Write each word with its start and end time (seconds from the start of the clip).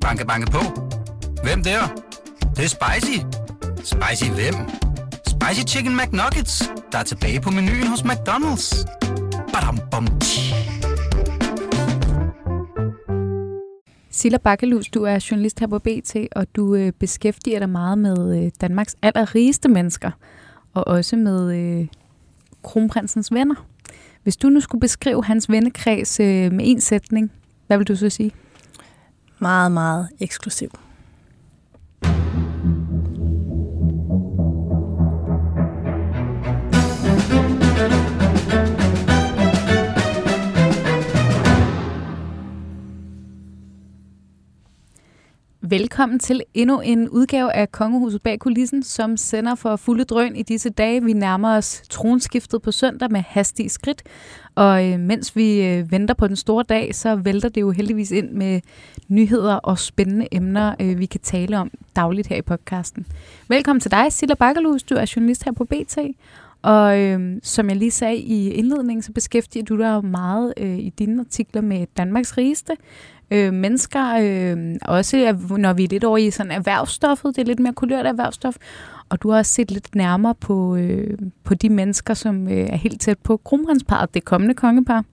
Banke, 0.00 0.26
banke 0.26 0.50
på. 0.50 0.62
Hvem 1.42 1.62
der? 1.62 1.80
Det, 2.40 2.56
det 2.56 2.64
er 2.64 2.68
spicy. 2.68 3.18
Spicy 3.76 4.30
hvem? 4.30 4.54
Spicy 5.26 5.74
Chicken 5.74 5.96
McNuggets, 5.96 6.70
der 6.92 6.98
er 6.98 7.02
tilbage 7.02 7.40
på 7.40 7.50
menuen 7.50 7.86
hos 7.86 8.00
McDonald's. 8.00 8.84
Badum, 9.52 9.78
bom, 9.90 10.06
tji. 10.20 10.54
Silla 14.10 14.38
Bakkelus, 14.38 14.88
du 14.88 15.02
er 15.02 15.26
journalist 15.30 15.60
her 15.60 15.66
på 15.66 15.78
BT, 15.78 16.16
og 16.36 16.56
du 16.56 16.74
øh, 16.74 16.92
beskæftiger 16.92 17.58
dig 17.58 17.68
meget 17.68 17.98
med 17.98 18.44
øh, 18.44 18.50
Danmarks 18.60 18.96
allerrigeste 19.02 19.68
mennesker, 19.68 20.10
og 20.74 20.86
også 20.86 21.16
med 21.16 21.56
øh, 21.56 21.86
kronprinsens 22.62 23.32
venner. 23.32 23.54
Hvis 24.22 24.36
du 24.36 24.48
nu 24.48 24.60
skulle 24.60 24.80
beskrive 24.80 25.24
hans 25.24 25.50
vennekreds 25.50 26.20
øh, 26.20 26.52
med 26.52 26.64
en 26.68 26.80
sætning, 26.80 27.32
hvad 27.66 27.78
vil 27.78 27.88
du 27.88 27.96
så 27.96 28.10
sige? 28.10 28.32
Meget, 29.40 29.72
meget 29.72 30.08
eksklusiv. 30.20 30.70
Velkommen 45.70 46.18
til 46.18 46.42
endnu 46.54 46.80
en 46.80 47.08
udgave 47.08 47.52
af 47.52 47.72
Kongehuset 47.72 48.22
bag 48.22 48.38
kulissen, 48.38 48.82
som 48.82 49.16
sender 49.16 49.54
for 49.54 49.76
fulde 49.76 50.04
drøn 50.04 50.36
i 50.36 50.42
disse 50.42 50.70
dage. 50.70 51.04
Vi 51.04 51.12
nærmer 51.12 51.56
os 51.56 51.82
tronskiftet 51.90 52.62
på 52.62 52.72
søndag 52.72 53.10
med 53.10 53.20
hastige 53.20 53.68
skridt, 53.68 54.02
og 54.54 54.86
øh, 54.86 55.00
mens 55.00 55.36
vi 55.36 55.62
øh, 55.66 55.92
venter 55.92 56.14
på 56.14 56.28
den 56.28 56.36
store 56.36 56.64
dag, 56.68 56.94
så 56.94 57.16
vælter 57.16 57.48
det 57.48 57.60
jo 57.60 57.70
heldigvis 57.70 58.10
ind 58.10 58.30
med 58.30 58.60
nyheder 59.08 59.54
og 59.54 59.78
spændende 59.78 60.28
emner, 60.32 60.74
øh, 60.80 60.98
vi 60.98 61.06
kan 61.06 61.20
tale 61.20 61.58
om 61.58 61.70
dagligt 61.96 62.28
her 62.28 62.36
i 62.36 62.42
podcasten. 62.42 63.06
Velkommen 63.48 63.80
til 63.80 63.90
dig, 63.90 64.12
Silla 64.12 64.34
Bakkerlus. 64.34 64.82
Du 64.82 64.94
er 64.94 65.12
journalist 65.16 65.44
her 65.44 65.52
på 65.52 65.64
BT, 65.64 65.98
og 66.62 66.98
øh, 66.98 67.36
som 67.42 67.68
jeg 67.68 67.76
lige 67.76 67.90
sagde 67.90 68.16
i 68.16 68.50
indledningen, 68.50 69.02
så 69.02 69.12
beskæftiger 69.12 69.64
du 69.64 69.78
dig 69.78 70.04
meget 70.04 70.54
øh, 70.56 70.78
i 70.78 70.88
dine 70.98 71.20
artikler 71.20 71.62
med 71.62 71.86
Danmarks 71.96 72.38
rigeste 72.38 72.72
øh, 73.30 73.52
mennesker. 73.52 74.14
Øh, 74.20 74.76
også 74.82 75.36
når 75.58 75.72
vi 75.72 75.84
er 75.84 75.88
lidt 75.88 76.04
over 76.04 76.18
i 76.18 76.30
sådan 76.30 76.52
erhvervsstoffet, 76.52 77.36
det 77.36 77.42
er 77.42 77.46
lidt 77.46 77.60
mere 77.60 77.72
kulørt 77.72 78.06
erhvervsstof. 78.06 78.56
Og 79.08 79.22
du 79.22 79.30
har 79.30 79.38
også 79.38 79.52
set 79.52 79.70
lidt 79.70 79.94
nærmere 79.94 80.34
på, 80.34 80.76
øh, 80.76 81.18
på 81.44 81.54
de 81.54 81.68
mennesker, 81.68 82.14
som 82.14 82.48
øh, 82.48 82.68
er 82.68 82.76
helt 82.76 83.00
tæt 83.00 83.18
på 83.18 83.36
kronprinsparet, 83.36 84.14
det 84.14 84.24
kommende 84.24 84.54
kongepar. 84.54 85.04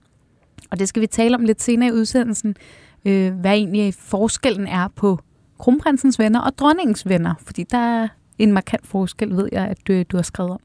Og 0.70 0.78
det 0.78 0.88
skal 0.88 1.02
vi 1.02 1.06
tale 1.06 1.34
om 1.34 1.44
lidt 1.44 1.62
senere 1.62 1.88
i 1.88 1.92
udsendelsen, 1.92 2.56
øh, 3.04 3.34
hvad 3.34 3.52
egentlig 3.52 3.94
forskellen 3.94 4.66
er 4.66 4.88
på 4.96 5.18
kronprinsens 5.58 6.18
venner 6.18 6.40
og 6.40 6.58
dronningens 6.58 7.08
venner. 7.08 7.34
Fordi 7.40 7.62
der 7.62 7.78
er 7.78 8.08
en 8.38 8.52
markant 8.52 8.86
forskel, 8.86 9.36
ved 9.36 9.48
jeg, 9.52 9.64
at 9.64 9.78
du, 9.88 10.02
du 10.02 10.16
har 10.16 10.22
skrevet 10.22 10.52
om. 10.52 10.60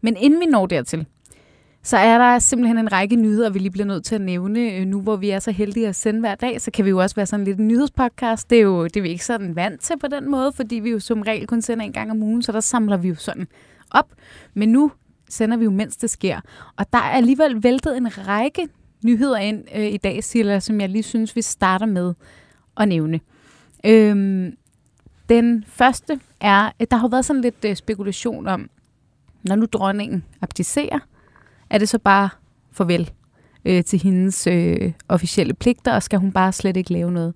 Men 0.00 0.16
inden 0.16 0.40
vi 0.40 0.46
når 0.46 0.66
dertil, 0.66 1.06
så 1.84 1.96
er 1.96 2.18
der 2.18 2.38
simpelthen 2.38 2.78
en 2.78 2.92
række 2.92 3.16
nyheder, 3.16 3.50
vi 3.50 3.58
lige 3.58 3.70
bliver 3.70 3.86
nødt 3.86 4.04
til 4.04 4.14
at 4.14 4.20
nævne. 4.20 4.60
Øh, 4.72 4.86
nu 4.86 5.00
hvor 5.00 5.16
vi 5.16 5.30
er 5.30 5.38
så 5.38 5.50
heldige 5.50 5.88
at 5.88 5.96
sende 5.96 6.20
hver 6.20 6.34
dag, 6.34 6.60
så 6.60 6.70
kan 6.70 6.84
vi 6.84 6.90
jo 6.90 6.98
også 6.98 7.16
være 7.16 7.26
sådan 7.26 7.44
lidt 7.44 7.58
en 7.58 7.68
nyhedspodcast. 7.68 8.50
Det 8.50 8.58
er 8.58 8.62
jo 8.62 8.84
det 8.84 8.96
er 8.96 9.02
vi 9.02 9.08
ikke 9.08 9.24
sådan 9.24 9.56
vant 9.56 9.80
til 9.80 9.98
på 9.98 10.06
den 10.06 10.30
måde, 10.30 10.52
fordi 10.52 10.74
vi 10.74 10.90
jo 10.90 11.00
som 11.00 11.22
regel 11.22 11.46
kun 11.46 11.62
sender 11.62 11.84
en 11.84 11.92
gang 11.92 12.10
om 12.10 12.22
ugen, 12.22 12.42
så 12.42 12.52
der 12.52 12.60
samler 12.60 12.96
vi 12.96 13.08
jo 13.08 13.14
sådan 13.14 13.48
op. 13.90 14.08
Men 14.54 14.68
nu 14.68 14.92
sender 15.28 15.56
vi 15.56 15.64
jo, 15.64 15.70
mens 15.70 15.96
det 15.96 16.10
sker. 16.10 16.40
Og 16.76 16.92
der 16.92 16.98
er 16.98 17.10
alligevel 17.10 17.62
væltet 17.62 17.96
en 17.96 18.28
række 18.28 18.68
nyheder 19.04 19.36
ind 19.36 19.64
øh, 19.74 19.86
i 19.86 19.96
dag, 19.96 20.24
Silla, 20.24 20.60
som 20.60 20.80
jeg 20.80 20.88
lige 20.88 21.02
synes, 21.02 21.36
vi 21.36 21.42
starter 21.42 21.86
med 21.86 22.14
at 22.76 22.88
nævne. 22.88 23.20
Øhm, 23.86 24.56
den 25.28 25.64
første 25.68 26.20
er, 26.40 26.70
at 26.78 26.90
der 26.90 26.96
har 26.96 27.08
været 27.08 27.24
sådan 27.24 27.42
lidt 27.42 27.64
øh, 27.64 27.76
spekulation 27.76 28.46
om, 28.46 28.70
når 29.42 29.56
nu 29.56 29.66
dronningen 29.66 30.24
abdicerer, 30.42 30.98
er 31.70 31.78
det 31.78 31.88
så 31.88 31.98
bare 31.98 32.28
farvel 32.72 33.10
øh, 33.64 33.84
til 33.84 34.02
hendes 34.02 34.46
øh, 34.46 34.92
officielle 35.08 35.54
pligter, 35.54 35.92
og 35.92 36.02
skal 36.02 36.18
hun 36.18 36.32
bare 36.32 36.52
slet 36.52 36.76
ikke 36.76 36.92
lave 36.92 37.12
noget. 37.12 37.34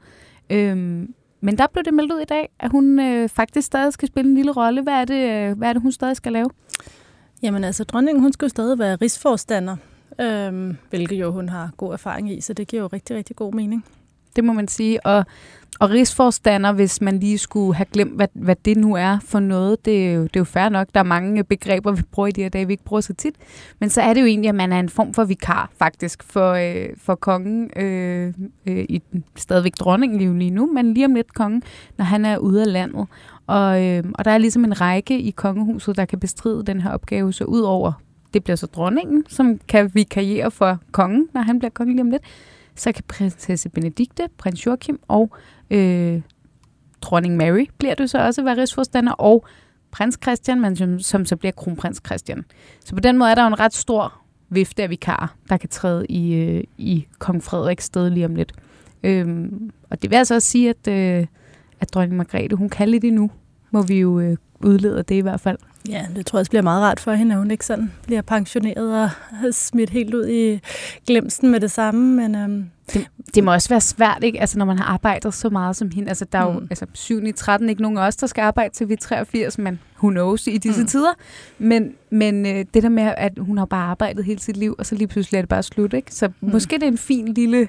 Øhm, 0.51 1.15
men 1.41 1.59
der 1.59 1.67
blev 1.73 1.85
det 1.85 1.95
meldt 1.95 2.13
ud 2.13 2.21
i 2.21 2.25
dag, 2.25 2.49
at 2.59 2.71
hun 2.71 3.01
øh, 3.01 3.29
faktisk 3.29 3.67
stadig 3.67 3.93
skal 3.93 4.09
spille 4.09 4.31
en 4.31 4.37
lille 4.37 4.53
rolle. 4.53 4.83
Hvad 4.83 4.95
er, 4.95 5.05
det, 5.05 5.51
øh, 5.51 5.59
hvad 5.59 5.69
er 5.69 5.73
det, 5.73 5.83
hun 5.83 5.93
stadig 5.93 6.17
skal 6.17 6.33
lave? 6.33 6.51
Jamen 7.43 7.65
altså, 7.65 7.85
dronningen 7.85 8.23
hun 8.23 8.33
skal 8.33 8.47
jo 8.47 8.49
stadig 8.49 8.79
være 8.79 8.97
rigsforstander, 8.97 9.77
øhm, 10.21 10.77
hvilket 10.91 11.17
jo 11.17 11.33
hun 11.33 11.49
har 11.49 11.71
god 11.77 11.93
erfaring 11.93 12.33
i, 12.33 12.41
så 12.41 12.53
det 12.53 12.69
giver 12.69 12.83
jo 12.83 12.89
rigtig, 12.93 13.17
rigtig 13.17 13.37
god 13.37 13.53
mening. 13.53 13.85
Det 14.37 14.45
må 14.45 14.53
man 14.53 14.69
sige. 14.69 15.07
Og 15.07 15.25
og 15.81 15.91
rigsforstander, 15.91 16.73
hvis 16.73 17.01
man 17.01 17.19
lige 17.19 17.39
skulle 17.39 17.75
have 17.75 17.87
glemt, 17.93 18.17
hvad, 18.17 18.29
hvad 18.33 18.57
det 18.65 18.77
nu 18.77 18.95
er 18.95 19.19
for 19.25 19.41
noget, 19.41 19.85
det 19.85 20.09
er, 20.09 20.13
jo, 20.13 20.23
det 20.23 20.37
er 20.37 20.41
jo 20.41 20.45
fair 20.45 20.69
nok. 20.69 20.89
Der 20.95 21.01
er 21.01 21.05
mange 21.05 21.45
begreber, 21.45 21.93
vi 21.93 22.03
bruger 22.13 22.27
i 22.27 22.33
de 22.33 22.43
her 22.43 22.49
dage, 22.49 22.67
vi 22.67 22.73
ikke 22.73 22.85
bruger 22.85 23.01
så 23.01 23.15
tit. 23.15 23.35
Men 23.79 23.91
så 23.91 24.03
er 24.03 24.15
det 24.15 24.21
jo 24.21 24.27
egentlig, 24.27 24.49
at 24.49 24.55
man 24.55 24.73
er 24.73 24.81
en 24.81 24.89
form 24.89 25.15
for 25.15 25.25
vikar, 25.25 25.71
faktisk, 25.79 26.23
for, 26.23 26.53
øh, 26.53 26.89
for 26.97 27.15
kongen, 27.15 27.71
øh, 27.77 28.35
øh, 28.67 28.85
i 28.89 29.03
stadigvæk 29.37 29.75
dronningen 29.75 30.19
lige, 30.19 30.39
lige 30.39 30.51
nu, 30.51 30.67
men 30.67 30.95
lige 30.95 31.07
om 31.07 31.15
lidt 31.15 31.35
kongen, 31.35 31.63
når 31.99 32.05
han 32.05 32.25
er 32.25 32.39
ude 32.39 32.63
af 32.63 32.73
landet. 32.73 33.07
Og, 33.47 33.85
øh, 33.85 34.05
og 34.15 34.25
der 34.25 34.31
er 34.31 34.39
ligesom 34.39 34.65
en 34.65 34.81
række 34.81 35.21
i 35.21 35.31
kongehuset, 35.31 35.97
der 35.97 36.05
kan 36.05 36.21
bestride 36.21 36.63
den 36.67 36.81
her 36.81 36.91
opgave, 36.91 37.33
så 37.33 37.45
ud 37.45 37.61
over 37.61 37.93
det 38.35 38.45
bliver 38.45 38.57
så 38.57 38.67
dronningen, 38.67 39.25
som 39.29 39.61
kan 39.69 39.91
vikariere 39.95 40.51
for 40.51 40.79
kongen, 40.93 41.29
når 41.35 41.41
han 41.41 41.59
bliver 41.59 41.71
konge 41.71 41.93
lige 41.93 42.03
om 42.03 42.11
lidt, 42.11 42.23
så 42.81 42.93
kan 42.93 43.05
prinsesse 43.09 43.69
Benedikte, 43.69 44.29
prins 44.39 44.67
Joachim 44.67 45.01
og 45.09 45.31
øh, 45.71 46.21
dronning 47.01 47.37
Mary 47.37 47.67
bliver 47.79 47.95
du 47.95 48.07
så 48.07 48.19
også 48.19 48.43
være 48.43 48.57
rigsforstander, 48.57 49.13
og 49.13 49.47
prins 49.91 50.19
Christian, 50.23 50.61
men 50.61 50.77
som, 50.77 50.99
som 50.99 51.25
så 51.25 51.37
bliver 51.37 51.53
kronprins 51.53 52.03
Christian. 52.07 52.45
Så 52.85 52.95
på 52.95 53.01
den 53.01 53.19
måde 53.19 53.31
er 53.31 53.35
der 53.35 53.43
jo 53.43 53.49
en 53.49 53.61
ret 53.61 53.75
stor 53.75 54.15
vifte 54.49 54.83
af 54.83 54.91
vikarer, 54.91 55.37
der 55.49 55.57
kan 55.57 55.69
træde 55.69 56.07
i, 56.07 56.35
øh, 56.35 56.65
i 56.79 57.07
kong 57.19 57.43
Frederiks 57.43 57.85
sted 57.85 58.11
lige 58.11 58.27
om 58.27 58.35
lidt. 58.35 58.53
Øhm, 59.03 59.71
og 59.91 60.03
det 60.03 60.11
vil 60.11 60.17
altså 60.17 60.35
også 60.35 60.49
sige, 60.49 60.71
at, 60.71 60.89
øh, 60.89 61.27
at 61.81 61.95
dronning 61.95 62.17
Margrethe, 62.17 62.57
hun 62.57 62.69
kan 62.69 62.89
lidt 62.89 63.05
endnu, 63.05 63.31
må 63.71 63.83
vi 63.83 64.01
jo 64.01 64.21
øh, 64.21 64.37
udlede 64.61 65.03
det 65.03 65.15
i 65.15 65.21
hvert 65.21 65.41
fald. 65.41 65.59
Ja, 65.89 66.07
det 66.17 66.27
tror 66.27 66.39
jeg 66.39 66.41
også 66.41 66.51
bliver 66.51 66.63
meget 66.63 66.83
rart 66.83 67.01
for 67.01 67.13
hende, 67.13 67.33
at 67.33 67.39
hun 67.39 67.51
ikke 67.51 67.67
sådan 67.67 67.93
bliver 68.07 68.23
pensioneret 68.23 69.03
og 69.03 69.11
smidt 69.55 69.91
helt 69.91 70.15
ud 70.15 70.29
i 70.29 70.61
glemsten 71.07 71.51
med 71.51 71.61
det 71.61 71.71
samme. 71.71 72.17
Men, 72.17 72.35
øhm, 72.35 72.71
det, 72.93 73.09
det 73.35 73.45
må 73.45 73.53
også 73.53 73.69
være 73.69 73.81
svært, 73.81 74.25
ikke? 74.25 74.41
Altså, 74.41 74.59
når 74.59 74.65
man 74.65 74.79
har 74.79 74.85
arbejdet 74.85 75.35
så 75.35 75.51
meget 75.51 75.77
som 75.77 75.91
hende. 75.91 76.09
Altså, 76.09 76.25
der 76.25 76.39
er 76.39 76.53
jo 76.53 76.59
mm. 76.59 76.67
altså, 76.71 76.87
7 76.95 77.25
i 77.25 77.33
13 77.33 77.69
ikke 77.69 77.83
nogen 77.83 77.99
af 77.99 78.07
os, 78.07 78.17
der 78.17 78.27
skal 78.27 78.43
arbejde 78.43 78.75
til 78.75 78.89
vi 78.89 78.93
er 78.93 78.97
83, 78.97 79.59
men 79.59 79.81
who 79.99 80.11
knows 80.11 80.47
i 80.47 80.59
disse 80.59 80.81
mm. 80.81 80.87
tider. 80.87 81.13
Men, 81.59 81.93
men 82.11 82.47
øh, 82.47 82.65
det 82.75 82.83
der 82.83 82.89
med, 82.89 83.13
at 83.17 83.33
hun 83.39 83.59
har 83.59 83.65
bare 83.65 83.85
arbejdet 83.85 84.25
hele 84.25 84.41
sit 84.41 84.57
liv, 84.57 84.75
og 84.79 84.87
så 84.87 84.95
lige 84.95 85.09
pludselig 85.09 85.39
er 85.39 85.43
det 85.43 85.49
bare 85.49 85.63
slut, 85.63 85.93
ikke? 85.93 86.15
Så 86.15 86.29
mm. 86.29 86.51
måske 86.51 86.75
det 86.75 86.83
er 86.83 86.89
en 86.89 86.99
fin 86.99 87.35
lille 87.35 87.69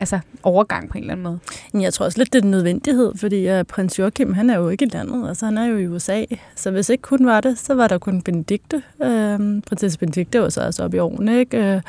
altså, 0.00 0.18
overgang 0.42 0.90
på 0.90 0.98
en 0.98 1.04
eller 1.04 1.12
anden 1.12 1.22
måde. 1.24 1.38
Jeg 1.82 1.94
tror 1.94 2.04
også 2.06 2.18
lidt, 2.18 2.32
det 2.32 2.38
er 2.38 2.42
en 2.42 2.50
nødvendighed, 2.50 3.12
fordi 3.16 3.58
uh, 3.58 3.62
prins 3.62 3.98
Joachim, 3.98 4.34
han 4.34 4.50
er 4.50 4.56
jo 4.56 4.68
ikke 4.68 4.84
i 4.84 4.88
landet, 4.88 5.28
altså 5.28 5.44
han 5.44 5.58
er 5.58 5.64
jo 5.64 5.76
i 5.76 5.86
USA. 5.86 6.24
Så 6.56 6.70
hvis 6.70 6.88
ikke 6.88 7.08
hun 7.08 7.26
var 7.26 7.40
det, 7.40 7.58
så 7.58 7.74
var 7.74 7.88
der 7.88 7.98
kun 7.98 8.22
Benedikte. 8.22 8.82
Uh, 8.98 9.62
prinsesse 9.66 9.98
Benedikte 9.98 10.40
var 10.40 10.48
så 10.48 10.66
også 10.66 10.84
oppe 10.84 10.96
i 10.96 11.00
årene, 11.00 11.38
ikke? 11.38 11.74
Uh, 11.74 11.82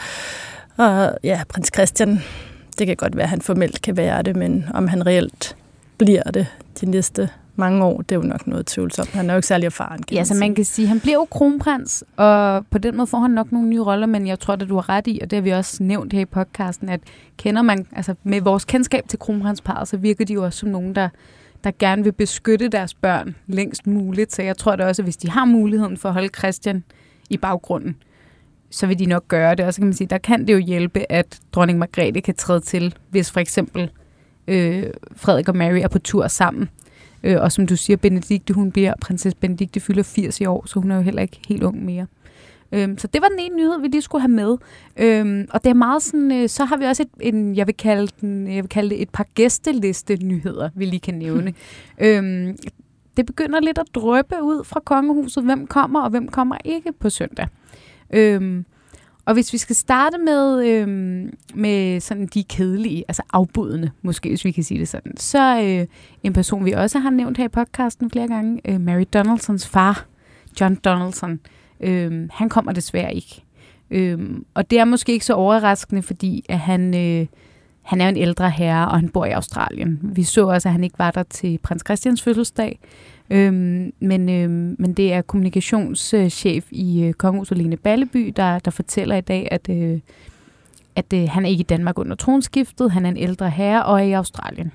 og 0.86 1.18
ja, 1.24 1.44
prins 1.50 1.72
Christian, 1.74 2.20
det 2.80 2.88
kan 2.88 2.96
godt 2.96 3.16
være, 3.16 3.24
at 3.24 3.30
han 3.30 3.42
formelt 3.42 3.82
kan 3.82 3.98
være 3.98 4.24
det, 4.24 4.36
men 4.36 4.66
om 4.74 4.88
han 4.88 5.06
reelt 5.06 5.56
bliver 5.98 6.24
det 6.24 6.48
de 6.82 6.86
næste 6.86 7.30
mange 7.56 7.84
år, 7.84 7.98
det 7.98 8.12
er 8.12 8.16
jo 8.16 8.22
nok 8.22 8.48
noget 8.48 8.66
tvivlsomt. 8.66 9.10
Han 9.10 9.30
er 9.30 9.34
jo 9.34 9.38
ikke 9.38 9.48
særlig 9.48 9.66
erfaren, 9.66 10.04
kan 10.04 10.18
Ja, 10.18 10.24
så 10.24 10.34
man 10.34 10.56
kan 10.56 10.66
sige, 10.66 10.88
han 10.88 11.00
bliver 11.00 11.16
jo 11.16 11.28
kronprins, 11.32 12.04
og 12.18 12.66
på 12.72 12.78
den 12.78 12.98
måde 12.98 13.08
får 13.08 13.20
han 13.20 13.32
nok 13.32 13.52
nogle 13.52 13.68
nye 13.68 13.82
roller, 13.82 14.08
men 14.08 14.28
jeg 14.28 14.40
tror, 14.40 14.54
at 14.54 14.60
du 14.70 14.76
har 14.76 14.90
ret 14.90 15.08
i, 15.08 15.20
og 15.22 15.32
det 15.32 15.38
har 15.38 15.42
vi 15.42 15.50
også 15.50 15.84
nævnt 15.84 16.14
her 16.14 16.20
i 16.20 16.26
podcasten, 16.26 16.90
at 16.90 17.00
kender 17.38 17.62
man, 17.62 17.88
altså 17.92 18.16
med 18.24 18.42
vores 18.42 18.66
kendskab 18.66 19.08
til 19.08 19.20
kronprinsparet, 19.20 19.88
så 19.88 19.98
virker 19.98 20.26
de 20.26 20.34
jo 20.34 20.44
også 20.44 20.60
som 20.60 20.70
nogen, 20.70 20.96
der, 20.96 21.10
der 21.64 21.72
gerne 21.80 22.04
vil 22.04 22.12
beskytte 22.12 22.68
deres 22.68 22.94
børn 22.94 23.36
længst 23.48 23.88
muligt. 23.88 24.34
Så 24.34 24.42
jeg 24.42 24.58
tror 24.58 24.76
da 24.76 24.86
også, 24.86 25.02
at 25.02 25.06
hvis 25.06 25.18
de 25.18 25.30
har 25.30 25.46
muligheden 25.46 25.98
for 25.98 26.10
at 26.10 26.14
holde 26.14 26.30
Christian 26.38 26.84
i 27.30 27.38
baggrunden, 27.38 27.96
så 28.70 28.88
vil 28.88 29.00
de 29.00 29.06
nok 29.06 29.28
gøre 29.28 29.56
det. 29.56 29.66
Og 29.66 29.74
så 29.74 29.82
kan 29.82 29.88
man 29.88 29.94
sige, 29.94 30.08
der 30.08 30.18
kan 30.18 30.48
det 30.48 30.54
jo 30.54 30.58
hjælpe, 30.58 31.12
at 31.12 31.40
dronning 31.52 31.80
Margrethe 31.80 32.22
kan 32.22 32.36
træde 32.36 32.60
til, 32.60 32.96
hvis 33.10 33.32
for 33.32 33.40
eksempel 33.40 33.92
øh, 34.48 34.84
Frederik 35.16 35.50
og 35.50 35.58
Mary 35.58 35.80
er 35.80 35.88
på 35.88 36.00
tur 36.00 36.28
sammen. 36.28 36.70
Øh, 37.24 37.42
og 37.42 37.52
som 37.52 37.68
du 37.68 37.76
siger, 37.76 37.98
Benedikte, 37.98 38.54
hun 38.54 38.72
bliver, 38.72 38.94
prinsesse 39.02 39.38
Benedikte 39.38 39.80
fylder 39.80 40.04
80 40.04 40.42
i 40.42 40.46
år, 40.46 40.64
så 40.66 40.80
hun 40.80 40.92
er 40.92 40.96
jo 40.96 41.02
heller 41.02 41.22
ikke 41.22 41.40
helt 41.48 41.64
ung 41.64 41.86
mere. 41.86 42.08
Øhm, 42.72 42.98
så 42.98 43.08
det 43.08 43.22
var 43.22 43.28
den 43.28 43.40
ene 43.40 43.56
nyhed, 43.56 43.82
vi 43.82 43.88
lige 43.88 44.02
skulle 44.02 44.22
have 44.22 44.32
med. 44.32 44.58
Øhm, 44.98 45.48
og 45.52 45.64
det 45.64 45.70
er 45.70 45.74
meget 45.74 46.04
sådan, 46.04 46.32
øh, 46.32 46.50
så 46.50 46.66
har 46.66 46.78
vi 46.78 46.86
også 46.86 47.04
et, 47.04 47.34
en, 47.34 47.56
jeg 47.56 47.68
vil 47.68 47.76
kalde, 47.76 48.12
den, 48.22 48.48
jeg 48.48 48.64
vil 48.64 48.70
kalde 48.70 48.90
det 48.90 49.02
et 49.02 49.10
par 49.10 49.26
gæsteliste 49.36 50.16
nyheder, 50.16 50.70
vi 50.76 50.86
lige 50.86 51.00
kan 51.00 51.14
nævne. 51.14 51.54
øhm, 52.06 52.58
det 53.18 53.26
begynder 53.26 53.60
lidt 53.60 53.78
at 53.78 53.86
drøbe 53.96 54.36
ud 54.44 54.64
fra 54.64 54.80
kongehuset, 54.86 55.44
hvem 55.44 55.68
kommer 55.68 56.02
og 56.02 56.10
hvem 56.10 56.28
kommer 56.28 56.58
ikke 56.66 56.92
på 57.00 57.10
søndag. 57.10 57.48
Øhm, 58.14 58.66
og 59.26 59.34
hvis 59.34 59.54
vi 59.54 59.58
skal 59.58 59.76
starte 59.76 60.18
med, 60.18 60.66
øhm, 60.68 61.34
med 61.54 62.00
sådan 62.00 62.28
de 62.28 62.44
kedelige, 62.44 63.04
altså 63.08 63.22
afbudene, 63.34 63.92
måske 64.02 64.30
hvis 64.30 64.46
vi 64.46 64.52
kan 64.52 64.64
sige 64.64 64.80
det 64.80 64.88
sådan, 64.88 65.18
så 65.18 65.62
øh, 65.62 65.88
en 66.24 66.34
person, 66.34 66.66
vi 66.66 66.72
også 66.72 67.00
har 67.00 67.10
nævnt 67.10 67.38
her 67.38 67.46
i 67.46 67.50
podcasten 67.50 68.12
flere 68.12 68.28
gange, 68.28 68.62
øh, 68.66 68.82
Mary 68.82 69.04
Donaldsons 69.14 69.68
far, 69.68 70.06
John 70.62 70.76
Donaldson, 70.76 71.40
øh, 71.80 72.30
han 72.32 72.50
kommer 72.50 72.72
desværre 72.72 73.16
ikke. 73.16 73.44
Øh, 73.92 74.20
og 74.54 74.72
det 74.72 74.80
er 74.80 74.86
måske 74.86 75.12
ikke 75.12 75.26
så 75.26 75.34
overraskende, 75.34 76.02
fordi 76.02 76.46
at 76.50 76.60
han, 76.60 76.96
øh, 76.96 77.28
han 77.82 78.02
er 78.02 78.10
en 78.10 78.18
ældre 78.18 78.50
herre, 78.50 78.88
og 78.88 79.00
han 79.00 79.10
bor 79.10 79.26
i 79.26 79.32
Australien. 79.32 80.00
Vi 80.04 80.24
så 80.24 80.48
også, 80.48 80.70
at 80.70 80.74
han 80.74 80.84
ikke 80.84 81.00
var 81.00 81.12
der 81.12 81.24
til 81.24 81.60
prins 81.64 81.84
Christians 81.86 82.22
fødselsdag, 82.22 82.80
Øhm, 83.30 83.94
men, 84.00 84.30
øhm, 84.30 84.76
men 84.80 84.94
det 84.94 85.14
er 85.14 85.22
kommunikationschef 85.22 86.68
i 86.72 87.04
øh, 87.04 87.14
Kongehuset 87.14 87.58
Lene 87.58 87.78
Balleby, 87.78 88.34
der, 88.36 88.60
der 88.60 88.72
fortæller 88.72 89.16
i 89.16 89.22
dag, 89.22 89.48
at, 89.52 89.70
øh, 89.70 90.00
at 90.96 91.14
øh, 91.14 91.30
han 91.30 91.46
er 91.46 91.50
ikke 91.50 91.62
i 91.62 91.64
Danmark 91.70 92.00
under 92.00 92.16
tronskiftet, 92.16 92.92
han 92.92 93.06
er 93.06 93.10
en 93.10 93.18
ældre 93.18 93.50
herre 93.50 93.86
og 93.86 94.00
er 94.00 94.06
i 94.06 94.12
Australien. 94.12 94.72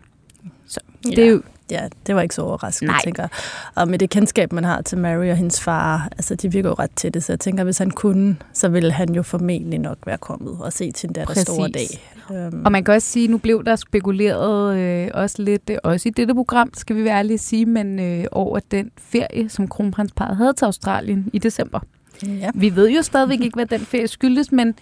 Så 0.66 0.80
det 1.04 1.18
ja. 1.18 1.22
er 1.22 1.28
jo 1.28 1.42
Ja, 1.70 1.88
det 2.06 2.15
var 2.15 2.23
ikke 2.23 2.35
så 2.35 2.43
overraskende, 2.43 2.93
Nej. 2.93 3.00
tænker 3.05 3.29
Og 3.75 3.88
med 3.88 3.99
det 3.99 4.11
kendskab, 4.11 4.53
man 4.53 4.65
har 4.65 4.82
til 4.82 4.99
Mary 4.99 5.31
og 5.31 5.37
hendes 5.37 5.61
far, 5.61 6.09
altså 6.12 6.35
de 6.35 6.53
virker 6.53 6.69
jo 6.69 6.75
ret 6.75 6.91
til 6.97 7.15
det, 7.15 7.25
så 7.25 7.32
jeg 7.32 7.41
tænker, 7.41 7.65
hvis 7.65 7.79
han 7.79 7.91
kunne, 7.91 8.37
så 8.53 8.69
ville 8.69 8.93
han 8.93 9.15
jo 9.15 9.23
formentlig 9.23 9.79
nok 9.79 9.99
være 10.06 10.19
kommet 10.19 10.56
og 10.61 10.73
se 10.73 10.93
til 10.93 11.09
den 11.09 11.15
der 11.15 11.35
store 11.35 11.69
dag. 11.69 11.87
Um. 12.31 12.62
Og 12.65 12.73
man 12.73 12.85
kan 12.85 12.94
også 12.94 13.09
sige, 13.09 13.29
nu 13.29 13.38
blev 13.38 13.65
der 13.65 13.76
spekuleret 13.76 14.76
øh, 14.76 15.11
også 15.15 15.43
lidt, 15.43 15.70
øh, 15.70 15.76
også 15.85 16.09
i 16.09 16.12
dette 16.12 16.35
program, 16.35 16.70
skal 16.75 16.97
vi 16.97 17.05
være 17.05 17.19
ærlige 17.19 17.35
at 17.35 17.41
sige, 17.41 17.67
men 17.67 18.00
øh, 18.00 18.25
over 18.32 18.61
den 18.70 18.91
ferie, 18.99 19.49
som 19.49 19.69
kronprinsparet 19.69 20.37
havde 20.37 20.53
til 20.53 20.65
Australien 20.65 21.31
i 21.32 21.38
december. 21.38 21.81
Ja. 22.26 22.50
Vi 22.55 22.76
ved 22.76 22.91
jo 22.91 23.03
stadigvæk 23.03 23.41
ikke, 23.41 23.55
hvad 23.55 23.67
den 23.67 23.81
ferie 23.81 24.09
skyldes, 24.09 24.53
men 24.53 24.75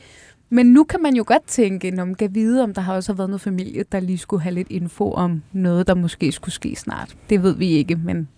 men 0.50 0.66
nu 0.66 0.84
kan 0.84 1.02
man 1.02 1.16
jo 1.16 1.25
godt 1.26 1.46
tænke, 1.46 1.90
når 1.90 2.04
man 2.04 2.14
kan 2.14 2.34
vide, 2.34 2.62
om 2.62 2.75
der 2.75 2.81
har 2.81 2.94
også 2.94 3.12
været 3.12 3.31
noget 3.31 3.40
familie, 3.40 3.84
der 3.93 4.00
lige 4.00 4.19
skulle 4.19 4.43
have 4.43 4.54
lidt 4.54 4.69
info 4.70 5.12
om 5.12 5.43
noget, 5.52 5.87
der 5.87 5.94
måske 5.94 6.32
skulle 6.32 6.54
ske 6.54 6.76
snart. 6.76 7.16
Det 7.31 7.43
ved 7.43 7.54
vi 7.54 7.69
ikke, 7.69 7.96
men 7.96 8.28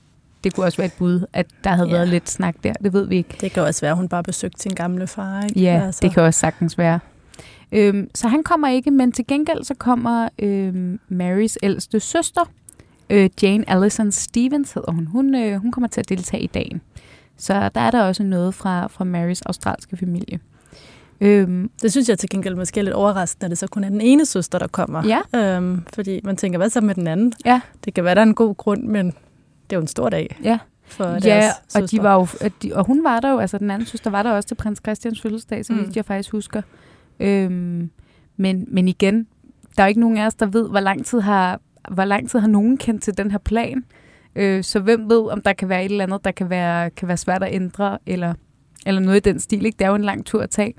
det 0.44 0.55
kunne 0.55 0.66
også 0.66 0.78
være 0.78 0.87
et 0.87 0.94
bud, 0.99 1.25
at 1.32 1.46
der 1.64 1.70
havde 1.70 1.88
ja. 1.88 1.94
været 1.94 2.08
lidt 2.08 2.31
snak 2.31 2.56
der. 2.64 2.72
Det 2.72 2.93
ved 2.93 3.06
vi 3.06 3.16
ikke. 3.16 3.37
Det 3.40 3.52
kan 3.52 3.62
også 3.62 3.81
være, 3.81 3.90
at 3.90 3.96
hun 3.96 4.08
bare 4.08 4.22
besøgte 4.22 4.62
sin 4.62 4.72
gamle 4.75 5.06
far. 5.06 5.43
Ikke? 5.43 5.60
Ja, 5.60 5.82
altså. 5.84 6.00
det 6.02 6.14
kan 6.14 6.22
også 6.22 6.40
sagtens 6.40 6.78
være. 6.78 7.00
Øhm, 7.72 8.11
så 8.14 8.28
han 8.28 8.43
kommer 8.43 8.69
ikke, 8.69 8.90
men 8.90 9.12
til 9.12 9.26
gengæld 9.26 9.64
så 9.64 9.75
kommer 9.75 10.28
øhm, 10.38 11.00
Marys 11.08 11.58
ældste 11.62 12.00
søster, 12.00 12.50
øh, 13.11 13.31
Jane 13.43 13.70
Allison 13.70 14.12
Stevens 14.12 14.72
hedder 14.72 14.93
hun. 14.93 15.06
Hun, 15.06 15.34
øh, 15.34 15.61
hun 15.61 15.72
kommer 15.72 15.88
til 15.88 16.00
at 16.00 16.08
deltage 16.08 16.43
i 16.43 16.46
dagen. 16.46 16.81
Så 17.37 17.70
der 17.75 17.81
er 17.81 17.90
der 17.90 18.02
også 18.02 18.22
noget 18.22 18.54
fra, 18.54 18.87
fra 18.87 19.04
Marys 19.04 19.43
australske 19.43 19.96
familie. 19.96 20.40
Øhm, 21.20 21.70
det 21.82 21.93
synes 21.93 22.09
jeg 22.09 22.19
til 22.19 22.31
gengæld 22.31 22.55
måske 22.55 22.81
er 22.81 22.85
lidt 22.85 22.94
overraskende, 22.94 23.44
at 23.44 23.50
det 23.50 23.59
så 23.59 23.67
kun 23.67 23.85
er 23.85 23.88
den 23.88 24.00
ene 24.00 24.26
søster, 24.26 24.59
der 24.59 24.67
kommer. 24.67 25.20
Ja. 25.35 25.56
Øhm, 25.56 25.82
fordi 25.94 26.20
man 26.25 26.37
tænker, 26.37 26.59
hvad 26.59 26.70
så 26.70 26.81
med 26.81 26.94
den 26.94 27.06
anden? 27.06 27.32
Ja. 27.44 27.61
Det 27.85 27.94
kan 27.94 28.05
være, 28.05 28.15
der 28.15 28.20
er 28.20 28.26
en 28.26 28.35
god 28.35 28.55
grund, 28.55 28.82
men 28.82 29.06
det 29.06 29.73
er 29.73 29.76
jo 29.76 29.81
en 29.81 29.87
stor 29.87 30.09
dag. 30.09 30.38
Ja. 30.44 30.59
For 30.87 31.26
ja, 31.26 31.50
og, 31.75 31.91
de 31.91 32.03
var 32.03 32.15
jo, 32.15 32.26
de, 32.62 32.73
og 32.75 32.87
hun 32.87 33.05
var 33.05 33.20
der 33.20 33.31
jo, 33.31 33.38
altså 33.38 33.59
den 33.59 33.70
anden 33.70 33.87
søster 33.87 34.11
var 34.11 34.23
der 34.23 34.31
også 34.31 34.49
til 34.49 34.55
prins 34.55 34.81
Christians 34.85 35.20
fødselsdag, 35.20 35.65
så 35.65 35.73
mm. 35.73 35.93
jeg 35.97 36.05
faktisk 36.05 36.32
husker. 36.32 36.62
Øhm, 37.21 37.91
men, 38.37 38.64
men 38.69 38.88
igen, 38.88 39.26
der 39.76 39.82
er 39.82 39.87
ikke 39.87 40.00
nogen 40.00 40.19
af 40.19 40.26
os, 40.26 40.35
der 40.35 40.47
ved, 40.47 40.69
hvor 40.71 40.81
lang 40.81 41.06
tid 41.06 41.21
har, 41.21 41.61
hvor 41.91 42.05
lang 42.05 42.31
tid 42.31 42.38
har 42.38 42.49
nogen 42.49 42.76
kendt 42.76 43.03
til 43.03 43.19
den 43.19 43.31
her 43.31 43.38
plan. 43.38 43.85
Øh, 44.37 44.64
så 44.64 44.81
hvem 44.81 45.11
ved, 45.11 45.31
om 45.31 45.41
der 45.41 45.53
kan 45.53 45.69
være 45.69 45.85
et 45.85 45.91
eller 45.91 46.05
andet, 46.05 46.25
der 46.25 46.31
kan 46.31 46.50
være, 46.50 46.91
kan 46.91 47.09
være 47.09 47.17
svært 47.17 47.43
at 47.43 47.55
ændre, 47.55 47.99
eller, 48.06 48.35
eller 48.87 49.00
noget 49.00 49.17
i 49.26 49.31
den 49.31 49.41
stil. 49.41 49.67
Ikke? 49.67 49.76
Det 49.79 49.85
er 49.85 49.88
jo 49.88 49.94
en 49.94 50.05
lang 50.05 50.26
tur 50.26 50.43
at 50.43 50.50
tage. 50.50 50.75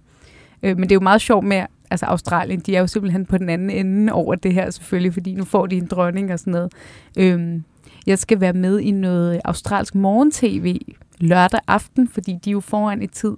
Øh, 0.63 0.77
men 0.77 0.83
det 0.83 0.91
er 0.91 0.95
jo 0.95 1.00
meget 1.03 1.21
sjovt 1.21 1.45
med, 1.45 1.65
altså 1.89 2.06
Australien, 2.06 2.59
de 2.59 2.75
er 2.75 2.79
jo 2.79 2.88
simpelthen 2.88 3.25
på 3.25 3.38
den 3.38 3.50
anden 3.50 3.69
ende 3.69 4.13
over 4.13 4.35
det 4.35 4.53
her 4.53 4.69
selvfølgelig, 4.69 5.13
fordi 5.13 5.33
nu 5.33 5.45
får 5.45 5.65
de 5.65 5.77
en 5.77 5.85
dronning 5.85 6.33
og 6.33 6.39
sådan 6.39 6.51
noget. 6.51 6.73
Øh, 7.17 7.61
jeg 8.07 8.19
skal 8.19 8.41
være 8.41 8.53
med 8.53 8.79
i 8.79 8.91
noget 8.91 9.41
australsk 9.45 9.95
morgen-tv 9.95 10.79
lørdag 11.19 11.59
aften, 11.67 12.07
fordi 12.07 12.38
de 12.45 12.50
er 12.50 12.51
jo 12.51 12.59
foran 12.59 13.01
i 13.01 13.07
tid. 13.07 13.33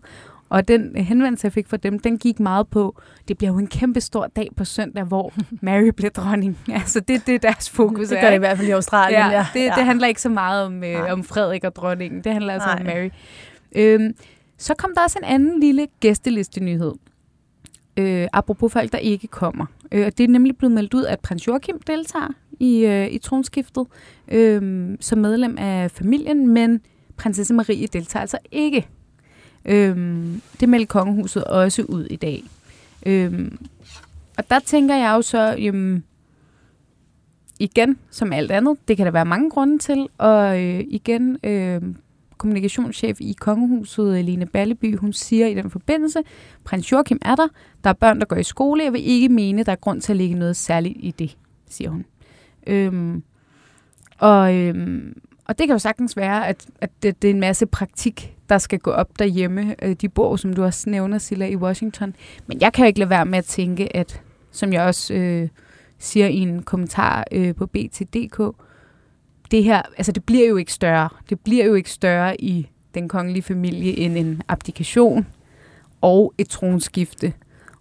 Og 0.49 0.67
den 0.67 0.95
henvendelse, 0.95 1.45
jeg 1.45 1.53
fik 1.53 1.67
fra 1.67 1.77
dem, 1.77 1.99
den 1.99 2.17
gik 2.17 2.39
meget 2.39 2.67
på, 2.67 3.01
det 3.27 3.37
bliver 3.37 3.51
jo 3.51 3.57
en 3.57 3.67
kæmpe 3.67 4.01
stor 4.01 4.27
dag 4.35 4.49
på 4.55 4.65
søndag, 4.65 5.03
hvor 5.03 5.33
Mary 5.61 5.89
bliver 5.97 6.09
dronning. 6.09 6.57
Altså 6.67 6.99
det, 6.99 7.27
det 7.27 7.35
er 7.35 7.39
deres 7.39 7.69
fokus. 7.69 8.09
Det 8.09 8.17
gør 8.21 8.27
det 8.27 8.35
i 8.35 8.39
hvert 8.39 8.57
fald 8.57 8.67
i 8.67 8.71
Australien, 8.71 9.19
ja. 9.19 9.31
ja. 9.31 9.45
Det, 9.53 9.59
ja. 9.59 9.73
det 9.77 9.85
handler 9.85 10.07
ikke 10.07 10.21
så 10.21 10.29
meget 10.29 10.65
om, 10.65 10.83
øh, 10.83 11.11
om 11.11 11.23
Frederik 11.23 11.63
og 11.63 11.75
dronningen. 11.75 12.23
Det 12.23 12.33
handler 12.33 12.53
altså 12.53 12.67
Nej. 12.67 12.79
om 12.79 12.85
Mary. 12.85 13.09
Øhm, 13.75 14.15
så 14.57 14.73
kom 14.73 14.91
der 14.95 15.01
også 15.01 15.19
en 15.19 15.25
anden 15.25 15.59
lille 15.59 15.87
gæsteliste-nyhed 15.99 16.93
øh, 17.97 18.27
apropos 18.33 18.73
folk, 18.73 18.91
der 18.91 18.97
ikke 18.97 19.27
kommer. 19.27 19.65
Øh, 19.91 20.05
det 20.05 20.19
er 20.19 20.27
nemlig 20.27 20.57
blevet 20.57 20.71
meldt 20.75 20.93
ud, 20.93 21.05
at 21.05 21.19
prins 21.19 21.47
Joachim 21.47 21.79
deltager 21.87 22.33
i, 22.59 22.85
øh, 22.85 23.07
i 23.11 23.17
tronskiftet 23.17 23.87
øh, 24.27 24.89
som 24.99 25.17
medlem 25.19 25.57
af 25.57 25.91
familien, 25.91 26.47
men 26.47 26.81
prinsesse 27.17 27.53
Marie 27.53 27.87
deltager 27.87 28.21
altså 28.21 28.37
ikke. 28.51 28.87
Øh, 29.65 29.95
det 30.59 30.69
meldte 30.69 30.87
kongehuset 30.87 31.43
også 31.43 31.83
ud 31.83 32.05
i 32.05 32.15
dag. 32.15 32.43
Øh, 33.05 33.51
og 34.37 34.49
der 34.49 34.59
tænker 34.59 34.95
jeg 34.95 35.13
jo 35.15 35.21
så, 35.21 35.41
jamen, 35.41 36.03
igen, 37.59 37.97
som 38.09 38.33
alt 38.33 38.51
andet, 38.51 38.77
det 38.87 38.97
kan 38.97 39.05
der 39.05 39.11
være 39.11 39.25
mange 39.25 39.49
grunde 39.49 39.77
til, 39.77 40.07
og 40.17 40.63
øh, 40.63 40.83
igen, 40.87 41.37
øh, 41.43 41.81
kommunikationschef 42.41 43.21
i 43.21 43.35
Kongehuset, 43.39 44.25
Lene 44.25 44.45
Balleby, 44.45 44.97
hun 44.97 45.13
siger 45.13 45.47
i 45.47 45.53
den 45.53 45.69
forbindelse, 45.69 46.19
prins 46.63 46.91
Joachim 46.91 47.19
er 47.21 47.35
der, 47.35 47.47
der 47.83 47.89
er 47.89 47.93
børn, 47.93 48.19
der 48.19 48.25
går 48.25 48.35
i 48.35 48.43
skole, 48.43 48.83
jeg 48.83 48.93
vil 48.93 49.07
ikke 49.07 49.29
mene, 49.29 49.63
der 49.63 49.71
er 49.71 49.75
grund 49.75 50.01
til 50.01 50.13
at 50.13 50.17
lægge 50.17 50.35
noget 50.35 50.55
særligt 50.55 50.97
i 50.99 51.11
det, 51.11 51.37
siger 51.69 51.89
hun. 51.89 52.05
Øhm, 52.67 53.23
og, 54.17 54.55
øhm, 54.55 55.21
og 55.45 55.59
det 55.59 55.67
kan 55.67 55.73
jo 55.73 55.79
sagtens 55.79 56.17
være, 56.17 56.47
at, 56.47 56.67
at 56.81 56.89
det, 57.03 57.21
det 57.21 57.29
er 57.29 57.33
en 57.33 57.39
masse 57.39 57.65
praktik, 57.65 58.37
der 58.49 58.57
skal 58.57 58.79
gå 58.79 58.91
op 58.91 59.19
derhjemme. 59.19 59.75
Øh, 59.81 59.95
de 59.95 60.09
bor, 60.09 60.35
som 60.35 60.53
du 60.53 60.63
også 60.63 60.89
nævner, 60.89 61.17
Silla, 61.17 61.47
i 61.47 61.55
Washington. 61.55 62.15
Men 62.47 62.61
jeg 62.61 62.73
kan 62.73 62.87
ikke 62.87 62.99
lade 62.99 63.09
være 63.09 63.25
med 63.25 63.37
at 63.37 63.45
tænke, 63.45 63.95
at, 63.95 64.21
som 64.51 64.73
jeg 64.73 64.83
også 64.83 65.13
øh, 65.13 65.49
siger 65.99 66.27
i 66.27 66.37
en 66.37 66.63
kommentar 66.63 67.25
øh, 67.31 67.55
på 67.55 67.65
BT.dk, 67.65 68.55
det 69.51 69.63
her, 69.63 69.81
altså 69.97 70.11
det 70.11 70.23
bliver 70.23 70.47
jo 70.47 70.55
ikke 70.55 70.73
større. 70.73 71.09
Det 71.29 71.39
bliver 71.39 71.65
jo 71.65 71.73
ikke 71.73 71.91
større 71.91 72.41
i 72.41 72.69
den 72.93 73.09
kongelige 73.09 73.43
familie 73.43 73.97
end 73.97 74.17
en 74.17 74.41
abdikation 74.47 75.27
og 76.01 76.33
et 76.37 76.49
tronskifte. 76.49 77.33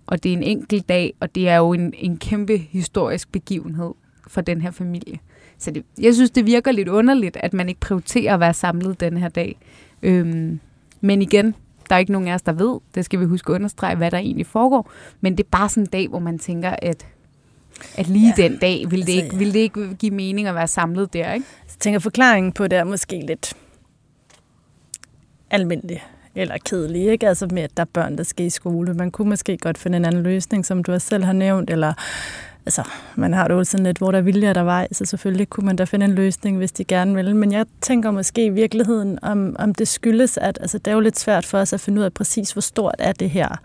Og 0.06 0.22
det 0.22 0.32
er 0.32 0.36
en 0.36 0.42
enkelt 0.42 0.88
dag, 0.88 1.14
og 1.20 1.34
det 1.34 1.48
er 1.48 1.56
jo 1.56 1.72
en, 1.72 1.94
en 1.96 2.18
kæmpe 2.18 2.56
historisk 2.56 3.32
begivenhed 3.32 3.94
for 4.26 4.40
den 4.40 4.60
her 4.60 4.70
familie. 4.70 5.18
Så 5.58 5.70
det, 5.70 5.84
jeg 6.00 6.14
synes, 6.14 6.30
det 6.30 6.46
virker 6.46 6.72
lidt 6.72 6.88
underligt, 6.88 7.36
at 7.36 7.52
man 7.52 7.68
ikke 7.68 7.80
prioriterer 7.80 8.34
at 8.34 8.40
være 8.40 8.54
samlet 8.54 9.00
den 9.00 9.16
her 9.16 9.28
dag. 9.28 9.58
Øhm, 10.02 10.60
men 11.00 11.22
igen, 11.22 11.54
der 11.88 11.94
er 11.94 11.98
ikke 11.98 12.12
nogen 12.12 12.28
af 12.28 12.34
os, 12.34 12.42
der 12.42 12.52
ved. 12.52 12.80
Det 12.94 13.04
skal 13.04 13.20
vi 13.20 13.24
huske 13.24 13.50
at 13.50 13.54
understrege, 13.54 13.96
hvad 13.96 14.10
der 14.10 14.18
egentlig 14.18 14.46
foregår. 14.46 14.90
Men 15.20 15.36
det 15.36 15.44
er 15.44 15.48
bare 15.50 15.68
sådan 15.68 15.82
en 15.82 15.86
dag, 15.86 16.08
hvor 16.08 16.18
man 16.18 16.38
tænker, 16.38 16.70
at 16.82 17.06
at 17.96 18.08
lige 18.08 18.34
ja. 18.38 18.42
den 18.42 18.58
dag 18.58 18.90
ville 18.90 19.06
det, 19.06 19.12
altså, 19.12 19.24
ikke, 19.24 19.36
ville 19.36 19.52
det 19.52 19.58
ikke 19.58 19.94
give 19.94 20.14
mening 20.14 20.48
at 20.48 20.54
være 20.54 20.68
samlet 20.68 21.12
der, 21.12 21.32
ikke? 21.32 21.46
Så 21.66 21.74
jeg 21.76 21.80
tænker, 21.80 22.00
forklaringen 22.00 22.52
på 22.52 22.68
det 22.68 22.78
er 22.78 22.84
måske 22.84 23.24
lidt 23.26 23.52
almindelig 25.50 26.02
eller 26.34 26.56
kedelig, 26.64 27.06
ikke? 27.06 27.28
Altså 27.28 27.48
med, 27.52 27.62
at 27.62 27.76
der 27.76 27.80
er 27.80 27.88
børn, 27.92 28.18
der 28.18 28.24
skal 28.24 28.46
i 28.46 28.50
skole. 28.50 28.94
Man 28.94 29.10
kunne 29.10 29.28
måske 29.28 29.58
godt 29.58 29.78
finde 29.78 29.96
en 29.96 30.04
anden 30.04 30.22
løsning, 30.22 30.66
som 30.66 30.84
du 30.84 30.92
også 30.92 31.06
selv 31.06 31.24
har 31.24 31.32
nævnt, 31.32 31.70
eller 31.70 31.92
altså, 32.66 32.82
man 33.16 33.32
har 33.32 33.48
det 33.48 33.54
jo 33.54 33.64
sådan 33.64 33.86
lidt, 33.86 33.98
hvor 33.98 34.10
der 34.10 34.18
er 34.18 34.22
vilje, 34.22 34.54
der 34.54 34.62
vej, 34.62 34.88
så 34.92 35.04
selvfølgelig 35.04 35.50
kunne 35.50 35.66
man 35.66 35.76
da 35.76 35.84
finde 35.84 36.06
en 36.06 36.12
løsning, 36.12 36.56
hvis 36.56 36.72
de 36.72 36.84
gerne 36.84 37.14
vil. 37.14 37.36
Men 37.36 37.52
jeg 37.52 37.66
tænker 37.80 38.10
måske 38.10 38.44
i 38.44 38.48
virkeligheden, 38.48 39.18
om, 39.22 39.56
om 39.58 39.74
det 39.74 39.88
skyldes, 39.88 40.38
at 40.38 40.58
altså, 40.60 40.78
det 40.78 40.86
er 40.86 40.94
jo 40.94 41.00
lidt 41.00 41.18
svært 41.18 41.46
for 41.46 41.58
os 41.58 41.72
at 41.72 41.80
finde 41.80 41.98
ud 41.98 42.04
af 42.04 42.12
præcis, 42.12 42.52
hvor 42.52 42.62
stort 42.62 42.94
er 42.98 43.12
det 43.12 43.30
her 43.30 43.56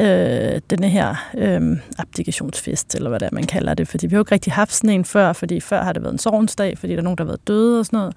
øh, 0.00 0.60
denne 0.70 0.88
her 0.88 1.14
øh, 1.36 1.78
abdikationsfest, 1.98 2.94
eller 2.94 3.08
hvad 3.08 3.20
det 3.20 3.26
er, 3.26 3.30
man 3.32 3.46
kalder 3.46 3.74
det. 3.74 3.88
Fordi 3.88 4.06
vi 4.06 4.14
har 4.14 4.18
jo 4.18 4.22
ikke 4.22 4.32
rigtig 4.32 4.52
haft 4.52 4.72
sådan 4.72 4.90
en 4.90 5.04
før, 5.04 5.32
fordi 5.32 5.60
før 5.60 5.82
har 5.82 5.92
det 5.92 6.02
været 6.02 6.12
en 6.12 6.18
sovnsdag, 6.18 6.78
fordi 6.78 6.92
der 6.92 6.98
er 6.98 7.02
nogen, 7.02 7.18
der 7.18 7.24
har 7.24 7.28
været 7.28 7.48
døde 7.48 7.78
og 7.78 7.86
sådan 7.86 7.96
noget. 7.96 8.16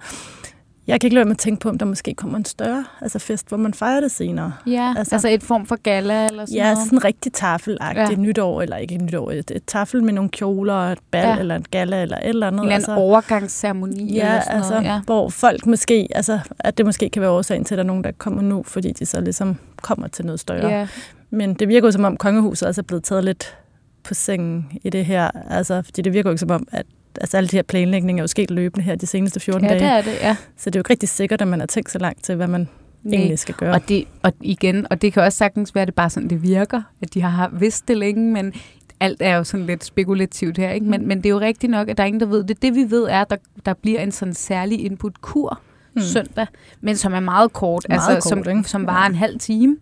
Jeg 0.88 1.00
kan 1.00 1.06
ikke 1.06 1.14
lade 1.14 1.24
med 1.24 1.34
at 1.34 1.38
tænke 1.38 1.60
på, 1.60 1.68
om 1.68 1.78
der 1.78 1.86
måske 1.86 2.14
kommer 2.14 2.38
en 2.38 2.44
større 2.44 2.84
altså 3.00 3.18
fest, 3.18 3.48
hvor 3.48 3.56
man 3.56 3.74
fejrer 3.74 4.00
det 4.00 4.10
senere. 4.10 4.52
Ja, 4.66 4.94
altså, 4.96 5.14
altså 5.14 5.28
et 5.28 5.42
form 5.42 5.66
for 5.66 5.76
gala 5.76 6.26
eller 6.26 6.46
sådan 6.46 6.56
ja, 6.56 6.62
noget? 6.62 6.76
Ja, 6.76 6.84
sådan 6.84 7.04
rigtig 7.04 7.32
tafelagtigt 7.32 8.10
ja. 8.10 8.16
nytår, 8.16 8.62
eller 8.62 8.76
ikke 8.76 8.96
nytår, 8.96 9.30
et, 9.30 9.50
et 9.50 9.62
tafel 9.66 10.02
med 10.02 10.12
nogle 10.12 10.30
kjoler, 10.30 10.74
og 10.74 10.92
et 10.92 10.98
bal, 11.10 11.28
ja. 11.28 11.38
eller 11.38 11.56
en 11.56 11.64
gala, 11.70 12.02
eller 12.02 12.16
et 12.16 12.28
eller 12.28 12.46
andet. 12.46 12.64
En 12.64 12.72
altså, 12.72 12.94
overgangsceremoni 12.94 14.14
ja, 14.14 14.28
eller 14.28 14.40
sådan 14.40 14.56
altså, 14.56 14.72
noget. 14.72 14.84
Ja, 14.84 15.00
hvor 15.04 15.28
folk 15.28 15.66
måske, 15.66 16.08
altså, 16.14 16.38
at 16.58 16.78
det 16.78 16.86
måske 16.86 17.08
kan 17.10 17.22
være 17.22 17.30
årsagen 17.30 17.64
til, 17.64 17.74
at 17.74 17.78
der 17.78 17.84
er 17.84 17.86
nogen, 17.86 18.04
der 18.04 18.12
kommer 18.18 18.42
nu, 18.42 18.62
fordi 18.62 18.92
de 18.92 19.06
så 19.06 19.20
ligesom 19.20 19.56
kommer 19.82 20.08
til 20.08 20.26
noget 20.26 20.40
større. 20.40 20.68
Ja. 20.68 20.86
Men 21.30 21.54
det 21.54 21.68
virker 21.68 21.88
jo 21.88 21.92
som 21.92 22.04
om 22.04 22.16
kongehuset 22.16 22.68
også 22.68 22.80
er 22.80 22.82
blevet 22.82 23.04
taget 23.04 23.24
lidt 23.24 23.56
på 24.02 24.14
sengen 24.14 24.66
i 24.84 24.90
det 24.90 25.04
her. 25.04 25.30
Altså, 25.50 25.82
fordi 25.82 26.02
det 26.02 26.12
virker 26.12 26.30
jo 26.30 26.32
ikke 26.32 26.40
som 26.40 26.50
om, 26.50 26.68
at 26.72 26.86
altså, 27.20 27.36
alle 27.36 27.48
de 27.48 27.56
her 27.56 27.62
planlægninger 27.62 28.20
er 28.20 28.22
jo 28.22 28.26
sket 28.26 28.50
løbende 28.50 28.84
her 28.84 28.94
de 28.94 29.06
seneste 29.06 29.40
14 29.40 29.64
ja, 29.64 29.68
dage. 29.68 29.80
det 29.80 29.88
er 29.88 30.02
det, 30.02 30.20
ja. 30.22 30.36
Så 30.56 30.70
det 30.70 30.76
er 30.76 30.78
jo 30.78 30.80
ikke 30.80 30.90
rigtig 30.90 31.08
sikkert, 31.08 31.42
at 31.42 31.48
man 31.48 31.60
har 31.60 31.66
tænkt 31.66 31.90
så 31.90 31.98
langt 31.98 32.24
til, 32.24 32.34
hvad 32.34 32.46
man 32.46 32.68
egentlig 33.12 33.38
skal 33.38 33.54
gøre. 33.54 33.74
Og, 33.74 33.88
det, 33.88 34.04
og 34.22 34.32
igen, 34.40 34.86
og 34.90 35.02
det 35.02 35.12
kan 35.12 35.22
også 35.22 35.38
sagtens 35.38 35.74
være, 35.74 35.82
at 35.82 35.86
det 35.86 35.94
bare 35.94 36.10
sådan, 36.10 36.30
det 36.30 36.42
virker, 36.42 36.82
at 37.02 37.14
de 37.14 37.20
har 37.20 37.50
vidst 37.52 37.88
det 37.88 37.96
længe, 37.96 38.32
men 38.32 38.52
alt 39.00 39.22
er 39.22 39.36
jo 39.36 39.44
sådan 39.44 39.66
lidt 39.66 39.84
spekulativt 39.84 40.58
her, 40.58 40.70
ikke? 40.70 40.86
Men, 40.86 41.08
men 41.08 41.18
det 41.18 41.26
er 41.26 41.30
jo 41.30 41.40
rigtigt 41.40 41.70
nok, 41.70 41.88
at 41.88 41.96
der 41.96 42.02
er 42.02 42.06
ingen, 42.06 42.20
der 42.20 42.26
ved 42.26 42.44
det. 42.44 42.62
Det 42.62 42.74
vi 42.74 42.90
ved 42.90 43.04
er, 43.04 43.20
at 43.20 43.30
der, 43.30 43.36
der 43.66 43.74
bliver 43.74 44.00
en 44.00 44.12
sådan 44.12 44.34
særlig 44.34 44.84
input-kur 44.84 45.60
hmm. 45.92 46.02
søndag, 46.02 46.46
men 46.80 46.96
som 46.96 47.14
er 47.14 47.20
meget 47.20 47.52
kort, 47.52 47.86
meget 47.88 48.00
altså 48.00 48.30
kort, 48.30 48.44
som, 48.44 48.56
ikke? 48.56 48.68
som 48.68 48.86
var 48.86 49.06
en 49.06 49.14
halv 49.14 49.38
time. 49.38 49.76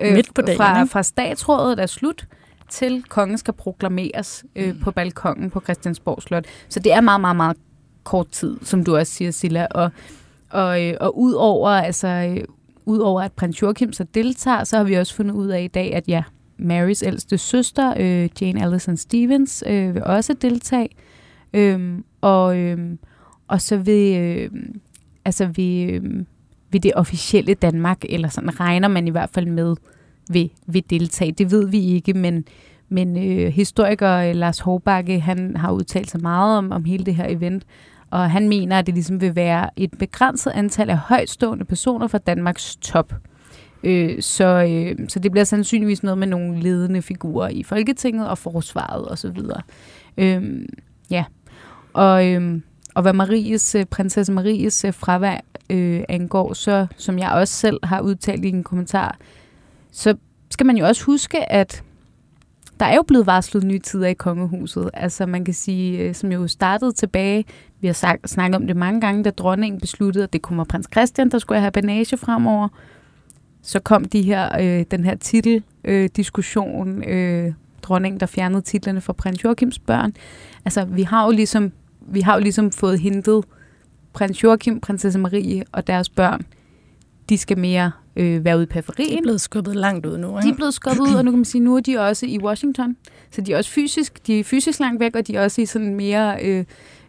Øh, 0.00 0.14
Midt 0.14 0.34
på 0.34 0.42
dagen, 0.42 0.56
fra, 0.56 0.80
ikke? 0.80 0.92
fra 0.92 1.02
statsrådet 1.02 1.78
er 1.78 1.86
slut 1.86 2.26
til 2.68 3.02
kongen 3.08 3.38
skal 3.38 3.54
proklameres 3.54 4.44
øh, 4.56 4.80
på 4.80 4.90
balkongen 4.90 5.50
på 5.50 5.60
Christiansborg 5.60 6.22
Slot. 6.22 6.44
Så 6.68 6.80
det 6.80 6.92
er 6.92 7.00
meget, 7.00 7.20
meget, 7.20 7.36
meget 7.36 7.56
kort 8.04 8.28
tid, 8.28 8.56
som 8.62 8.84
du 8.84 8.96
også 8.96 9.12
siger, 9.12 9.30
Silla. 9.30 9.66
Og, 9.70 9.90
og, 10.50 10.84
øh, 10.84 10.94
og 11.00 11.18
udover, 11.18 11.70
altså, 11.70 12.08
øh, 12.08 12.44
udover 12.86 13.22
at 13.22 13.32
prins 13.32 13.62
Joachim 13.62 13.92
så 13.92 14.04
deltager, 14.14 14.64
så 14.64 14.76
har 14.76 14.84
vi 14.84 14.94
også 14.94 15.14
fundet 15.14 15.34
ud 15.34 15.48
af 15.48 15.62
i 15.62 15.68
dag, 15.68 15.94
at 15.94 16.08
ja, 16.08 16.22
Marys 16.58 17.02
ældste 17.02 17.38
søster, 17.38 17.94
øh, 17.98 18.28
Jane 18.40 18.62
Allison 18.62 18.96
Stevens, 18.96 19.64
øh, 19.66 19.94
vil 19.94 20.04
også 20.04 20.32
deltage. 20.32 20.88
Øhm, 21.54 22.04
og, 22.20 22.58
øhm, 22.58 22.98
og 23.48 23.60
så 23.60 23.76
vil, 23.76 24.16
øh, 24.16 24.50
altså 25.24 25.46
vil, 25.46 25.90
øh, 25.90 26.24
ved 26.72 26.80
det 26.80 26.92
officielle 26.94 27.54
Danmark, 27.54 27.98
eller 28.08 28.28
sådan 28.28 28.60
regner 28.60 28.88
man 28.88 29.06
i 29.06 29.10
hvert 29.10 29.30
fald 29.30 29.46
med, 29.46 29.76
ved, 30.30 30.48
ved 30.66 30.82
deltage. 30.90 31.32
Det 31.32 31.50
ved 31.50 31.68
vi 31.68 31.80
ikke, 31.80 32.14
men, 32.14 32.44
men 32.88 33.16
øh, 33.16 33.52
historiker 33.52 34.32
Lars 34.32 34.58
Hårbakke, 34.58 35.20
han 35.20 35.56
har 35.56 35.72
udtalt 35.72 36.10
sig 36.10 36.22
meget 36.22 36.58
om, 36.58 36.72
om 36.72 36.84
hele 36.84 37.04
det 37.04 37.14
her 37.14 37.26
event, 37.28 37.66
og 38.10 38.30
han 38.30 38.48
mener, 38.48 38.78
at 38.78 38.86
det 38.86 38.94
ligesom 38.94 39.20
vil 39.20 39.36
være 39.36 39.70
et 39.76 39.90
begrænset 39.98 40.50
antal 40.50 40.90
af 40.90 40.98
højtstående 40.98 41.64
personer 41.64 42.06
fra 42.06 42.18
Danmarks 42.18 42.76
top. 42.76 43.14
Øh, 43.84 44.22
så, 44.22 44.44
øh, 44.44 45.08
så 45.08 45.18
det 45.18 45.30
bliver 45.30 45.44
sandsynligvis 45.44 46.02
noget 46.02 46.18
med 46.18 46.26
nogle 46.26 46.60
ledende 46.60 47.02
figurer 47.02 47.48
i 47.48 47.62
Folketinget 47.62 48.28
og 48.28 48.38
forsvaret 48.38 49.08
osv. 49.08 49.38
Øh, 50.16 50.66
ja, 51.10 51.24
og, 51.92 52.26
øh, 52.26 52.60
og 52.94 53.02
hvad 53.02 53.12
Maries, 53.12 53.74
øh, 53.74 53.84
prinsesse 53.84 54.32
Maries 54.32 54.84
øh, 54.84 54.92
fravær 54.92 55.40
øh, 55.72 56.04
angår, 56.08 56.52
så 56.52 56.86
som 56.96 57.18
jeg 57.18 57.30
også 57.30 57.54
selv 57.54 57.78
har 57.82 58.00
udtalt 58.00 58.44
i 58.44 58.48
en 58.48 58.64
kommentar, 58.64 59.18
så 59.92 60.14
skal 60.50 60.66
man 60.66 60.76
jo 60.76 60.86
også 60.86 61.04
huske, 61.04 61.52
at 61.52 61.82
der 62.80 62.86
er 62.86 62.94
jo 62.94 63.02
blevet 63.02 63.26
varslet 63.26 63.64
nye 63.64 63.78
tider 63.78 64.06
i 64.06 64.14
kongehuset. 64.14 64.90
Altså 64.94 65.26
man 65.26 65.44
kan 65.44 65.54
sige, 65.54 65.98
øh, 65.98 66.14
som 66.14 66.32
jo 66.32 66.48
startede 66.48 66.92
tilbage, 66.92 67.44
vi 67.80 67.86
har 67.86 67.94
sagt, 67.94 68.30
snakket 68.30 68.56
om 68.56 68.66
det 68.66 68.76
mange 68.76 69.00
gange, 69.00 69.24
da 69.24 69.30
dronningen 69.30 69.80
besluttede, 69.80 70.24
at 70.24 70.32
det 70.32 70.42
kunne 70.42 70.56
være 70.56 70.66
prins 70.66 70.88
Christian, 70.92 71.30
der 71.30 71.38
skulle 71.38 71.60
have 71.60 71.70
banage 71.70 72.16
fremover. 72.16 72.68
Så 73.62 73.80
kom 73.80 74.04
de 74.04 74.22
her, 74.22 74.58
øh, 74.60 74.84
den 74.90 75.04
her 75.04 75.14
titeldiskussion, 75.14 77.04
øh, 77.08 77.46
øh, 77.46 77.52
dronningen, 77.82 78.20
der 78.20 78.26
fjernede 78.26 78.62
titlerne 78.62 79.00
for 79.00 79.12
prins 79.12 79.44
Joachims 79.44 79.78
børn. 79.78 80.14
Altså 80.64 80.84
vi 80.84 81.02
har 81.02 81.24
jo 81.24 81.30
ligesom, 81.30 81.72
vi 82.00 82.20
har 82.20 82.34
jo 82.34 82.40
ligesom 82.40 82.70
fået 82.70 83.00
hintet 83.00 83.44
prins 84.12 84.42
Joachim, 84.42 84.80
prinsesse 84.80 85.18
Marie 85.18 85.64
og 85.72 85.86
deres 85.86 86.08
børn, 86.08 86.42
de 87.28 87.38
skal 87.38 87.58
mere 87.58 87.92
øh, 88.16 88.44
være 88.44 88.56
ude 88.56 88.62
i 88.62 88.66
periferien. 88.66 89.10
De 89.10 89.18
er 89.18 89.22
blevet 89.22 89.40
skubbet 89.40 89.76
langt 89.76 90.06
ud 90.06 90.18
nu, 90.18 90.38
ikke? 90.38 90.46
De 90.46 90.52
er 90.52 90.56
blevet 90.56 90.74
skubbet 90.74 91.00
ud, 91.00 91.14
og 91.14 91.24
nu 91.24 91.30
kan 91.30 91.38
man 91.38 91.44
sige, 91.44 91.62
nu 91.62 91.76
er 91.76 91.80
de 91.80 91.98
også 91.98 92.26
i 92.26 92.38
Washington. 92.38 92.96
Så 93.30 93.40
de 93.40 93.52
er 93.52 93.56
også 93.56 93.70
fysisk, 93.70 94.26
de 94.26 94.40
er 94.40 94.44
fysisk 94.44 94.80
langt 94.80 95.00
væk, 95.00 95.16
og 95.16 95.26
de 95.26 95.36
er 95.36 95.44
også 95.44 95.60
i 95.60 95.66
sådan 95.66 95.94
mere 95.94 96.36
øh, 96.42 96.64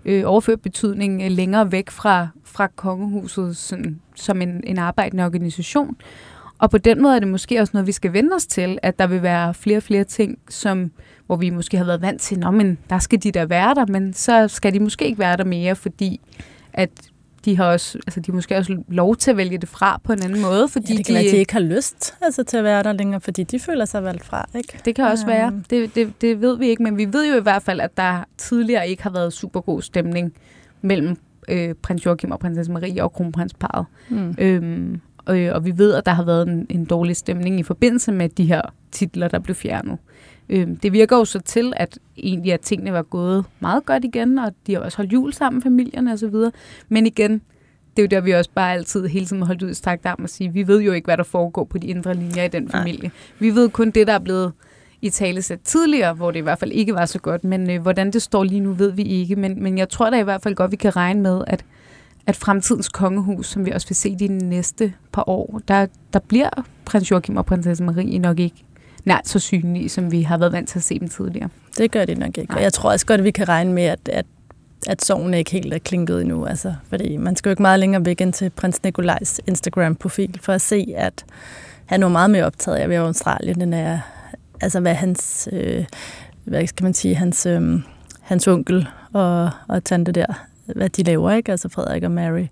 øh, 0.06 0.24
overført 0.26 0.62
betydning 0.62 1.22
øh, 1.22 1.32
længere 1.32 1.72
væk 1.72 1.90
fra, 1.90 2.28
fra 2.44 2.68
kongehuset 2.76 3.58
sådan, 3.58 4.00
som 4.16 4.42
en, 4.42 4.62
en 4.64 4.78
arbejdende 4.78 5.26
organisation. 5.26 5.98
Og 6.58 6.70
på 6.70 6.78
den 6.78 7.02
måde 7.02 7.16
er 7.16 7.20
det 7.20 7.28
måske 7.28 7.60
også 7.60 7.72
noget, 7.74 7.88
vi 7.88 7.92
skal 7.92 8.14
vende 8.14 8.36
os 8.36 8.46
til, 8.46 8.78
at 8.82 9.00
der 9.00 9.08
vil 9.08 9.22
være 9.22 9.54
flere 9.54 9.78
og 9.78 9.84
flere 9.84 10.04
ting, 10.04 10.38
som, 10.50 10.92
hvor 11.26 11.36
vi 11.36 11.50
måske 11.50 11.78
har 11.78 11.86
været 11.86 12.02
vant 12.02 12.22
til, 12.22 12.40
Nå, 12.40 12.52
men 12.52 12.78
der 12.90 13.00
skal 13.00 13.24
de 13.24 13.32
der 13.32 13.46
være 13.46 13.76
der, 13.76 13.86
men 13.86 14.14
så 14.14 14.48
skal 14.48 14.74
de 14.74 14.80
måske 14.80 15.06
ikke 15.06 15.20
være 15.20 15.38
der 15.38 15.44
mere, 15.44 15.76
fordi 15.76 16.22
at 16.74 16.90
de 17.46 17.58
har 17.58 17.66
også, 17.66 18.00
altså 18.08 18.20
de 18.20 18.32
har 18.32 18.36
måske 18.36 18.58
også 18.58 18.84
lov 18.88 19.16
til 19.16 19.32
at 19.32 19.38
vælge 19.38 19.58
det 19.58 19.70
fra 19.70 20.02
på 20.04 20.14
en 20.14 20.24
anden 20.24 20.42
måde, 20.42 20.68
fordi 20.68 20.92
ja, 20.92 20.98
det 20.98 21.06
kan 21.06 21.16
de, 21.16 21.20
være, 21.20 21.32
de 21.32 21.38
ikke 21.38 21.54
har 21.54 21.60
lyst 21.60 22.16
altså, 22.22 22.44
til 22.44 22.58
at 22.58 22.64
være 22.64 22.84
der 22.84 22.94
længere, 22.94 23.22
fordi 23.22 23.44
de 23.44 23.60
føler 23.60 23.86
sig 23.86 24.04
valgt 24.04 24.26
fra, 24.26 24.50
ikke? 24.56 24.80
Det 24.86 24.96
kan 24.96 25.06
også 25.06 25.26
Um. 25.26 25.32
være. 25.32 25.62
Det, 25.70 25.96
det, 25.96 26.22
det 26.22 26.42
ved 26.42 26.58
vi 26.58 26.68
ikke, 26.68 26.84
men 26.84 26.98
vi 26.98 27.14
ved 27.14 27.32
jo 27.32 27.40
i 27.40 27.42
hvert 27.42 27.64
fald, 27.64 27.80
at 27.80 27.98
der 27.98 28.24
tidligere 28.38 28.90
ikke 28.90 29.04
har 29.04 29.10
været 29.10 29.34
super 29.34 29.62
god 29.62 29.82
stemning 29.82 30.34
mellem 30.82 31.18
øh, 31.48 31.74
prins 31.74 32.06
Joachim 32.06 32.32
og 32.32 32.40
prinsesse 32.40 32.72
Marie 32.72 33.04
og 33.04 33.14
kronprinsparet. 33.14 33.86
Mm. 34.10 34.36
Øhm, 34.38 35.02
og, 35.26 35.38
og 35.52 35.66
vi 35.66 35.78
ved, 35.78 35.94
at 35.94 36.06
der 36.06 36.12
har 36.12 36.26
været 36.26 36.48
en, 36.48 36.66
en 36.70 36.86
dårlig 36.86 37.16
stemning 37.16 37.60
i 37.60 37.64
forbindelse 37.64 38.12
med 38.12 38.30
de 38.30 38.46
her 38.46 38.62
titler, 38.92 39.28
der 39.28 39.40
blev 39.40 39.56
fjernet. 39.56 39.98
Øhm, 40.50 40.78
det 40.78 40.94
virker 40.94 41.18
jo 41.18 41.26
så 41.26 41.40
til, 41.40 41.74
at 41.76 42.00
egentlig 42.18 42.54
at 42.54 42.60
tingene 42.60 42.94
var 42.94 43.02
gået 43.02 43.46
meget 43.60 43.86
godt 43.86 44.06
igen, 44.06 44.38
og 44.38 44.54
de 44.68 44.74
har 44.74 44.80
også 44.80 44.98
holdt 44.98 45.14
jul 45.14 45.34
sammen, 45.34 45.62
familierne 45.62 46.14
osv. 46.14 46.36
Men 46.90 47.06
igen, 47.06 47.42
det 47.98 48.02
er 48.02 48.04
jo 48.04 48.08
der, 48.08 48.22
vi 48.22 48.32
også 48.32 48.50
bare 48.56 48.74
altid 48.74 49.08
hele 49.08 49.26
tiden 49.26 49.42
har 49.42 49.48
holdt 49.48 49.64
ud 49.64 49.70
i 49.70 49.74
strakt 49.74 50.06
arm 50.06 50.24
og 50.24 50.30
sige, 50.30 50.54
vi 50.54 50.68
ved 50.68 50.82
jo 50.82 50.92
ikke, 50.92 51.06
hvad 51.06 51.18
der 51.18 51.24
foregår 51.24 51.64
på 51.64 51.78
de 51.78 51.88
indre 51.88 52.14
linjer 52.14 52.44
i 52.44 52.48
den 52.48 52.70
familie. 52.70 53.02
Nej. 53.02 53.12
Vi 53.40 53.56
ved 53.56 53.70
kun 53.70 53.92
det, 53.92 54.08
der 54.08 54.14
er 54.14 54.20
blevet 54.20 54.52
i 55.02 55.10
tale 55.10 55.42
sat 55.42 55.60
tidligere, 55.62 56.14
hvor 56.14 56.32
det 56.32 56.40
i 56.40 56.44
hvert 56.44 56.60
fald 56.60 56.72
ikke 56.72 56.94
var 56.94 57.06
så 57.06 57.20
godt, 57.20 57.44
men 57.44 57.70
øh, 57.70 57.82
hvordan 57.82 58.12
det 58.12 58.22
står 58.22 58.44
lige 58.44 58.60
nu, 58.60 58.74
ved 58.74 58.92
vi 58.92 59.04
ikke. 59.04 59.36
Men, 59.36 59.64
men 59.64 59.78
jeg 59.78 59.90
tror 59.90 60.10
da 60.10 60.20
i 60.20 60.24
hvert 60.24 60.42
fald 60.42 60.56
godt, 60.56 60.72
vi 60.72 60.76
kan 60.76 60.96
regne 60.96 61.22
med, 61.22 61.44
at, 61.48 61.66
at 62.28 62.36
fremtidens 62.36 62.90
kongehus, 62.90 63.48
som 63.48 63.66
vi 63.66 63.72
også 63.72 63.88
vil 63.88 63.96
se 63.96 64.16
de 64.16 64.28
næste 64.28 64.94
par 65.12 65.30
år, 65.30 65.62
der, 65.68 65.88
der 66.14 66.20
bliver 66.20 66.50
prins 66.86 67.12
Joachim 67.12 67.38
og 67.38 67.46
prinsesse 67.46 67.84
Marie 67.84 68.20
nok 68.20 68.40
ikke 68.40 68.64
nær 69.06 69.22
så 69.24 69.40
synlige, 69.40 69.90
som 69.90 70.12
vi 70.12 70.22
har 70.22 70.38
været 70.38 70.52
vant 70.52 70.70
til 70.70 70.80
at 70.80 70.84
se 70.84 71.00
dem 71.00 71.08
tidligere. 71.08 71.50
Det 71.78 71.92
gør 71.92 72.06
det 72.06 72.18
nok 72.18 72.38
ikke. 72.38 72.54
Og 72.54 72.62
jeg 72.62 72.74
tror 72.74 72.92
også 72.92 73.06
godt, 73.06 73.20
at 73.20 73.26
vi 73.26 73.32
kan 73.32 73.50
regne 73.50 73.74
med, 73.74 73.84
at, 73.84 74.10
at, 74.10 74.26
at 74.88 75.06
sorgen 75.06 75.34
ikke 75.34 75.52
helt 75.52 75.74
er 75.74 75.78
klinket 75.78 76.22
endnu. 76.22 76.46
Altså, 76.46 76.74
fordi 76.90 77.18
man 77.18 77.36
skal 77.36 77.50
jo 77.50 77.52
ikke 77.52 77.62
meget 77.62 77.80
længere 77.80 78.06
væk 78.06 78.22
ind 78.22 78.34
til 78.34 78.50
prins 78.50 78.84
Nikolajs 78.84 79.42
Instagram-profil 79.48 80.40
for 80.42 80.54
at 80.54 80.62
se, 80.62 80.94
at 80.98 81.26
han 81.86 82.04
er 82.04 82.08
meget 82.08 82.30
mere 82.30 82.46
optaget 82.46 82.78
af 82.78 82.84
at 82.84 82.90
være 82.90 83.04
i 83.04 83.06
Australien, 83.06 83.62
end 83.62 83.76
er, 83.76 84.00
altså 84.62 84.80
hvad 84.80 84.94
hans, 84.96 85.50
øh, 85.52 85.86
hvad 86.44 86.68
skal 86.68 86.84
man 86.84 86.94
sige, 86.94 87.16
hans, 87.16 87.46
øh, 87.46 87.80
hans 88.22 88.48
onkel 88.48 88.88
og, 89.14 89.50
og 89.68 89.84
tante 89.84 90.12
der, 90.12 90.46
hvad 90.66 90.90
de 90.90 91.04
laver, 91.04 91.32
ikke? 91.32 91.52
Altså 91.52 91.70
Frederik 91.70 92.04
og 92.04 92.12
Mary. 92.12 92.46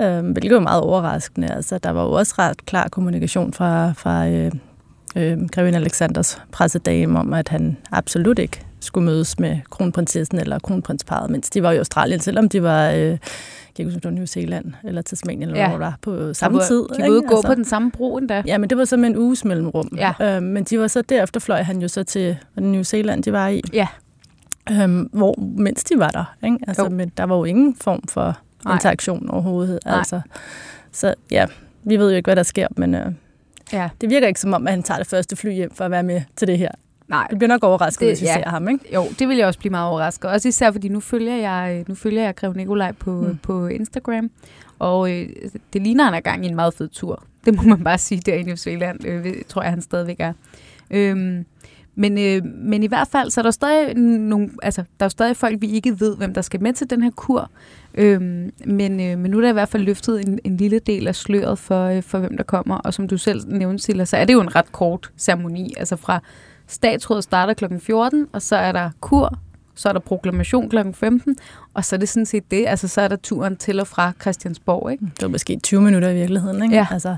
Øh, 0.00 0.30
hvilket 0.30 0.54
var 0.54 0.60
meget 0.60 0.82
overraskende. 0.82 1.52
Altså, 1.52 1.78
der 1.78 1.90
var 1.90 2.02
jo 2.02 2.12
også 2.12 2.34
ret 2.38 2.66
klar 2.66 2.88
kommunikation 2.88 3.52
fra, 3.52 3.92
fra 3.92 4.28
øh, 4.28 4.52
øh, 5.16 5.48
Grevin 5.48 5.74
Alexanders 5.74 6.42
pressedame 6.52 7.18
om, 7.18 7.32
at 7.32 7.48
han 7.48 7.76
absolut 7.92 8.38
ikke 8.38 8.60
skulle 8.80 9.04
mødes 9.04 9.38
med 9.38 9.58
kronprinsessen 9.70 10.38
eller 10.38 10.58
kronprinsparet, 10.58 11.30
mens 11.30 11.50
de 11.50 11.62
var 11.62 11.72
i 11.72 11.76
Australien, 11.76 12.20
selvom 12.20 12.48
de 12.48 12.62
var... 12.62 12.90
Øh, 12.90 13.18
jeg 13.78 13.86
kan 13.86 13.92
huske, 13.94 14.10
New 14.10 14.26
Zealand 14.26 14.72
eller 14.84 15.02
Tasmanien, 15.02 15.42
eller 15.42 15.60
ja. 15.60 15.68
hvor 15.68 15.78
der 15.78 15.92
på 16.02 16.34
samme 16.34 16.58
var, 16.58 16.64
tid. 16.64 16.82
De 16.96 17.02
var 17.02 17.08
ude 17.08 17.22
gå 17.22 17.36
altså. 17.36 17.48
på 17.48 17.54
den 17.54 17.64
samme 17.64 17.90
bro 17.90 18.16
endda. 18.16 18.42
Ja, 18.46 18.58
men 18.58 18.70
det 18.70 18.78
var 18.78 18.84
så 18.84 18.96
med 18.96 19.08
en 19.08 19.16
uges 19.16 19.44
mellemrum. 19.44 19.96
Ja. 19.96 20.36
Øh, 20.36 20.42
men 20.42 20.64
de 20.64 20.78
var 20.78 20.86
så 20.86 21.02
derefter 21.02 21.40
fløj 21.40 21.62
han 21.62 21.82
jo 21.82 21.88
så 21.88 22.04
til 22.04 22.36
New 22.56 22.82
Zealand, 22.82 23.22
de 23.22 23.32
var 23.32 23.48
i. 23.48 23.62
Ja. 23.72 23.86
Øhm, 24.70 25.00
hvor, 25.12 25.34
mens 25.40 25.84
de 25.84 25.98
var 25.98 26.10
der. 26.10 26.34
Ikke? 26.44 26.58
Altså, 26.68 26.88
men 26.88 27.12
der 27.16 27.24
var 27.24 27.36
jo 27.36 27.44
ingen 27.44 27.76
form 27.80 28.02
for 28.08 28.38
Nej. 28.64 28.74
interaktion 28.74 29.30
overhovedet. 29.30 29.78
Nej. 29.84 29.98
Altså. 29.98 30.20
Så 30.92 31.14
ja, 31.30 31.46
vi 31.82 31.96
ved 31.96 32.10
jo 32.10 32.16
ikke, 32.16 32.26
hvad 32.26 32.36
der 32.36 32.42
sker, 32.42 32.66
men 32.76 32.94
øh, 32.94 33.12
ja. 33.72 33.88
det 34.00 34.10
virker 34.10 34.28
ikke 34.28 34.40
som 34.40 34.52
om, 34.54 34.66
at 34.66 34.72
han 34.72 34.82
tager 34.82 34.98
det 34.98 35.06
første 35.06 35.36
fly 35.36 35.50
hjem 35.52 35.70
for 35.74 35.84
at 35.84 35.90
være 35.90 36.02
med 36.02 36.22
til 36.36 36.48
det 36.48 36.58
her. 36.58 36.70
Nej. 37.08 37.26
Det 37.30 37.38
bliver 37.38 37.48
nok 37.48 37.64
overrasket, 37.64 38.00
Det- 38.00 38.08
hvis 38.10 38.20
vi 38.22 38.26
ja. 38.26 38.34
ser 38.34 38.48
ham, 38.48 38.68
ikke? 38.68 38.94
Jo, 38.94 39.04
det 39.18 39.28
vil 39.28 39.36
jeg 39.36 39.46
også 39.46 39.58
blive 39.58 39.70
meget 39.70 39.88
overrasket. 39.90 40.30
Også 40.30 40.48
især, 40.48 40.72
fordi 40.72 40.88
nu 40.88 41.00
følger 41.00 41.36
jeg, 41.36 41.84
nu 41.88 41.94
følger 41.94 42.22
jeg 42.22 42.34
Grev 42.36 42.52
Nikolaj 42.52 42.92
på, 42.92 43.10
Mm. 43.22 43.38
på 43.42 43.66
Instagram, 43.66 44.30
og 44.78 45.10
øh, 45.12 45.28
det 45.72 45.82
ligner, 45.82 46.04
han 46.04 46.14
er 46.14 46.20
gang 46.20 46.44
i 46.44 46.48
en 46.48 46.54
meget 46.56 46.74
fed 46.74 46.88
tur. 46.88 47.24
Det 47.44 47.54
må 47.56 47.62
man 47.62 47.84
bare 47.84 47.98
sige 47.98 48.20
derinde 48.20 48.40
i 48.42 48.46
New 48.46 48.56
Zealand, 48.56 49.04
øh, 49.06 49.26
tror 49.48 49.62
jeg, 49.62 49.70
han 49.70 49.82
stadigvæk 49.82 50.16
er. 50.20 50.32
Øhm, 50.90 51.44
men, 51.98 52.18
øh, 52.18 52.44
men 52.44 52.82
i 52.82 52.86
hvert 52.86 53.08
fald, 53.08 53.30
så 53.30 53.40
er 53.40 53.42
der 53.42 53.50
stadig 53.50 53.94
nogle, 53.94 54.50
altså, 54.62 54.84
der 55.00 55.04
er 55.04 55.10
stadig 55.10 55.36
folk, 55.36 55.60
vi 55.60 55.66
ikke 55.66 56.00
ved, 56.00 56.16
hvem 56.16 56.34
der 56.34 56.42
skal 56.42 56.62
med 56.62 56.72
til 56.72 56.90
den 56.90 57.02
her 57.02 57.10
kur. 57.10 57.50
Øhm, 57.94 58.52
men, 58.66 59.00
øh, 59.00 59.18
men 59.18 59.30
nu 59.30 59.36
er 59.36 59.42
der 59.42 59.48
i 59.48 59.52
hvert 59.52 59.68
fald 59.68 59.82
løftet 59.82 60.28
en, 60.28 60.38
en 60.44 60.56
lille 60.56 60.78
del 60.78 61.08
af 61.08 61.14
sløret 61.14 61.58
for, 61.58 61.84
øh, 61.84 62.02
for, 62.02 62.18
hvem 62.18 62.36
der 62.36 62.44
kommer. 62.44 62.76
Og 62.76 62.94
som 62.94 63.08
du 63.08 63.16
selv 63.16 63.40
nævnte, 63.46 63.84
Silla, 63.84 64.04
så 64.04 64.16
er 64.16 64.24
det 64.24 64.32
jo 64.32 64.40
en 64.40 64.56
ret 64.56 64.72
kort 64.72 65.10
ceremoni. 65.18 65.74
Altså 65.76 65.96
fra 65.96 66.20
statsrådet 66.66 67.24
starter 67.24 67.54
kl. 67.54 67.64
14, 67.78 68.26
og 68.32 68.42
så 68.42 68.56
er 68.56 68.72
der 68.72 68.90
kur, 69.00 69.38
så 69.74 69.88
er 69.88 69.92
der 69.92 70.00
proklamation 70.00 70.70
kl. 70.70 70.76
15, 70.94 71.36
og 71.74 71.84
så 71.84 71.96
er 71.96 71.98
det 71.98 72.08
sådan 72.08 72.26
set 72.26 72.50
det. 72.50 72.64
Altså 72.66 72.88
så 72.88 73.00
er 73.00 73.08
der 73.08 73.16
turen 73.16 73.56
til 73.56 73.80
og 73.80 73.86
fra 73.86 74.12
Christiansborg, 74.20 74.92
ikke? 74.92 75.04
Det 75.04 75.22
var 75.22 75.28
måske 75.28 75.58
20 75.62 75.80
minutter 75.80 76.08
i 76.08 76.14
virkeligheden, 76.14 76.62
ikke? 76.62 76.74
Ja. 76.74 76.86
Altså, 76.90 77.16